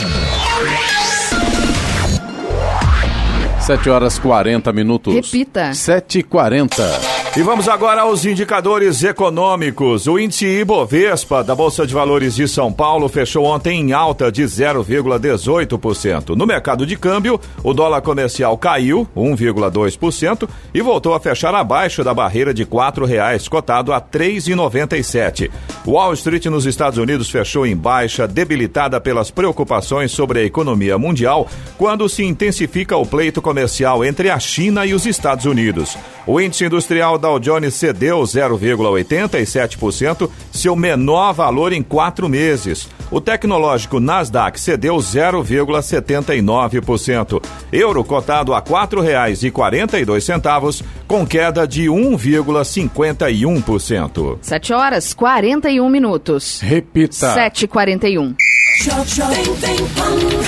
7 3.62 3.90
horas 3.90 4.18
40 4.18 4.74
minutos. 4.74 5.14
Repita. 5.14 5.70
7h40. 5.72 7.19
E 7.38 7.44
vamos 7.44 7.70
agora 7.70 8.02
aos 8.02 8.26
indicadores 8.26 9.04
econômicos. 9.04 10.08
O 10.08 10.18
índice 10.18 10.48
Ibovespa 10.48 11.44
da 11.44 11.54
Bolsa 11.54 11.86
de 11.86 11.94
Valores 11.94 12.34
de 12.36 12.48
São 12.48 12.74
Paulo 12.74 13.08
fechou 13.08 13.46
ontem 13.46 13.80
em 13.80 13.94
alta 13.94 14.32
de 14.32 14.42
0,18%. 14.44 16.36
No 16.36 16.48
mercado 16.48 16.88
de 16.88 16.98
câmbio, 16.98 17.40
o 17.64 17.72
dólar 17.72 18.02
comercial 18.02 18.58
caiu 18.58 19.08
1,2% 19.16 20.50
e 20.74 20.82
voltou 20.82 21.14
a 21.14 21.20
fechar 21.20 21.54
abaixo 21.54 22.04
da 22.04 22.16
barreira 22.16 22.52
de 22.52 22.64
R$ 22.64 23.06
reais, 23.06 23.48
cotado 23.48 23.94
a 23.94 24.02
3,97. 24.02 25.52
Wall 25.86 26.14
Street 26.14 26.48
nos 26.48 26.66
Estados 26.66 26.98
Unidos 26.98 27.30
fechou 27.30 27.66
em 27.66 27.78
baixa, 27.78 28.28
debilitada 28.28 29.00
pelas 29.00 29.30
preocupações 29.30 30.12
sobre 30.12 30.40
a 30.40 30.44
economia 30.44 30.98
mundial, 30.98 31.48
quando 31.78 32.10
se 32.10 32.24
intensifica 32.24 32.98
o 32.98 33.06
pleito 33.06 33.40
comercial 33.40 34.04
entre 34.04 34.32
a 34.32 34.40
China 34.40 34.84
e 34.84 34.96
os 34.96 35.06
Estados 35.06 35.46
Unidos. 35.46 35.96
O 36.26 36.42
índice 36.42 36.66
industrial 36.66 37.19
Dow 37.20 37.40
Jones 37.40 37.76
cedeu 37.76 38.22
0,87%, 38.22 40.28
seu 40.52 40.76
menor 40.76 41.34
valor 41.34 41.72
em 41.74 41.84
quatro 41.84 42.28
meses. 42.28 42.90
O 43.12 43.22
tecnológico 43.22 44.00
Nasdaq 44.00 44.60
cedeu 44.60 44.96
0,79%. 44.98 47.40
Euro 47.72 48.04
cotado 48.04 48.54
a 48.54 48.60
R$ 48.60 48.66
4,42, 48.66 50.84
com 51.08 51.26
queda 51.26 51.66
de 51.68 51.86
1,51%. 51.86 54.38
7 54.42 54.74
horas 54.74 55.14
41 55.14 55.90
minutos. 55.90 56.60
Repita. 56.62 57.34
7h41. 57.36 58.36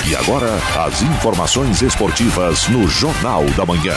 E 0.08 0.16
agora, 0.16 0.48
as 0.86 1.02
informações 1.02 1.82
esportivas 1.82 2.66
no 2.68 2.88
Jornal 2.88 3.44
da 3.56 3.66
Manhã. 3.66 3.96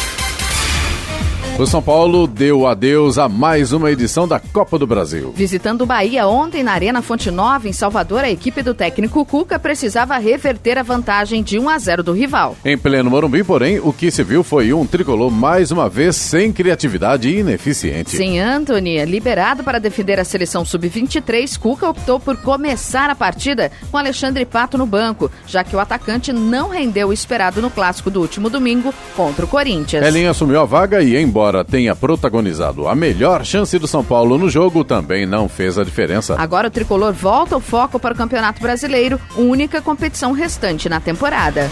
O 1.59 1.67
São 1.67 1.81
Paulo 1.81 2.25
deu 2.25 2.65
adeus 2.65 3.19
a 3.19 3.29
mais 3.29 3.71
uma 3.71 3.91
edição 3.91 4.27
da 4.27 4.39
Copa 4.39 4.79
do 4.79 4.87
Brasil. 4.87 5.31
Visitando 5.35 5.81
o 5.81 5.85
Bahia 5.85 6.25
ontem 6.25 6.63
na 6.63 6.71
Arena 6.71 7.03
Fonte 7.03 7.29
Nova, 7.29 7.67
em 7.67 7.73
Salvador, 7.73 8.23
a 8.23 8.31
equipe 8.31 8.63
do 8.63 8.73
técnico 8.73 9.23
Cuca 9.23 9.59
precisava 9.59 10.17
reverter 10.17 10.79
a 10.79 10.83
vantagem 10.83 11.43
de 11.43 11.59
1 11.59 11.69
a 11.69 11.77
0 11.77 12.03
do 12.03 12.13
rival. 12.13 12.55
Em 12.65 12.75
pleno 12.75 13.11
Morumbi, 13.11 13.43
porém, 13.43 13.79
o 13.79 13.93
que 13.93 14.09
se 14.09 14.23
viu 14.23 14.43
foi 14.43 14.73
um 14.73 14.87
tricolor 14.87 15.29
mais 15.29 15.71
uma 15.71 15.87
vez 15.87 16.15
sem 16.15 16.51
criatividade 16.51 17.29
e 17.29 17.39
ineficiente. 17.39 18.09
Sem 18.09 18.39
Anthony, 18.39 19.03
liberado 19.05 19.63
para 19.63 19.79
defender 19.79 20.19
a 20.19 20.25
seleção 20.25 20.65
sub-23, 20.65 21.59
Cuca 21.59 21.89
optou 21.89 22.19
por 22.19 22.37
começar 22.37 23.09
a 23.09 23.15
partida 23.15 23.71
com 23.91 23.97
Alexandre 23.97 24.45
Pato 24.45 24.79
no 24.79 24.87
banco, 24.87 25.29
já 25.45 25.63
que 25.63 25.75
o 25.75 25.79
atacante 25.79 26.33
não 26.33 26.69
rendeu 26.69 27.09
o 27.09 27.13
esperado 27.13 27.61
no 27.61 27.69
clássico 27.69 28.09
do 28.09 28.19
último 28.19 28.49
domingo 28.49 28.91
contra 29.15 29.45
o 29.45 29.47
Corinthians. 29.47 30.03
Elinho 30.07 30.31
assumiu 30.31 30.59
a 30.59 30.65
vaga 30.65 31.03
e, 31.03 31.15
embora 31.21 31.40
tenha 31.67 31.95
protagonizado 31.95 32.87
a 32.87 32.95
melhor 32.95 33.45
chance 33.45 33.77
do 33.77 33.87
São 33.87 34.03
Paulo 34.03 34.37
no 34.37 34.49
jogo, 34.49 34.83
também 34.83 35.25
não 35.25 35.47
fez 35.47 35.77
a 35.77 35.83
diferença. 35.83 36.35
Agora 36.37 36.67
o 36.67 36.71
tricolor 36.71 37.13
volta 37.13 37.57
o 37.57 37.61
foco 37.61 37.99
para 37.99 38.13
o 38.13 38.17
Campeonato 38.17 38.61
Brasileiro, 38.61 39.19
única 39.35 39.81
competição 39.81 40.31
restante 40.31 40.87
na 40.87 40.99
temporada. 40.99 41.69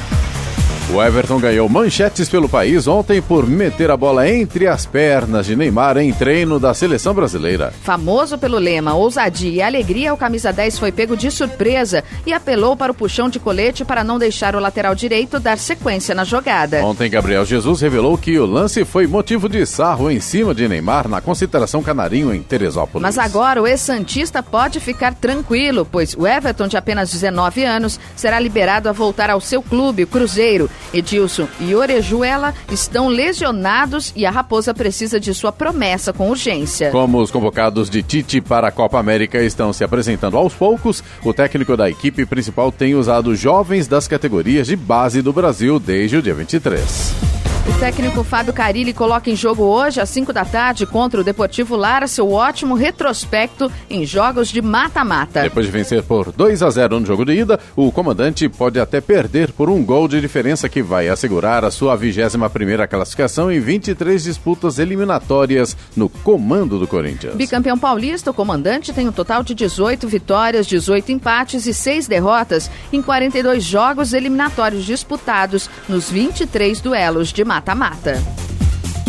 O 0.91 1.03
Everton 1.03 1.39
ganhou 1.39 1.69
manchetes 1.69 2.27
pelo 2.27 2.49
país 2.49 2.87
ontem 2.87 3.21
por 3.21 3.45
meter 3.45 3.91
a 3.91 3.95
bola 3.95 4.27
entre 4.27 4.65
as 4.65 4.87
pernas 4.87 5.45
de 5.45 5.55
Neymar 5.55 5.97
em 5.97 6.11
treino 6.11 6.59
da 6.59 6.73
seleção 6.73 7.13
brasileira. 7.13 7.71
Famoso 7.83 8.39
pelo 8.39 8.57
lema 8.57 8.95
ousadia 8.95 9.51
e 9.51 9.61
alegria, 9.61 10.11
o 10.11 10.17
camisa 10.17 10.51
10 10.51 10.79
foi 10.79 10.91
pego 10.91 11.15
de 11.15 11.29
surpresa 11.29 12.03
e 12.25 12.33
apelou 12.33 12.75
para 12.75 12.91
o 12.91 12.95
puxão 12.95 13.29
de 13.29 13.39
colete 13.39 13.85
para 13.85 14.03
não 14.03 14.17
deixar 14.17 14.55
o 14.55 14.59
lateral 14.59 14.95
direito 14.95 15.39
dar 15.39 15.59
sequência 15.59 16.15
na 16.15 16.23
jogada. 16.23 16.83
Ontem, 16.83 17.07
Gabriel 17.07 17.45
Jesus 17.45 17.81
revelou 17.81 18.17
que 18.17 18.39
o 18.39 18.47
lance 18.47 18.83
foi 18.83 19.05
motivo 19.05 19.47
de 19.47 19.63
sarro 19.67 20.09
em 20.09 20.19
cima 20.19 20.55
de 20.55 20.67
Neymar 20.67 21.07
na 21.07 21.21
concentração 21.21 21.83
Canarinho 21.83 22.33
em 22.33 22.41
Teresópolis. 22.41 23.03
Mas 23.03 23.19
agora 23.19 23.61
o 23.61 23.67
ex-santista 23.67 24.41
pode 24.41 24.79
ficar 24.79 25.13
tranquilo, 25.13 25.87
pois 25.89 26.15
o 26.15 26.25
Everton, 26.25 26.67
de 26.67 26.77
apenas 26.77 27.11
19 27.11 27.63
anos, 27.63 27.99
será 28.15 28.39
liberado 28.39 28.89
a 28.89 28.91
voltar 28.91 29.29
ao 29.29 29.39
seu 29.39 29.61
clube, 29.61 30.01
o 30.01 30.07
Cruzeiro. 30.07 30.67
Edilson 30.93 31.47
e 31.59 31.75
Orejuela 31.75 32.53
estão 32.71 33.07
lesionados 33.07 34.11
e 34.15 34.25
a 34.25 34.31
Raposa 34.31 34.73
precisa 34.73 35.19
de 35.19 35.33
sua 35.33 35.51
promessa 35.51 36.11
com 36.11 36.29
urgência. 36.29 36.91
Como 36.91 37.21
os 37.21 37.31
convocados 37.31 37.89
de 37.89 38.01
Tite 38.01 38.41
para 38.41 38.67
a 38.67 38.71
Copa 38.71 38.99
América 38.99 39.41
estão 39.41 39.71
se 39.73 39.83
apresentando 39.83 40.37
aos 40.37 40.53
poucos, 40.53 41.03
o 41.23 41.33
técnico 41.33 41.75
da 41.75 41.89
equipe 41.89 42.25
principal 42.25 42.71
tem 42.71 42.95
usado 42.95 43.35
jovens 43.35 43.87
das 43.87 44.07
categorias 44.07 44.67
de 44.67 44.75
base 44.75 45.21
do 45.21 45.33
Brasil 45.33 45.79
desde 45.79 46.17
o 46.17 46.21
dia 46.21 46.33
23. 46.33 47.38
O 47.67 47.79
técnico 47.79 48.23
Fábio 48.23 48.53
Carilli 48.53 48.93
coloca 48.93 49.29
em 49.29 49.35
jogo 49.35 49.63
hoje, 49.63 50.01
às 50.01 50.09
5 50.09 50.33
da 50.33 50.43
tarde, 50.43 50.85
contra 50.85 51.21
o 51.21 51.23
Deportivo 51.23 51.75
Lara, 51.75 52.07
seu 52.07 52.31
ótimo 52.31 52.73
retrospecto 52.73 53.71
em 53.89 54.05
jogos 54.05 54.49
de 54.49 54.61
mata-mata. 54.61 55.43
Depois 55.43 55.65
de 55.65 55.71
vencer 55.71 56.01
por 56.03 56.31
2 56.31 56.63
a 56.63 56.69
0 56.69 56.99
no 56.99 57.05
jogo 57.05 57.25
de 57.25 57.33
ida, 57.33 57.59
o 57.75 57.91
comandante 57.91 58.47
pode 58.49 58.79
até 58.79 58.99
perder 59.01 59.51
por 59.51 59.69
um 59.69 59.83
gol 59.83 60.07
de 60.07 60.19
diferença 60.19 60.67
que 60.67 60.81
vai 60.81 61.09
assegurar 61.09 61.63
a 61.63 61.71
sua 61.71 61.97
21ª 61.97 62.87
classificação 62.87 63.51
em 63.51 63.59
23 63.59 64.23
disputas 64.23 64.79
eliminatórias 64.79 65.75
no 65.95 66.09
comando 66.09 66.79
do 66.79 66.87
Corinthians. 66.87 67.35
Bicampeão 67.35 67.77
paulista, 67.77 68.31
o 68.31 68.33
comandante 68.33 68.93
tem 68.93 69.07
um 69.07 69.11
total 69.11 69.43
de 69.43 69.53
18 69.53 70.07
vitórias, 70.07 70.65
18 70.65 71.11
empates 71.11 71.65
e 71.65 71.73
6 71.73 72.07
derrotas 72.07 72.69
em 72.91 73.01
42 73.01 73.63
jogos 73.63 74.13
eliminatórios 74.13 74.85
disputados 74.85 75.69
nos 75.87 76.09
23 76.09 76.81
duelos 76.81 77.31
de 77.31 77.48
mata-mata. 77.49 78.13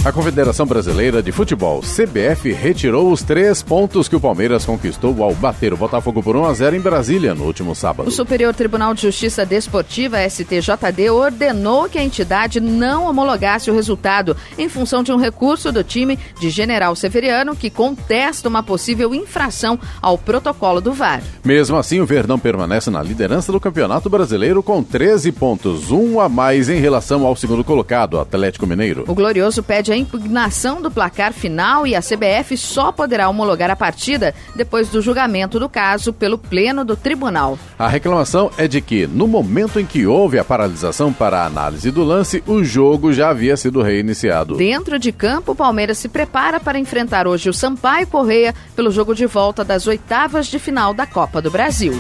A 0.03 0.11
Confederação 0.11 0.65
Brasileira 0.65 1.23
de 1.23 1.31
Futebol, 1.31 1.83
CBF, 1.83 2.51
retirou 2.55 3.13
os 3.13 3.23
três 3.23 3.63
pontos 3.63 4.09
que 4.09 4.17
o 4.17 4.21
Palmeiras 4.21 4.65
conquistou 4.65 5.23
ao 5.23 5.35
bater 5.35 5.75
o 5.75 5.77
Botafogo 5.77 6.23
por 6.23 6.35
1 6.35 6.47
a 6.47 6.55
0 6.55 6.77
em 6.77 6.81
Brasília 6.81 7.35
no 7.35 7.45
último 7.45 7.75
sábado. 7.75 8.09
O 8.09 8.11
Superior 8.11 8.55
Tribunal 8.55 8.95
de 8.95 9.03
Justiça 9.03 9.45
Desportiva, 9.45 10.27
STJD, 10.27 11.11
ordenou 11.11 11.87
que 11.87 11.99
a 11.99 12.03
entidade 12.03 12.61
não 12.61 13.11
homologasse 13.11 13.71
o 13.71 13.75
resultado 13.75 14.35
em 14.57 14.71
função 14.71 15.03
de 15.03 15.13
um 15.13 15.19
recurso 15.19 15.71
do 15.71 15.85
time 15.85 16.19
de 16.41 16.49
General 16.49 16.97
Severiano 16.97 17.55
que 17.55 17.69
contesta 17.69 18.49
uma 18.49 18.63
possível 18.63 19.15
infração 19.15 19.79
ao 20.01 20.17
protocolo 20.17 20.81
do 20.81 20.95
VAR. 20.95 21.23
Mesmo 21.45 21.77
assim, 21.77 22.01
o 22.01 22.07
Verdão 22.07 22.39
permanece 22.39 22.89
na 22.89 23.03
liderança 23.03 23.53
do 23.53 23.61
Campeonato 23.61 24.09
Brasileiro 24.09 24.63
com 24.63 24.83
13 24.83 25.31
pontos, 25.31 25.91
um 25.91 26.19
a 26.19 26.27
mais 26.27 26.71
em 26.71 26.81
relação 26.81 27.27
ao 27.27 27.37
segundo 27.37 27.63
colocado, 27.63 28.19
Atlético 28.19 28.67
Mineiro. 28.67 29.05
O 29.07 29.15
Glorioso 29.15 29.63
pede 29.63 29.90
a 29.93 29.97
impugnação 29.97 30.81
do 30.81 30.91
placar 30.91 31.33
final 31.33 31.87
e 31.87 31.95
a 31.95 32.01
CBF 32.01 32.57
só 32.57 32.93
poderá 32.93 33.29
homologar 33.29 33.71
a 33.71 33.77
partida 33.77 34.35
depois 34.55 34.89
do 34.89 35.01
julgamento 35.01 35.59
do 35.59 35.69
caso 35.69 36.13
pelo 36.13 36.39
Pleno 36.39 36.85
do 36.85 36.97
Tribunal. 36.97 37.59
A 37.79 37.89
reclamação 37.89 38.51
é 38.57 38.67
de 38.67 38.81
que, 38.81 39.07
no 39.07 39.27
momento 39.27 39.81
em 39.81 39.87
que 39.87 40.07
houve 40.07 40.39
a 40.39 40.45
paralisação 40.45 41.13
para 41.13 41.43
a 41.43 41.47
análise 41.47 41.91
do 41.91 42.05
lance, 42.05 42.43
o 42.47 42.63
jogo 42.63 43.13
já 43.13 43.31
havia 43.31 43.57
sido 43.57 43.83
reiniciado. 43.83 44.57
Dentro 44.57 44.99
de 44.99 45.13
campo, 45.13 45.53
o 45.53 45.57
Palmeiras 45.57 45.99
se 45.99 46.09
prepara 46.09 46.61
para 46.61 46.79
enfrentar 46.79 47.27
hoje 47.27 47.49
o 47.49 47.55
Sampaio 47.55 48.07
Correia 48.07 48.55
pelo 48.77 48.91
jogo 48.91 49.15
de 49.15 49.27
volta 49.27 49.65
das 49.65 49.87
oitavas 49.87 50.47
de 50.47 50.59
final 50.59 50.95
da 50.95 51.07
Copa 51.07 51.43
do 51.43 51.51
Brasil. 51.51 51.93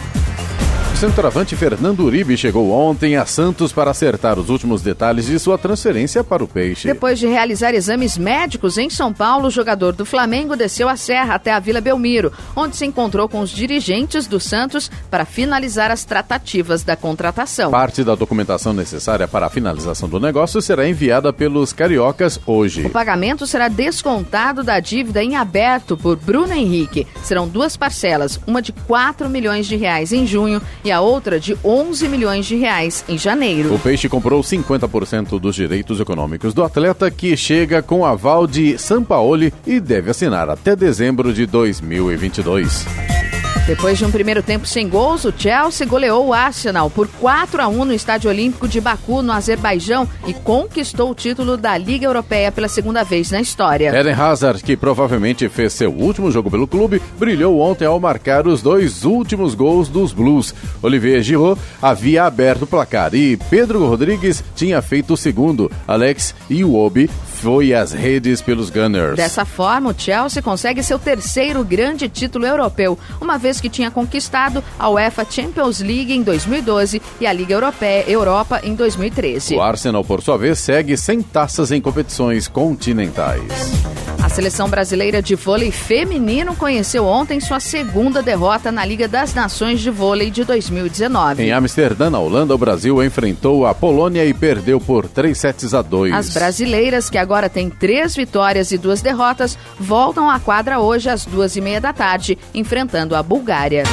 O 1.01 1.09
centroavante 1.09 1.57
Fernando 1.57 2.01
Uribe 2.01 2.36
chegou 2.36 2.70
ontem 2.72 3.16
a 3.16 3.24
Santos 3.24 3.72
para 3.72 3.90
acertar 3.90 4.38
os 4.38 4.51
últimos 4.51 4.82
detalhes 4.82 5.24
de 5.24 5.38
sua 5.38 5.57
transferência 5.57 6.22
para 6.22 6.44
o 6.44 6.46
Peixe. 6.46 6.86
Depois 6.86 7.18
de 7.18 7.26
realizar 7.26 7.72
exames 7.72 8.18
médicos 8.18 8.76
em 8.76 8.90
São 8.90 9.11
Paulo, 9.11 9.46
o 9.46 9.51
jogador 9.51 9.94
do 9.94 10.05
Flamengo 10.05 10.55
desceu 10.55 10.90
a 10.90 10.98
serra 10.98 11.36
até 11.36 11.53
a 11.53 11.59
Vila 11.59 11.80
Belmiro, 11.80 12.30
onde 12.55 12.76
se 12.76 12.84
encontrou 12.84 13.30
com 13.30 13.40
os 13.40 13.48
dirigentes 13.48 14.26
do 14.26 14.38
Santos 14.38 14.90
para 15.11 15.24
finalizar 15.24 15.90
as 15.90 16.05
tratativas 16.05 16.82
da 16.84 16.96
contratação. 16.96 17.70
Parte 17.70 18.05
da 18.05 18.14
documentação 18.14 18.74
necessária 18.74 19.26
para 19.26 19.46
a 19.46 19.51
finalização 19.51 20.07
do 20.07 20.20
negócio 20.20 20.61
será 20.61 20.86
enviada 20.86 21.32
pelos 21.32 21.72
cariocas 21.72 22.38
hoje. 22.44 22.84
O 22.84 22.90
pagamento 22.90 23.46
será 23.46 23.68
descontado 23.68 24.62
da 24.62 24.78
dívida 24.80 25.24
em 25.24 25.34
aberto 25.34 25.96
por 25.96 26.16
Bruno 26.16 26.53
Henrique. 26.53 27.07
Serão 27.22 27.48
duas 27.48 27.74
parcelas, 27.74 28.38
uma 28.46 28.61
de 28.61 28.72
4 28.72 29.30
milhões 29.30 29.66
de 29.66 29.76
reais 29.76 30.12
em 30.12 30.26
junho 30.26 30.61
e 30.84 30.89
a 30.91 31.01
outra 31.01 31.38
de 31.38 31.57
11 31.64 32.09
milhões 32.09 32.47
de 32.47 32.57
reais 32.57 33.05
em 33.09 33.16
janeiro. 33.16 33.74
O 33.74 33.78
Peixe 33.78 34.09
comprou 34.09 34.41
50% 34.41 35.38
dos 35.38 35.55
direitos 35.55 36.01
econômicos 36.01 36.55
do 36.55 36.62
atleta, 36.62 37.11
que 37.11 37.36
chega 37.36 37.82
com 37.82 38.05
aval 38.05 38.47
de 38.47 38.78
Sampaoli 38.78 39.53
e 39.66 39.80
deve 39.80 40.11
assinar 40.11 40.49
até 40.49 40.74
dezembro 40.74 41.32
de 41.32 41.47
2022. 41.47 43.30
Depois 43.67 43.97
de 43.99 44.05
um 44.05 44.11
primeiro 44.11 44.43
tempo 44.43 44.67
sem 44.67 44.89
gols, 44.89 45.25
o 45.25 45.33
Chelsea 45.37 45.87
goleou 45.87 46.27
o 46.27 46.33
Arsenal 46.33 46.91
por 46.91 47.07
4 47.07 47.63
a 47.63 47.69
1 47.69 47.85
no 47.85 47.93
Estádio 47.93 48.29
Olímpico 48.29 48.67
de 48.67 48.81
Baku, 48.81 49.23
no 49.23 49.33
Azerbaijão, 49.33 50.09
e 50.27 50.35
conquistou 50.35 51.11
o 51.11 51.15
título 51.15 51.57
da 51.57 51.77
Liga 51.79 52.07
Europeia 52.07 52.51
pela 52.51 52.69
segunda 52.69 53.05
vez 53.05 53.31
na 53.31 53.41
história. 53.41 53.95
Eden 53.97 54.15
Hazard, 54.15 54.63
que 54.65 54.77
provavelmente 54.77 55.49
fez 55.49 55.73
seu 55.73 55.93
último 55.93 56.33
jogo 56.33 56.51
pelo 56.51 56.67
clube, 56.67 57.01
brilhou 57.19 57.61
ontem 57.61 57.85
ao 57.85 58.01
marcar 58.01 58.47
os 58.47 58.61
dois 58.61 59.05
últimos 59.05 59.55
gols 59.55 59.89
dos 59.89 60.13
Blues. 60.13 60.53
Olivier 60.83 61.23
Giroud 61.23 61.61
havia 61.81 62.25
aberto 62.25 62.63
o 62.63 62.67
placar 62.67 63.15
e 63.15 63.37
Pedro 63.37 63.87
Rodrigues 63.87 64.43
tinha 64.57 64.83
feito 64.83 65.15
o 65.15 65.17
segundo. 65.17 65.71
Alex 65.87 66.35
Iwobi 66.51 67.09
foi 67.41 67.72
às 67.72 67.93
redes 67.93 68.43
pelos 68.43 68.68
Gunners. 68.68 69.16
Dessa 69.16 69.47
forma, 69.47 69.91
o 69.91 69.95
Chelsea 69.97 70.43
consegue 70.43 70.82
seu 70.82 70.99
terceiro 70.99 71.64
grande 71.64 72.07
título 72.07 72.45
europeu, 72.45 72.99
uma 73.18 73.38
vez 73.38 73.61
que 73.61 73.70
tinha 73.70 73.91
conquistado 73.91 74.62
a 74.78 74.91
UEFA 74.91 75.26
Champions 75.28 75.80
League 75.80 76.12
em 76.12 76.22
2012 76.22 77.01
e 77.18 77.26
a 77.26 77.32
Liga 77.32 77.55
Europeia 77.55 78.05
Europa 78.07 78.61
em 78.62 78.74
2013. 78.74 79.55
O 79.55 79.62
Arsenal, 79.62 80.05
por 80.05 80.20
sua 80.22 80.36
vez, 80.36 80.59
segue 80.59 80.99
sem 80.99 81.22
taças 81.22 81.72
em 81.72 81.80
competições 81.80 82.47
continentais. 82.47 83.80
A 84.22 84.28
seleção 84.28 84.68
brasileira 84.68 85.22
de 85.22 85.34
vôlei 85.34 85.70
feminino 85.70 86.55
conheceu 86.55 87.07
ontem 87.07 87.41
sua 87.41 87.59
segunda 87.59 88.22
derrota 88.22 88.70
na 88.70 88.84
Liga 88.84 89.09
das 89.09 89.34
Nações 89.34 89.80
de 89.80 89.91
Vôlei 89.91 90.30
de 90.30 90.45
2019. 90.45 91.43
Em 91.43 91.53
Amsterdã, 91.53 92.11
na 92.11 92.18
Holanda, 92.18 92.55
o 92.55 92.59
Brasil 92.59 93.03
enfrentou 93.03 93.66
a 93.66 93.74
Polônia 93.74 94.24
e 94.26 94.34
perdeu 94.34 94.78
por 94.78 95.09
3 95.09 95.36
sets 95.36 95.72
a 95.72 95.80
2. 95.80 96.12
As 96.12 96.34
brasileiras, 96.34 97.09
que 97.09 97.16
agora 97.16 97.30
têm 97.49 97.70
três 97.70 98.14
vitórias 98.16 98.72
e 98.72 98.78
duas 98.78 99.01
derrotas, 99.01 99.57
voltam 99.78 100.28
à 100.28 100.41
quadra 100.41 100.81
hoje 100.81 101.09
às 101.09 101.24
duas 101.24 101.57
e 101.57 101.61
meia 101.61 101.81
da 101.81 101.93
tarde, 101.93 102.37
enfrentando 102.53 103.14
a 103.14 103.22
Bulgária. 103.22 103.85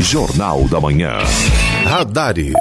Jornal 0.00 0.64
da 0.68 0.80
Manhã. 0.80 1.18
Radares. 1.84 2.54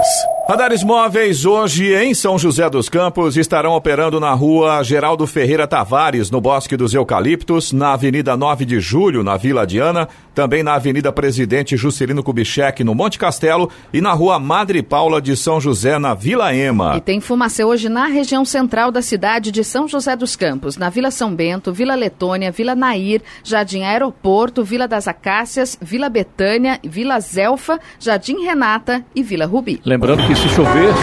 Radares 0.47 0.83
móveis 0.83 1.43
hoje 1.43 1.95
em 1.95 2.13
São 2.13 2.37
José 2.37 2.69
dos 2.69 2.87
Campos 2.87 3.35
estarão 3.35 3.71
operando 3.71 4.19
na 4.19 4.31
rua 4.31 4.83
Geraldo 4.83 5.25
Ferreira 5.25 5.65
Tavares, 5.65 6.29
no 6.29 6.39
Bosque 6.39 6.77
dos 6.77 6.93
Eucaliptos, 6.93 7.73
na 7.73 7.93
Avenida 7.93 8.37
9 8.37 8.63
de 8.63 8.79
Julho, 8.79 9.23
na 9.23 9.37
Vila 9.37 9.65
Diana, 9.65 10.07
também 10.35 10.61
na 10.61 10.75
Avenida 10.75 11.11
Presidente 11.11 11.75
Juscelino 11.75 12.21
Kubitschek, 12.21 12.83
no 12.83 12.93
Monte 12.93 13.17
Castelo, 13.17 13.71
e 13.91 13.99
na 13.99 14.13
rua 14.13 14.37
Madre 14.37 14.83
Paula 14.83 15.19
de 15.19 15.35
São 15.35 15.59
José, 15.59 15.97
na 15.97 16.13
Vila 16.13 16.53
Ema. 16.53 16.95
E 16.97 17.01
tem 17.01 17.19
fumacê 17.19 17.63
hoje 17.63 17.89
na 17.89 18.05
região 18.05 18.45
central 18.45 18.91
da 18.91 19.01
cidade 19.01 19.49
de 19.49 19.63
São 19.63 19.87
José 19.87 20.15
dos 20.15 20.35
Campos, 20.35 20.77
na 20.77 20.91
Vila 20.91 21.09
São 21.09 21.33
Bento, 21.33 21.73
Vila 21.73 21.95
Letônia, 21.95 22.51
Vila 22.51 22.75
Nair, 22.75 23.23
Jardim 23.43 23.81
Aeroporto, 23.81 24.63
Vila 24.63 24.87
das 24.87 25.07
Acácias, 25.07 25.75
Vila 25.81 26.07
Betânia, 26.07 26.79
Vila 26.83 27.19
Zelfa, 27.19 27.79
Jardim 27.99 28.45
Renata 28.45 29.03
e 29.15 29.23
Vila 29.23 29.47
Rubi. 29.47 29.81
Lembrando 29.83 30.27
que 30.27 30.34
se 30.35 30.49
chover. 30.49 30.93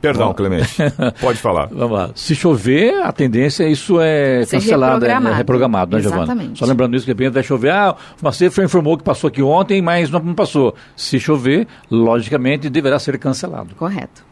Perdão, 0.00 0.34
Clemente. 0.34 0.76
Pode 1.20 1.38
falar. 1.38 1.68
Vamos 1.72 1.98
lá. 1.98 2.10
Se 2.14 2.34
chover, 2.34 3.02
a 3.02 3.10
tendência 3.10 3.64
é 3.64 3.70
isso 3.70 3.98
é 4.00 4.44
Ser 4.44 4.56
cancelado, 4.56 5.04
é, 5.04 5.08
é 5.08 5.12
reprogramado. 5.12 5.36
reprogramado, 5.36 5.96
né, 5.96 6.02
Giovana? 6.02 6.24
Exatamente. 6.24 6.58
Só 6.58 6.66
lembrando 6.66 6.94
isso, 6.94 7.06
que 7.06 7.14
de 7.14 7.18
repente 7.22 7.34
vai 7.34 7.42
chover. 7.42 7.70
Ah, 7.70 7.96
o 8.20 8.24
Macedo 8.24 8.62
informou 8.62 8.98
que 8.98 9.04
passou 9.04 9.28
aqui 9.28 9.42
ontem, 9.42 9.80
mas 9.80 10.10
não 10.10 10.34
passou. 10.34 10.74
Se 10.94 11.18
chover, 11.18 11.66
logicamente 11.90 12.68
deverá 12.68 12.98
ser 12.98 13.18
cancelado. 13.18 13.74
Correto. 13.76 14.22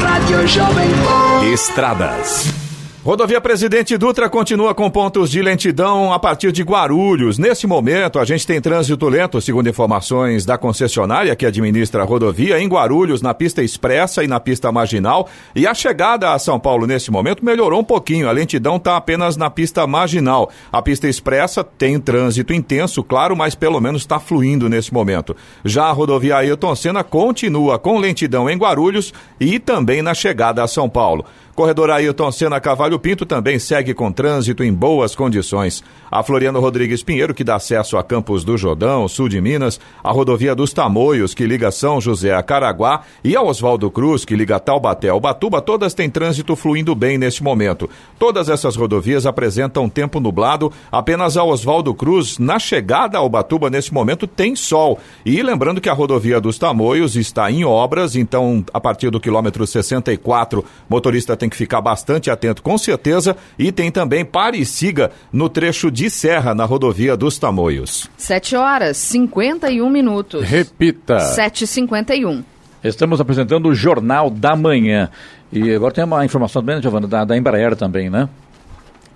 Rádio 0.00 0.46
Jovem 0.46 0.88
Pan. 0.88 1.44
Estradas. 1.52 2.67
Rodovia 3.04 3.40
Presidente 3.40 3.96
Dutra 3.96 4.28
continua 4.28 4.74
com 4.74 4.90
pontos 4.90 5.30
de 5.30 5.40
lentidão 5.40 6.12
a 6.12 6.18
partir 6.18 6.50
de 6.50 6.64
Guarulhos. 6.64 7.38
Nesse 7.38 7.64
momento, 7.64 8.18
a 8.18 8.24
gente 8.24 8.44
tem 8.44 8.60
trânsito 8.60 9.08
lento, 9.08 9.40
segundo 9.40 9.68
informações 9.68 10.44
da 10.44 10.58
concessionária 10.58 11.36
que 11.36 11.46
administra 11.46 12.02
a 12.02 12.04
rodovia, 12.04 12.60
em 12.60 12.66
Guarulhos, 12.66 13.22
na 13.22 13.32
pista 13.32 13.62
expressa 13.62 14.24
e 14.24 14.26
na 14.26 14.40
pista 14.40 14.72
marginal. 14.72 15.28
E 15.54 15.64
a 15.64 15.74
chegada 15.74 16.32
a 16.32 16.38
São 16.40 16.58
Paulo 16.58 16.88
nesse 16.88 17.08
momento 17.08 17.44
melhorou 17.44 17.80
um 17.80 17.84
pouquinho. 17.84 18.28
A 18.28 18.32
lentidão 18.32 18.76
está 18.76 18.96
apenas 18.96 19.36
na 19.36 19.48
pista 19.48 19.86
marginal. 19.86 20.50
A 20.72 20.82
pista 20.82 21.08
expressa 21.08 21.62
tem 21.62 22.00
trânsito 22.00 22.52
intenso, 22.52 23.04
claro, 23.04 23.36
mas 23.36 23.54
pelo 23.54 23.80
menos 23.80 24.02
está 24.02 24.18
fluindo 24.18 24.68
nesse 24.68 24.92
momento. 24.92 25.36
Já 25.64 25.84
a 25.84 25.92
rodovia 25.92 26.38
Ailton 26.38 26.74
Senna 26.74 27.04
continua 27.04 27.78
com 27.78 27.96
lentidão 27.96 28.50
em 28.50 28.58
Guarulhos 28.58 29.14
e 29.38 29.60
também 29.60 30.02
na 30.02 30.14
chegada 30.14 30.64
a 30.64 30.66
São 30.66 30.88
Paulo. 30.88 31.24
Corredor 31.58 31.90
Ailton 31.90 32.30
Senna 32.30 32.60
Cavalho 32.60 33.00
Pinto 33.00 33.26
também 33.26 33.58
segue 33.58 33.92
com 33.92 34.12
trânsito 34.12 34.62
em 34.62 34.72
boas 34.72 35.16
condições. 35.16 35.82
A 36.08 36.22
Floriano 36.22 36.60
Rodrigues 36.60 37.02
Pinheiro, 37.02 37.34
que 37.34 37.42
dá 37.42 37.56
acesso 37.56 37.96
a 37.96 38.04
Campos 38.04 38.44
do 38.44 38.56
Jordão, 38.56 39.08
sul 39.08 39.28
de 39.28 39.40
Minas, 39.40 39.80
a 40.04 40.12
rodovia 40.12 40.54
dos 40.54 40.72
Tamoios, 40.72 41.34
que 41.34 41.44
liga 41.44 41.72
São 41.72 42.00
José 42.00 42.32
a 42.32 42.44
Caraguá, 42.44 43.02
e 43.24 43.34
a 43.34 43.42
Oswaldo 43.42 43.90
Cruz, 43.90 44.24
que 44.24 44.36
liga 44.36 44.60
Taubaté 44.60 45.08
ao 45.08 45.18
Batuba, 45.18 45.60
todas 45.60 45.94
têm 45.94 46.08
trânsito 46.08 46.54
fluindo 46.54 46.94
bem 46.94 47.18
neste 47.18 47.42
momento. 47.42 47.90
Todas 48.20 48.48
essas 48.48 48.76
rodovias 48.76 49.26
apresentam 49.26 49.88
tempo 49.88 50.20
nublado, 50.20 50.72
apenas 50.92 51.36
a 51.36 51.42
Oswaldo 51.42 51.92
Cruz, 51.92 52.38
na 52.38 52.60
chegada 52.60 53.18
ao 53.18 53.28
Batuba, 53.28 53.68
nesse 53.68 53.92
momento, 53.92 54.28
tem 54.28 54.54
sol. 54.54 55.00
E 55.26 55.42
lembrando 55.42 55.80
que 55.80 55.88
a 55.88 55.92
rodovia 55.92 56.40
dos 56.40 56.56
Tamoios 56.56 57.16
está 57.16 57.50
em 57.50 57.64
obras, 57.64 58.14
então, 58.14 58.64
a 58.72 58.80
partir 58.80 59.10
do 59.10 59.18
quilômetro 59.18 59.66
64, 59.66 60.64
motorista 60.88 61.36
tem 61.36 61.47
que 61.48 61.56
ficar 61.56 61.80
bastante 61.80 62.30
atento, 62.30 62.62
com 62.62 62.76
certeza. 62.76 63.36
E 63.58 63.70
tem 63.72 63.90
também 63.90 64.24
pare 64.24 64.58
e 64.58 64.64
siga 64.66 65.10
no 65.32 65.48
trecho 65.48 65.90
de 65.90 66.10
serra 66.10 66.54
na 66.54 66.64
rodovia 66.64 67.16
dos 67.16 67.38
Tamoios. 67.38 68.08
7 68.16 68.56
horas 68.56 68.96
51 68.96 69.88
minutos. 69.88 70.44
Repita. 70.44 71.18
7h51. 71.18 72.44
Estamos 72.82 73.20
apresentando 73.20 73.68
o 73.68 73.74
Jornal 73.74 74.30
da 74.30 74.54
Manhã. 74.54 75.10
E 75.52 75.74
agora 75.74 75.94
tem 75.94 76.04
uma 76.04 76.24
informação 76.24 76.62
também, 76.62 76.76
né, 76.76 76.82
Giovana, 76.82 77.06
da, 77.06 77.24
da 77.24 77.36
Embraer 77.36 77.74
também, 77.74 78.10
né? 78.10 78.28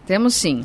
Temos 0.07 0.35
sim. 0.35 0.65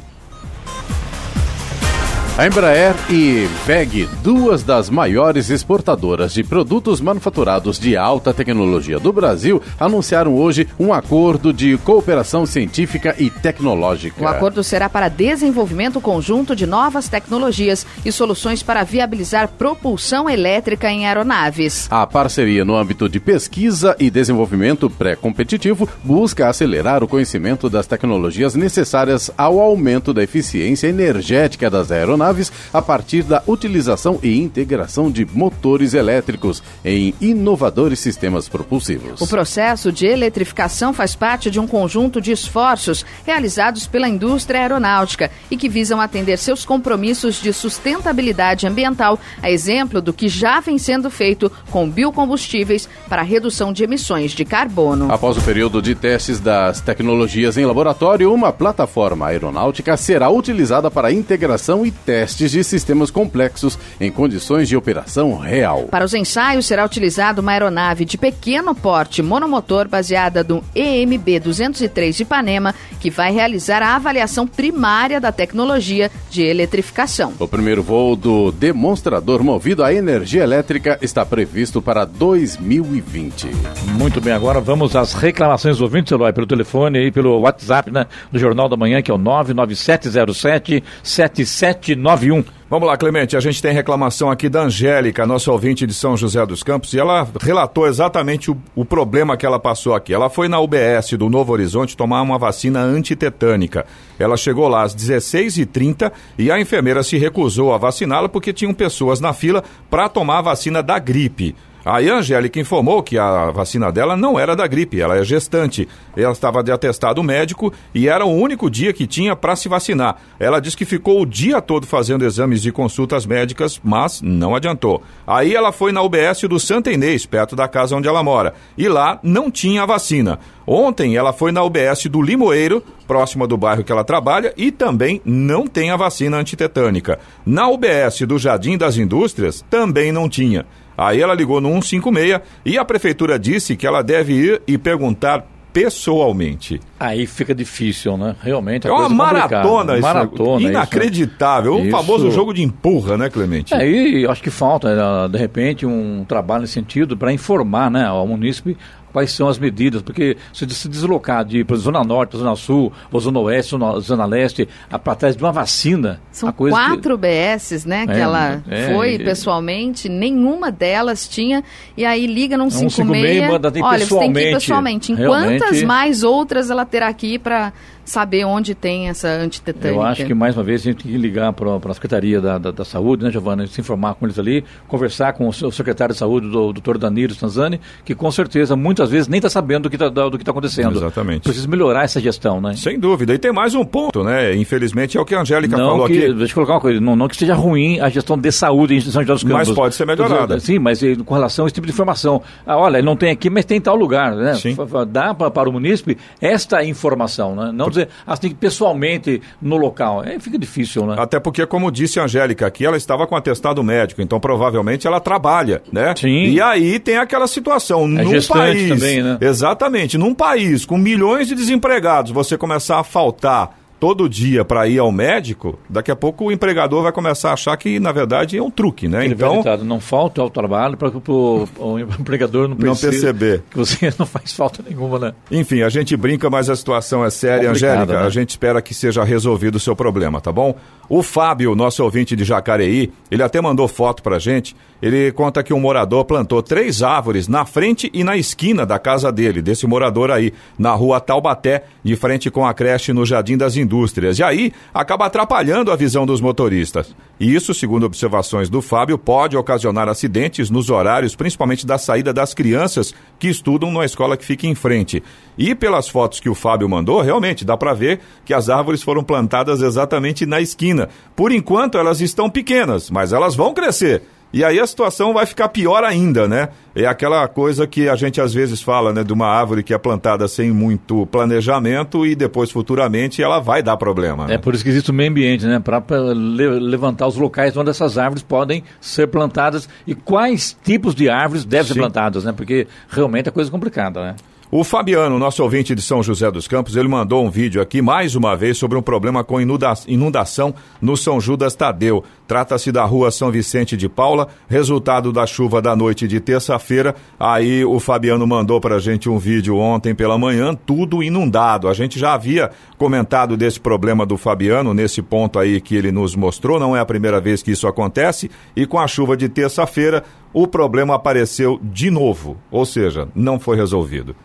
A 2.38 2.46
Embraer 2.46 2.94
e 3.10 3.48
VEG, 3.66 4.08
duas 4.22 4.62
das 4.62 4.92
maiores 4.92 5.50
exportadoras 5.50 6.32
de 6.32 6.44
produtos 6.44 7.02
manufaturados 7.02 7.80
de 7.80 7.98
alta 7.98 8.32
tecnologia 8.32 9.00
do 9.00 9.12
Brasil, 9.12 9.60
anunciaram 9.80 10.36
hoje 10.36 10.68
um 10.80 10.94
acordo 10.94 11.52
de 11.52 11.76
cooperação 11.80 12.46
científica 12.46 13.16
e 13.18 13.32
tecnológica. 13.32 14.24
O 14.24 14.28
acordo 14.28 14.64
será 14.64 14.88
para 14.88 15.10
desenvolvimento 15.10 16.00
conjunto 16.00 16.56
de 16.56 16.68
novas 16.68 17.10
tecnologias 17.10 17.88
e 18.06 18.12
soluções 18.12 18.62
para 18.62 18.84
viabilizar 18.84 19.48
propulsão 19.48 20.30
elétrica 20.30 20.92
em 20.92 21.08
aeronaves. 21.08 21.88
A 21.90 22.06
parceria 22.06 22.64
no 22.64 22.76
âmbito 22.76 23.10
de 23.10 23.20
pesquisa 23.20 23.96
e 23.98 24.12
desenvolvimento 24.12 24.92
pré-competitivo 24.92 25.90
busca 26.04 26.48
acelerar 26.48 27.04
o 27.04 27.08
conhecimento 27.08 27.68
das 27.68 27.88
tecnologias 27.88 28.54
necessárias 28.54 29.32
ao 29.36 29.60
aumento 29.60 30.14
da 30.14 30.22
eficiência 30.22 30.86
energética 30.86 31.68
das 31.68 31.92
aeronaves 31.92 32.27
a 32.74 32.82
partir 32.82 33.24
da 33.24 33.44
utilização 33.48 34.20
e 34.22 34.38
integração 34.38 35.10
de 35.12 35.26
motores 35.26 35.94
elétricos 35.94 36.62
em 36.84 37.14
inovadores 37.20 38.00
sistemas 38.00 38.48
propulsivos. 38.48 39.22
O 39.22 39.28
processo 39.28 39.92
de 39.92 40.06
eletrificação 40.06 40.94
faz 40.94 41.16
parte 41.16 41.50
de 41.52 41.60
um 41.60 41.68
conjunto 41.68 42.22
de 42.22 42.32
esforços 42.32 43.06
realizados 43.26 43.88
pela 43.88 44.08
indústria 44.08 44.62
aeronáutica 44.62 45.32
e 45.50 45.58
que 45.58 45.70
visam 45.70 46.00
atender 46.00 46.38
seus 46.38 46.66
compromissos 46.66 47.42
de 47.42 47.52
sustentabilidade 47.54 48.68
ambiental, 48.68 49.20
a 49.42 49.50
exemplo 49.50 50.02
do 50.02 50.14
que 50.14 50.28
já 50.28 50.60
vem 50.60 50.78
sendo 50.78 51.10
feito 51.10 51.52
com 51.70 51.90
biocombustíveis 51.90 52.88
para 53.08 53.22
a 53.22 53.26
redução 53.26 53.72
de 53.74 53.84
emissões 53.84 54.32
de 54.32 54.46
carbono. 54.46 55.12
Após 55.12 55.38
o 55.38 55.42
período 55.42 55.82
de 55.82 55.96
testes 55.96 56.40
das 56.40 56.82
tecnologias 56.82 57.58
em 57.58 57.66
laboratório, 57.66 58.34
uma 58.34 58.52
plataforma 58.52 59.28
aeronáutica 59.28 59.98
será 59.98 60.30
utilizada 60.30 60.90
para 60.90 61.10
a 61.10 61.14
integração 61.14 61.86
e 61.86 61.92
testes 62.18 62.50
de 62.50 62.64
sistemas 62.64 63.12
complexos 63.12 63.78
em 64.02 64.12
condições 64.12 64.68
de 64.68 64.76
operação 64.76 65.38
real. 65.38 65.84
Para 65.84 66.04
os 66.04 66.16
ensaios 66.16 66.66
será 66.66 66.84
utilizada 66.84 67.42
uma 67.42 67.52
aeronave 67.52 68.06
de 68.06 68.18
pequeno 68.18 68.74
porte 68.74 69.22
monomotor 69.22 69.88
baseada 69.88 70.44
no 70.44 70.64
EMB-203 70.76 72.16
de 72.16 72.24
Ipanema, 72.24 72.74
que 73.00 73.12
vai 73.12 73.32
realizar 73.32 73.84
a 73.84 73.96
avaliação 73.96 74.48
primária 74.48 75.22
da 75.22 75.32
tecnologia 75.32 76.10
de 76.32 76.42
eletrificação. 76.42 77.34
O 77.38 77.48
primeiro 77.48 77.84
voo 77.84 78.16
do 78.16 78.52
demonstrador 78.52 79.44
movido 79.44 79.84
a 79.84 79.94
energia 79.94 80.42
elétrica 80.42 80.98
está 81.00 81.24
previsto 81.24 81.84
para 81.84 82.04
2020. 82.04 83.48
Muito 83.96 84.20
bem, 84.20 84.34
agora 84.34 84.60
vamos 84.60 84.96
às 84.96 85.14
reclamações 85.14 85.78
do 85.78 85.84
ouvinte, 85.84 86.16
Eloy, 86.16 86.34
pelo 86.34 86.48
telefone 86.48 87.08
e 87.08 87.12
pelo 87.12 87.40
WhatsApp 87.42 87.92
né, 87.92 88.08
do 88.32 88.40
Jornal 88.40 88.68
da 88.68 88.76
Manhã, 88.76 89.04
que 89.04 89.12
é 89.12 89.14
o 89.14 89.20
99707 89.20 90.84
7799. 91.04 92.07
91. 92.08 92.42
Vamos 92.70 92.88
lá, 92.88 92.96
Clemente. 92.96 93.36
A 93.36 93.40
gente 93.42 93.62
tem 93.62 93.74
reclamação 93.74 94.32
aqui 94.32 94.48
da 94.48 94.62
Angélica, 94.62 95.26
nossa 95.26 95.52
ouvinte 95.52 95.86
de 95.86 95.94
São 95.94 96.16
José 96.16 96.46
dos 96.46 96.64
Campos, 96.64 96.94
e 96.94 97.00
ela 97.00 97.28
relatou 97.42 97.86
exatamente 97.86 98.50
o, 98.50 98.58
o, 98.74 98.86
problema 98.86 99.36
que 99.36 99.46
ela 99.46 99.60
passou 99.60 99.94
aqui. 99.94 100.14
Ela 100.14 100.30
foi 100.30 100.48
na 100.48 100.58
UBS 100.58 101.12
do 101.18 101.30
Novo 101.30 101.52
Horizonte 101.52 101.98
tomar 101.98 102.22
uma 102.22 102.38
vacina 102.38 102.80
antitetânica. 102.80 103.86
Ela 104.18 104.38
chegou 104.38 104.70
lá 104.70 104.84
às 104.84 104.96
16h30 104.96 106.10
e 106.38 106.50
a 106.50 106.58
enfermeira 106.58 107.04
se 107.04 107.18
recusou 107.18 107.74
a 107.74 107.78
vaciná-la 107.78 108.30
porque 108.30 108.54
tinham 108.54 108.74
pessoas 108.74 109.20
na 109.20 109.34
fila 109.34 109.62
para 109.90 110.08
tomar 110.08 110.38
a 110.38 110.44
vacina 110.44 110.82
da 110.82 110.98
gripe. 111.00 111.56
A 111.88 112.00
Angélica 112.00 112.60
informou 112.60 113.02
que 113.02 113.18
a 113.18 113.50
vacina 113.50 113.90
dela 113.90 114.18
não 114.18 114.38
era 114.38 114.58
da 114.58 114.68
gripe, 114.68 115.00
ela 115.00 115.18
é 115.18 115.24
gestante. 115.24 115.88
Ela 116.18 116.34
estava 116.34 116.62
de 116.62 116.70
atestado 116.70 117.24
médico 117.24 117.72
e 117.96 118.10
era 118.10 118.26
o 118.26 118.36
único 118.36 118.70
dia 118.70 118.92
que 118.92 119.08
tinha 119.08 119.38
para 119.38 119.56
se 119.56 119.70
vacinar. 119.70 120.18
Ela 120.38 120.60
disse 120.60 120.76
que 120.76 120.84
ficou 120.84 121.22
o 121.22 121.26
dia 121.26 121.62
todo 121.62 121.88
fazendo 121.88 122.26
exames 122.26 122.66
e 122.66 122.74
consultas 122.74 123.26
médicas, 123.26 123.80
mas 123.82 124.22
não 124.22 124.54
adiantou. 124.54 125.02
Aí 125.26 125.56
ela 125.56 125.72
foi 125.72 125.94
na 125.94 126.02
UBS 126.02 126.42
do 126.50 126.60
Santa 126.60 126.92
Inês, 126.92 127.26
perto 127.26 127.56
da 127.56 127.70
casa 127.70 127.96
onde 127.96 128.10
ela 128.10 128.22
mora, 128.22 128.54
e 128.78 128.90
lá 128.90 129.18
não 129.24 129.50
tinha 129.50 129.84
a 129.84 129.86
vacina. 129.86 130.40
Ontem 130.68 131.16
ela 131.16 131.32
foi 131.32 131.54
na 131.54 131.64
UBS 131.64 132.08
do 132.08 132.22
Limoeiro, 132.22 132.84
próxima 133.08 133.48
do 133.48 133.56
bairro 133.56 133.86
que 133.86 133.92
ela 133.94 134.04
trabalha, 134.04 134.54
e 134.58 134.74
também 134.74 135.22
não 135.24 135.66
tem 135.66 135.90
a 135.90 135.96
vacina 135.96 136.36
antitetânica. 136.36 137.18
Na 137.46 137.70
UBS 137.70 138.24
do 138.28 138.38
Jardim 138.38 138.78
das 138.78 138.98
Indústrias 138.98 139.64
também 139.70 140.12
não 140.12 140.28
tinha. 140.28 140.66
Aí 140.98 141.22
ela 141.22 141.36
ligou 141.36 141.62
no 141.62 141.70
156 141.70 142.42
e 142.66 142.78
a 142.78 142.84
prefeitura 142.84 143.38
disse 143.38 143.76
que 143.76 143.86
ela 143.86 144.02
deve 144.02 144.34
ir 144.34 144.62
e 144.68 144.78
perguntar 144.78 145.46
pessoalmente. 145.78 146.80
Aí 147.00 147.28
fica 147.28 147.54
difícil, 147.54 148.18
né? 148.18 148.36
Realmente 148.42 148.88
é 148.88 148.92
uma 148.92 149.08
maratona, 149.08 149.94
isso, 149.94 150.02
maratona 150.02 150.68
inacreditável, 150.68 151.78
isso. 151.78 151.90
o 151.90 151.92
famoso 151.92 152.32
jogo 152.32 152.52
de 152.52 152.64
empurra, 152.64 153.16
né, 153.16 153.30
Clemente? 153.30 153.76
É, 153.76 153.88
e 153.88 154.26
acho 154.26 154.42
que 154.42 154.50
falta, 154.50 154.96
né, 154.96 155.28
de 155.30 155.38
repente, 155.38 155.86
um 155.86 156.26
trabalho 156.28 156.62
nesse 156.62 156.74
sentido 156.74 157.16
para 157.16 157.32
informar, 157.32 157.92
né, 157.92 158.08
ao 158.08 158.26
munícipe 158.26 158.76
quais 159.18 159.32
são 159.32 159.48
as 159.48 159.58
medidas, 159.58 160.04
porque 160.04 160.38
se 160.54 160.70
se 160.70 160.88
deslocar 160.88 161.44
de 161.44 161.64
para 161.64 161.76
Zona 161.76 162.04
Norte, 162.04 162.30
para 162.30 162.40
Zona 162.40 162.56
Sul, 162.56 162.94
ou 163.12 163.20
Zona 163.20 163.40
Oeste, 163.40 163.72
Zona, 163.72 164.00
Zona 164.00 164.26
Leste, 164.26 164.70
para 165.04 165.16
trás 165.16 165.36
de 165.36 165.44
uma 165.44 165.52
vacina. 165.52 166.22
São 166.32 166.52
quatro 166.52 167.18
que... 167.18 167.28
BS, 167.28 167.86
né, 167.88 168.06
que 168.06 168.14
é, 168.14 168.20
ela 168.20 168.62
é, 168.70 168.94
foi 168.94 169.16
é, 169.16 169.18
pessoalmente, 169.18 170.08
nenhuma 170.08 170.72
delas 170.72 171.28
tinha, 171.28 171.64
e 171.96 172.06
aí 172.06 172.28
liga 172.28 172.56
num 172.56 172.70
56, 172.70 173.42
é 173.42 173.48
manda, 173.48 173.74
olha, 173.82 174.06
você 174.06 174.20
tem 174.20 174.32
que 174.32 174.40
ir 174.40 174.54
pessoalmente. 174.54 175.12
Em 175.12 175.16
quantas 175.16 175.82
mais 175.82 176.22
outras 176.22 176.70
ela 176.70 176.86
terá 176.86 177.12
ir 177.24 177.40
para 177.40 177.74
saber 178.08 178.46
onde 178.46 178.74
tem 178.74 179.10
essa 179.10 179.28
antitetânica. 179.28 180.00
Eu 180.00 180.02
acho 180.02 180.26
que, 180.26 180.34
mais 180.34 180.56
uma 180.56 180.64
vez, 180.64 180.82
a 180.82 180.84
gente 180.86 181.04
tem 181.04 181.12
que 181.12 181.18
ligar 181.18 181.52
para 181.52 181.76
a 181.76 181.94
Secretaria 181.94 182.40
da, 182.40 182.58
da, 182.58 182.72
da, 182.72 182.86
Saúde, 182.86 183.24
né, 183.24 183.32
Giovana, 183.32 183.68
se 183.68 183.82
informar 183.82 184.16
com 184.16 184.26
eles 184.26 184.40
ali, 184.40 184.64
conversar 184.88 185.34
com 185.34 185.46
o, 185.46 185.50
o 185.50 185.72
secretário 185.72 186.14
de 186.14 186.20
Saúde, 186.20 186.48
o 186.48 186.72
doutor 186.72 186.98
Danilo 186.98 187.34
Stanzani, 187.34 187.82
que 188.06 188.16
com 188.16 188.32
certeza, 188.32 188.78
muitas 188.78 189.10
vezes, 189.10 189.28
nem 189.28 189.40
está 189.40 189.50
sabendo 189.50 189.84
do 189.84 189.90
que 189.90 189.98
está 189.98 190.08
do 190.08 190.38
que 190.38 190.46
tá 190.46 190.52
acontecendo. 190.52 190.96
Exatamente. 190.96 191.44
Precisa 191.44 191.68
melhorar 191.68 192.06
essa 192.06 192.22
gestão, 192.22 192.62
né? 192.62 192.76
Sem 192.76 192.98
dúvida. 192.98 193.34
E 193.34 193.38
tem 193.38 193.52
mais 193.52 193.76
um 193.76 193.84
ponto, 193.84 194.24
né? 194.24 194.56
Infelizmente, 194.56 195.18
é 195.18 195.22
o 195.22 195.26
que 195.26 195.36
a 195.36 195.42
Angélica 195.42 195.76
não 195.76 195.90
falou 195.90 196.08
que, 196.08 196.18
aqui. 196.18 196.34
Deixa 196.34 196.52
eu 196.52 196.56
colocar 196.56 196.74
uma 196.76 196.82
coisa, 196.82 197.02
não, 197.02 197.16
não 197.16 197.28
que 197.28 197.36
seja 197.36 197.56
ruim 197.56 198.00
a 198.00 198.08
gestão 198.08 198.38
de 198.38 198.52
saúde 198.54 198.96
em 198.96 199.02
São 199.02 199.22
José 199.22 199.34
dos 199.34 199.44
Campos. 199.44 199.68
Mas 199.68 199.72
pode 199.72 199.96
ser 199.96 200.08
melhorada. 200.08 200.60
Sim, 200.62 200.80
mas 200.80 201.04
eh, 201.04 201.18
com 201.26 201.34
relação 201.34 201.66
a 201.66 201.68
esse 201.68 201.76
tipo 201.76 201.86
de 201.86 201.92
informação. 201.92 202.42
Ah, 202.66 202.78
olha, 202.78 202.98
ele 202.98 203.06
não 203.06 203.18
tem 203.18 203.32
aqui, 203.32 203.50
mas 203.50 203.66
tem 203.66 203.78
em 203.78 203.82
tal 203.82 203.98
lugar, 203.98 204.34
né? 204.34 204.54
Sim. 204.56 204.78
Dá 205.10 205.34
pra, 205.34 205.52
para 205.52 205.70
o 205.70 205.74
munícipe 205.74 206.18
esta 206.40 206.84
informação, 206.86 207.54
né? 207.54 207.72
Não 207.74 207.86
Por... 207.86 207.97
dizer, 208.06 208.10
que 208.40 208.56
pessoalmente 208.56 209.42
no 209.62 209.78
local. 209.78 210.24
É, 210.24 210.40
fica 210.40 210.58
difícil, 210.58 211.06
né? 211.06 211.16
Até 211.18 211.40
porque, 211.40 211.66
como 211.66 211.92
disse 211.92 212.20
a 212.20 212.24
Angélica 212.24 212.68
aqui, 212.68 212.86
ela 212.86 212.98
estava 212.98 213.26
com 213.26 213.36
atestado 213.36 213.84
médico, 213.84 214.22
então 214.22 214.40
provavelmente 214.40 215.08
ela 215.08 215.20
trabalha, 215.20 215.82
né? 215.92 216.14
Sim. 216.16 216.46
E 216.46 216.62
aí 216.62 217.00
tem 217.00 217.18
aquela 217.18 217.48
situação. 217.48 218.04
É 218.04 218.24
num 218.24 218.42
país. 218.42 218.90
Também, 218.90 219.24
né? 219.24 219.38
Exatamente. 219.42 220.18
Num 220.18 220.34
país 220.34 220.86
com 220.86 220.98
milhões 220.98 221.48
de 221.48 221.56
desempregados, 221.56 222.32
você 222.32 222.58
começar 222.58 223.00
a 223.00 223.04
faltar 223.04 223.87
todo 224.00 224.30
dia 224.30 224.64
para 224.64 224.88
ir 224.88 225.00
ao 225.00 225.12
médico, 225.12 225.78
daqui 225.90 226.12
a 226.12 226.16
pouco 226.16 226.46
o 226.46 226.52
empregador 226.52 227.04
vai 227.04 227.12
começar 227.12 227.52
a 227.52 227.54
achar 227.54 227.76
que, 227.78 228.00
na 228.00 228.12
verdade, 228.12 228.58
é 228.58 228.62
um 228.62 228.70
truque, 228.70 229.08
né? 229.08 229.26
Ele 229.26 229.34
então, 229.34 229.64
não 229.84 230.00
falta 230.00 230.42
ao 230.42 230.50
trabalho 230.50 230.98
para 230.98 231.10
que 231.10 231.18
o, 231.18 231.68
o, 231.78 232.00
empregador 232.00 232.68
não, 232.68 232.76
não 232.76 232.96
perceber 232.96 233.64
que 233.70 233.78
você 233.78 234.14
não 234.18 234.26
faz 234.26 234.54
falta 234.54 234.84
nenhuma, 234.88 235.20
né? 235.20 235.34
Enfim, 235.52 235.82
a 235.82 235.90
gente 235.90 236.16
brinca, 236.16 236.50
mas 236.50 236.70
a 236.70 236.76
situação 236.76 237.24
é 237.26 237.30
séria. 237.30 237.72
Angélica, 237.72 238.22
né? 238.22 238.26
a 238.26 238.30
gente 238.30 238.52
espera 238.52 238.82
que 238.82 238.94
seja 238.94 239.24
resolvido 239.24 239.76
o 239.76 239.80
seu 239.80 239.96
problema, 239.96 240.40
tá 240.40 240.52
bom? 240.52 240.76
O 241.10 241.24
Fábio, 241.24 241.76
nosso 241.76 242.04
ouvinte 242.04 242.36
de 242.36 242.44
Jacareí, 242.44 243.12
ele 243.32 243.44
até 243.44 243.62
mandou 243.62 243.88
foto 243.88 244.22
pra 244.22 244.40
gente. 244.40 244.76
Ele 245.02 245.32
conta 245.32 245.62
que 245.62 245.74
um 245.74 245.80
morador 245.80 246.26
plantou 246.26 246.62
três 246.64 247.04
árvores 247.04 247.48
na 247.48 247.66
frente 247.66 248.10
e 248.14 248.24
na 248.24 248.36
esquina 248.36 248.86
da 248.86 248.98
casa 248.98 249.32
dele, 249.32 249.62
desse 249.62 249.86
morador 249.86 250.32
aí, 250.32 250.54
na 250.78 250.94
rua 250.94 251.20
Taubaté, 251.20 251.84
de 252.04 252.16
frente 252.16 252.50
com 252.50 252.66
a 252.66 252.74
creche 252.74 253.14
no 253.14 253.26
Jardim 253.26 253.58
das 253.58 253.76
Indústrias. 253.76 254.40
E 254.40 254.44
aí 254.44 254.74
acaba 254.94 255.28
atrapalhando 255.28 255.92
a 255.92 255.96
visão 255.96 256.26
dos 256.26 256.42
motoristas. 256.42 257.16
E 257.40 257.54
isso, 257.54 257.74
segundo 257.74 258.06
observações 258.06 258.70
do 258.70 258.82
Fábio, 258.82 259.18
pode 259.18 259.56
ocasionar 259.56 260.10
acidentes 260.10 260.72
nos 260.72 260.90
horários, 260.90 261.36
principalmente 261.36 261.86
da 261.86 262.00
saída 262.00 262.34
das 262.34 262.54
crianças 262.54 263.14
que 263.38 263.48
estudam 263.48 263.92
na 263.92 264.04
escola 264.04 264.36
que 264.36 264.46
fica 264.46 264.66
em 264.66 264.74
frente. 264.74 265.22
E 265.58 265.76
pelas 265.76 266.10
fotos 266.10 266.40
que 266.40 266.50
o 266.50 266.56
Fábio 266.56 266.90
mandou, 266.90 267.22
realmente 267.22 267.64
dá 267.64 267.78
para 267.78 267.94
ver 267.94 268.20
que 268.44 268.54
as 268.54 268.70
árvores 268.70 269.04
foram 269.04 269.24
plantadas 269.24 269.82
exatamente 269.82 270.46
na 270.46 270.60
esquina. 270.60 271.10
Por 271.36 271.52
enquanto 271.52 271.98
elas 272.00 272.22
estão 272.22 272.50
pequenas, 272.50 273.12
mas 273.12 273.34
elas 273.34 273.56
vão 273.56 273.74
crescer. 273.74 274.24
E 274.54 274.64
aí 274.64 274.80
a 274.80 274.88
situação 274.88 275.34
vai 275.34 275.46
ficar 275.46 275.70
pior 275.70 276.04
ainda, 276.04 276.48
né? 276.48 276.70
É 276.96 277.06
aquela 277.06 277.48
coisa 277.48 277.86
que 277.86 278.08
a 278.08 278.16
gente 278.16 278.40
às 278.40 278.54
vezes 278.54 278.82
fala, 278.82 279.14
né, 279.14 279.24
de 279.24 279.34
uma 279.34 279.48
árvore 279.48 279.84
que 279.84 279.94
é 279.94 279.98
plantada 279.98 280.48
sem 280.48 280.72
muito 280.72 281.26
planejamento 281.28 282.26
e 282.26 282.34
depois 282.34 282.72
futuramente 282.72 283.44
ela 283.44 283.60
vai 283.60 283.84
dar 283.84 283.98
problema. 283.98 284.48
Né? 284.48 284.56
É 284.56 284.58
por 284.58 284.74
isso 284.74 284.84
que 284.84 284.90
existe 284.90 285.12
o 285.12 285.14
meio 285.14 285.30
ambiente, 285.30 285.66
né? 285.66 285.80
Para 285.80 286.02
levantar 286.34 287.28
os 287.28 287.36
locais 287.36 287.76
onde 287.76 287.90
essas 287.90 288.18
árvores 288.18 288.42
podem 288.42 288.84
ser 289.02 289.28
plantadas 289.28 289.88
e 290.08 290.16
quais 290.16 290.78
tipos 290.84 291.14
de 291.14 291.30
árvores 291.30 291.66
devem 291.66 291.88
Sim. 291.88 291.94
ser 291.94 292.00
plantadas, 292.00 292.44
né? 292.46 292.52
Porque 292.52 292.88
realmente 293.10 293.50
é 293.50 293.52
coisa 293.52 293.70
complicada, 293.70 294.24
né? 294.24 294.36
O 294.70 294.84
Fabiano, 294.84 295.40
nosso 295.40 295.64
ouvinte 295.64 295.96
de 295.96 296.02
São 296.02 296.22
José 296.22 296.52
dos 296.52 296.68
Campos, 296.68 296.98
ele 296.98 297.08
mandou 297.08 297.46
um 297.46 297.50
vídeo 297.50 297.82
aqui 297.82 298.02
mais 298.02 298.36
uma 298.36 298.54
vez 298.54 298.78
sobre 298.78 298.98
um 298.98 299.02
problema 299.02 299.42
com 299.42 299.62
inundação 299.62 300.76
no 301.02 301.16
São 301.16 301.40
Judas 301.40 301.74
Tadeu. 301.74 302.22
Trata-se 302.46 302.92
da 302.92 303.06
rua 303.06 303.32
São 303.32 303.50
Vicente 303.50 303.96
de 303.96 304.10
Paula, 304.10 304.50
resultado 304.68 305.32
da 305.32 305.48
chuva 305.48 305.82
da 305.82 305.96
noite 305.96 306.28
de 306.28 306.42
terça-feira. 306.42 307.16
Aí 307.40 307.86
o 307.86 307.98
Fabiano 307.98 308.46
mandou 308.46 308.82
para 308.82 308.96
a 308.96 309.00
gente 309.00 309.30
um 309.30 309.38
vídeo 309.38 309.78
ontem 309.78 310.14
pela 310.14 310.38
manhã, 310.38 310.76
tudo 310.76 311.24
inundado. 311.24 311.88
A 311.88 311.94
gente 311.94 312.20
já 312.20 312.34
havia 312.34 312.70
comentado 312.98 313.56
desse 313.56 313.80
problema 313.80 314.26
do 314.26 314.36
Fabiano, 314.36 314.94
nesse 314.94 315.22
ponto 315.22 315.60
aí 315.60 315.80
que 315.80 315.96
ele 315.96 316.12
nos 316.12 316.36
mostrou, 316.36 316.78
não 316.78 316.94
é 316.94 317.00
a 317.00 317.06
primeira 317.06 317.40
vez 317.40 317.64
que 317.64 317.72
isso 317.72 317.88
acontece. 317.88 318.52
E 318.76 318.86
com 318.86 319.00
a 319.00 319.08
chuva 319.08 319.38
de 319.38 319.48
terça-feira, 319.48 320.26
o 320.52 320.68
problema 320.68 321.16
apareceu 321.16 321.80
de 321.82 322.12
novo, 322.12 322.58
ou 322.70 322.86
seja, 322.86 323.30
não 323.34 323.58
foi 323.58 323.78
resolvido. 323.78 324.36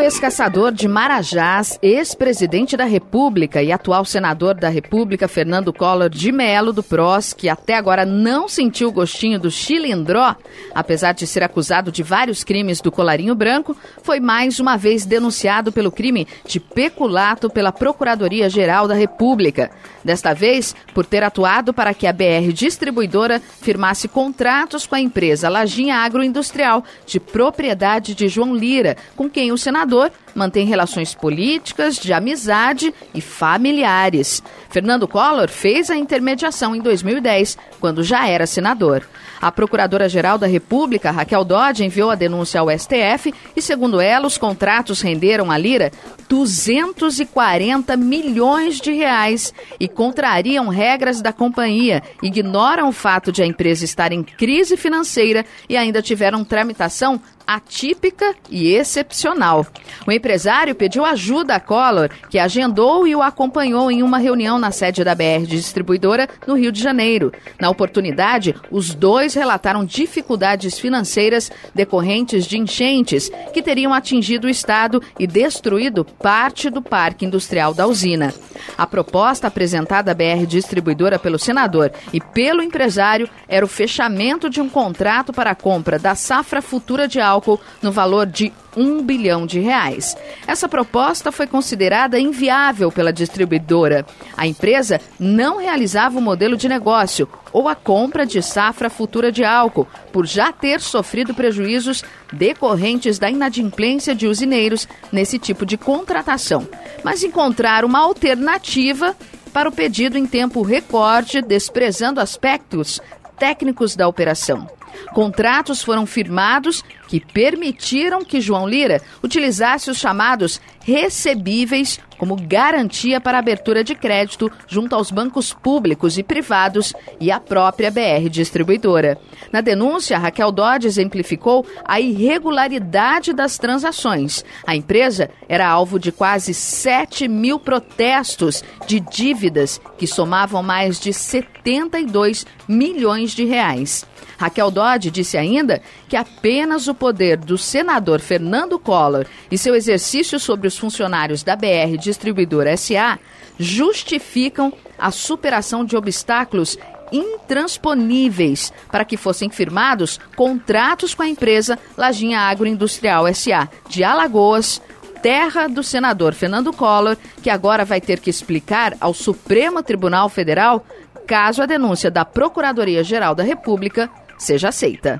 Ex-caçador 0.03 0.73
de 0.73 0.85
Marajás, 0.85 1.79
ex-presidente 1.81 2.75
da 2.75 2.83
República 2.83 3.63
e 3.63 3.71
atual 3.71 4.03
senador 4.03 4.53
da 4.53 4.67
República, 4.67 5.29
Fernando 5.29 5.71
Collor 5.71 6.09
de 6.09 6.29
Melo, 6.29 6.73
do 6.73 6.83
PROS, 6.83 7.31
que 7.31 7.47
até 7.47 7.75
agora 7.75 8.05
não 8.05 8.49
sentiu 8.49 8.89
o 8.89 8.91
gostinho 8.91 9.39
do 9.39 9.49
chilindró, 9.49 10.35
apesar 10.75 11.13
de 11.13 11.25
ser 11.25 11.41
acusado 11.41 11.89
de 11.89 12.03
vários 12.03 12.43
crimes 12.43 12.81
do 12.81 12.91
colarinho 12.91 13.33
branco, 13.33 13.77
foi 14.01 14.19
mais 14.19 14.59
uma 14.59 14.75
vez 14.75 15.05
denunciado 15.05 15.71
pelo 15.71 15.89
crime 15.89 16.27
de 16.45 16.59
peculato 16.59 17.49
pela 17.49 17.71
Procuradoria-Geral 17.71 18.89
da 18.89 18.95
República. 18.95 19.71
Desta 20.03 20.33
vez, 20.33 20.75
por 20.93 21.05
ter 21.05 21.23
atuado 21.23 21.73
para 21.73 21.93
que 21.93 22.07
a 22.07 22.11
BR 22.11 22.51
Distribuidora 22.51 23.39
firmasse 23.39 24.09
contratos 24.09 24.85
com 24.85 24.95
a 24.95 24.99
empresa 24.99 25.47
Lajinha 25.47 25.95
Agroindustrial, 25.95 26.83
de 27.05 27.21
propriedade 27.21 28.13
de 28.13 28.27
João 28.27 28.53
Lira, 28.53 28.97
com 29.15 29.29
quem 29.29 29.53
o 29.53 29.57
senador 29.57 29.92
mantém 30.35 30.65
relações 30.65 31.13
políticas, 31.13 31.95
de 31.95 32.11
amizade 32.11 32.93
e 33.13 33.21
familiares. 33.21 34.41
Fernando 34.69 35.07
Collor 35.07 35.49
fez 35.49 35.89
a 35.89 35.95
intermediação 35.95 36.75
em 36.75 36.81
2010, 36.81 37.57
quando 37.79 38.03
já 38.03 38.27
era 38.27 38.47
senador. 38.47 39.03
A 39.41 39.51
Procuradora-Geral 39.51 40.37
da 40.37 40.47
República, 40.47 41.11
Raquel 41.11 41.43
Dodge, 41.43 41.83
enviou 41.83 42.09
a 42.09 42.15
denúncia 42.15 42.61
ao 42.61 42.69
STF 42.69 43.33
e, 43.55 43.61
segundo 43.61 43.99
ela, 43.99 44.25
os 44.25 44.37
contratos 44.37 45.01
renderam 45.01 45.51
a 45.51 45.57
Lira 45.57 45.91
240 46.29 47.95
milhões 47.97 48.79
de 48.79 48.91
reais 48.93 49.53
e 49.79 49.87
contrariam 49.87 50.69
regras 50.69 51.21
da 51.21 51.33
companhia, 51.33 52.01
ignoram 52.21 52.87
o 52.87 52.93
fato 52.93 53.31
de 53.31 53.43
a 53.43 53.45
empresa 53.45 53.85
estar 53.85 54.11
em 54.11 54.23
crise 54.23 54.77
financeira 54.77 55.45
e 55.67 55.75
ainda 55.75 56.01
tiveram 56.01 56.43
tramitação 56.43 57.21
atípica 57.45 58.35
e 58.49 58.73
excepcional. 58.73 59.65
O 60.07 60.11
empresário 60.11 60.75
pediu 60.75 61.05
ajuda 61.05 61.55
a 61.55 61.59
Collor, 61.59 62.09
que 62.29 62.39
agendou 62.39 63.07
e 63.07 63.15
o 63.15 63.21
acompanhou 63.21 63.91
em 63.91 64.01
uma 64.01 64.17
reunião 64.17 64.57
na 64.57 64.71
sede 64.71 65.03
da 65.03 65.13
BR 65.13 65.45
Distribuidora, 65.45 66.27
no 66.47 66.55
Rio 66.55 66.71
de 66.71 66.81
Janeiro. 66.81 67.31
Na 67.59 67.69
oportunidade, 67.69 68.55
os 68.71 68.93
dois 68.93 69.33
relataram 69.33 69.85
dificuldades 69.85 70.79
financeiras 70.79 71.51
decorrentes 71.73 72.45
de 72.45 72.57
enchentes 72.57 73.29
que 73.53 73.61
teriam 73.61 73.93
atingido 73.93 74.47
o 74.47 74.49
estado 74.49 75.01
e 75.19 75.27
destruído 75.27 76.05
parte 76.05 76.69
do 76.69 76.81
parque 76.81 77.25
industrial 77.25 77.73
da 77.73 77.87
usina. 77.87 78.33
A 78.77 78.87
proposta 78.87 79.47
apresentada 79.47 80.11
à 80.11 80.13
BR 80.13 80.45
Distribuidora 80.47 81.19
pelo 81.19 81.37
senador 81.37 81.91
e 82.11 82.19
pelo 82.19 82.61
empresário 82.61 83.29
era 83.47 83.65
o 83.65 83.67
fechamento 83.67 84.49
de 84.49 84.61
um 84.61 84.69
contrato 84.69 85.33
para 85.33 85.51
a 85.51 85.55
compra 85.55 85.99
da 85.99 86.15
safra 86.15 86.61
futura 86.61 87.07
de 87.07 87.19
álcool 87.19 87.32
no 87.81 87.91
valor 87.91 88.25
de 88.25 88.51
um 88.75 89.01
bilhão 89.01 89.45
de 89.45 89.59
reais. 89.59 90.15
Essa 90.47 90.67
proposta 90.67 91.31
foi 91.31 91.47
considerada 91.47 92.19
inviável 92.19 92.91
pela 92.91 93.13
distribuidora. 93.13 94.05
A 94.35 94.47
empresa 94.47 94.99
não 95.19 95.57
realizava 95.57 96.17
o 96.17 96.21
modelo 96.21 96.57
de 96.57 96.67
negócio 96.67 97.29
ou 97.51 97.69
a 97.69 97.75
compra 97.75 98.25
de 98.25 98.41
safra 98.41 98.89
futura 98.89 99.31
de 99.31 99.43
álcool, 99.43 99.87
por 100.11 100.25
já 100.25 100.51
ter 100.51 100.81
sofrido 100.81 101.33
prejuízos 101.33 102.03
decorrentes 102.31 103.19
da 103.19 103.29
inadimplência 103.29 104.15
de 104.15 104.27
usineiros 104.27 104.87
nesse 105.11 105.37
tipo 105.37 105.65
de 105.65 105.77
contratação. 105.77 106.67
Mas 107.03 107.23
encontrar 107.23 107.85
uma 107.85 107.99
alternativa 107.99 109.15
para 109.53 109.69
o 109.69 109.71
pedido 109.71 110.17
em 110.17 110.25
tempo 110.25 110.63
recorde, 110.63 111.41
desprezando 111.41 112.19
aspectos 112.19 112.99
técnicos 113.37 113.95
da 113.95 114.07
operação. 114.07 114.67
Contratos 115.13 115.83
foram 115.83 116.05
firmados 116.05 116.83
que 117.13 117.19
permitiram 117.19 118.25
que 118.25 118.41
João 118.41 118.67
Lira 118.67 118.99
utilizasse 119.21 119.87
os 119.91 119.99
chamados 119.99 120.59
recebíveis 120.83 121.99
como 122.17 122.35
garantia 122.35 123.21
para 123.21 123.37
abertura 123.37 123.83
de 123.83 123.93
crédito 123.93 124.51
junto 124.67 124.95
aos 124.95 125.11
bancos 125.11 125.53
públicos 125.53 126.17
e 126.17 126.23
privados 126.23 126.91
e 127.19 127.31
à 127.31 127.39
própria 127.39 127.91
BR 127.91 128.29
Distribuidora. 128.31 129.19
Na 129.51 129.61
denúncia, 129.61 130.17
Raquel 130.17 130.51
Dodge 130.51 130.87
exemplificou 130.87 131.63
a 131.85 131.99
irregularidade 131.99 133.31
das 133.31 133.59
transações. 133.59 134.43
A 134.65 134.75
empresa 134.75 135.29
era 135.47 135.67
alvo 135.67 135.99
de 135.99 136.11
quase 136.11 136.51
7 136.51 137.27
mil 137.27 137.59
protestos 137.59 138.63
de 138.87 138.99
dívidas 138.99 139.79
que 139.99 140.07
somavam 140.07 140.63
mais 140.63 140.99
de 140.99 141.13
72 141.13 142.47
milhões 142.67 143.33
de 143.33 143.45
reais. 143.45 144.03
Raquel 144.37 144.71
Dodge 144.71 145.11
disse 145.11 145.37
ainda 145.37 145.81
que 146.09 146.15
apenas 146.15 146.87
o 146.87 146.95
poder 147.03 147.35
do 147.35 147.57
senador 147.57 148.21
Fernando 148.21 148.79
Collor 148.79 149.25
e 149.51 149.57
seu 149.57 149.75
exercício 149.75 150.39
sobre 150.39 150.69
os 150.69 150.77
funcionários 150.77 151.43
da 151.43 151.53
BR 151.53 151.97
Distribuidora 151.99 152.77
SA 152.77 153.19
justificam 153.59 154.71
a 154.97 155.11
superação 155.11 155.83
de 155.83 155.97
obstáculos 155.97 156.77
intransponíveis 157.11 158.71
para 158.89 159.03
que 159.03 159.17
fossem 159.17 159.49
firmados 159.49 160.17
contratos 160.37 161.13
com 161.13 161.23
a 161.23 161.27
empresa 161.27 161.77
Lajinha 161.97 162.39
Agroindustrial 162.39 163.25
SA 163.35 163.67
de 163.89 164.01
Alagoas, 164.01 164.81
terra 165.21 165.67
do 165.67 165.83
senador 165.83 166.33
Fernando 166.33 166.71
Collor, 166.71 167.17
que 167.41 167.49
agora 167.49 167.83
vai 167.83 167.99
ter 167.99 168.21
que 168.21 168.29
explicar 168.29 168.95
ao 169.01 169.13
Supremo 169.13 169.83
Tribunal 169.83 170.29
Federal 170.29 170.85
caso 171.27 171.61
a 171.61 171.65
denúncia 171.65 172.09
da 172.09 172.23
Procuradoria-Geral 172.23 173.35
da 173.35 173.43
República 173.43 174.09
seja 174.37 174.69
aceita. 174.69 175.19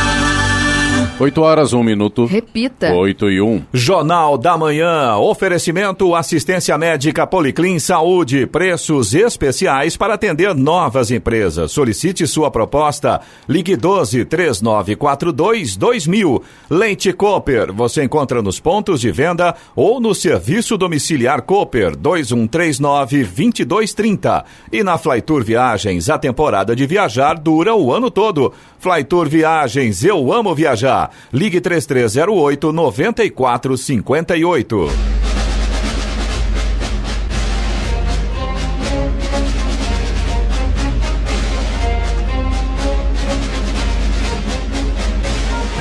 8 1.21 1.39
horas, 1.39 1.71
1 1.71 1.83
minuto. 1.83 2.25
Repita. 2.25 2.91
8 2.91 3.29
e 3.29 3.39
1. 3.39 3.65
Jornal 3.71 4.39
da 4.39 4.57
Manhã. 4.57 5.15
Oferecimento 5.17 6.15
assistência 6.15 6.75
médica 6.79 7.27
Policlin 7.27 7.77
Saúde. 7.77 8.47
Preços 8.47 9.13
especiais 9.13 9.95
para 9.95 10.15
atender 10.15 10.55
novas 10.55 11.11
empresas. 11.11 11.71
Solicite 11.71 12.25
sua 12.25 12.49
proposta. 12.49 13.21
Ligue 13.47 13.75
12 13.75 14.25
3942 14.25 15.75
2000. 15.75 16.41
Leite 16.67 17.13
Cooper. 17.13 17.71
Você 17.71 18.03
encontra 18.03 18.41
nos 18.41 18.59
pontos 18.59 18.99
de 18.99 19.11
venda 19.11 19.53
ou 19.75 20.01
no 20.01 20.15
serviço 20.15 20.75
domiciliar 20.75 21.43
Cooper 21.43 21.95
2139 21.95 23.25
2230. 23.25 24.43
E 24.71 24.83
na 24.83 24.97
Flytour 24.97 25.43
Viagens, 25.43 26.09
a 26.09 26.17
temporada 26.17 26.75
de 26.75 26.87
viajar 26.87 27.37
dura 27.37 27.75
o 27.75 27.93
ano 27.93 28.09
todo. 28.09 28.51
Flytour 28.81 29.29
Viagens, 29.29 30.03
eu 30.03 30.33
amo 30.33 30.55
viajar. 30.55 31.11
Ligue 31.31 31.61
3308 31.61 32.71
9458. 32.71 34.89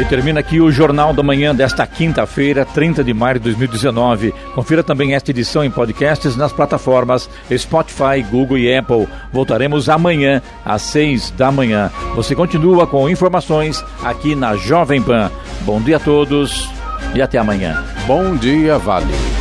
E 0.01 0.05
termina 0.07 0.41
aqui 0.41 0.63
o 0.63 0.73
Jornal 0.73 1.13
da 1.13 1.23
Manhã 1.23 1.55
desta 1.55 1.87
quinta-feira, 1.87 2.65
30 2.65 3.05
de 3.05 3.13
maio 3.13 3.35
de 3.35 3.45
2019. 3.45 4.33
Confira 4.55 4.83
também 4.83 5.13
esta 5.13 5.31
edição 5.31 5.63
em 5.63 5.71
podcasts 5.71 6.37
nas 6.37 6.55
plataformas 6.55 7.29
Spotify, 7.55 8.23
Google 8.31 8.57
e 8.57 8.75
Apple. 8.75 9.07
Voltaremos 9.31 9.91
amanhã, 9.91 10.41
às 10.65 10.81
6 10.83 11.33
da 11.33 11.53
manhã. 11.53 11.91
Você 12.17 12.35
continua 12.35 12.87
com 12.87 13.11
informações 13.11 13.85
aqui 14.03 14.35
na 14.35 14.57
Jovem 14.57 15.03
Pan. 15.03 15.31
Bom 15.67 15.83
dia 15.83 15.99
a 15.99 16.01
todos 16.01 16.71
e 17.15 17.21
até 17.21 17.37
amanhã. 17.37 17.85
Bom 18.07 18.35
dia, 18.37 18.79
Vale. 18.79 19.40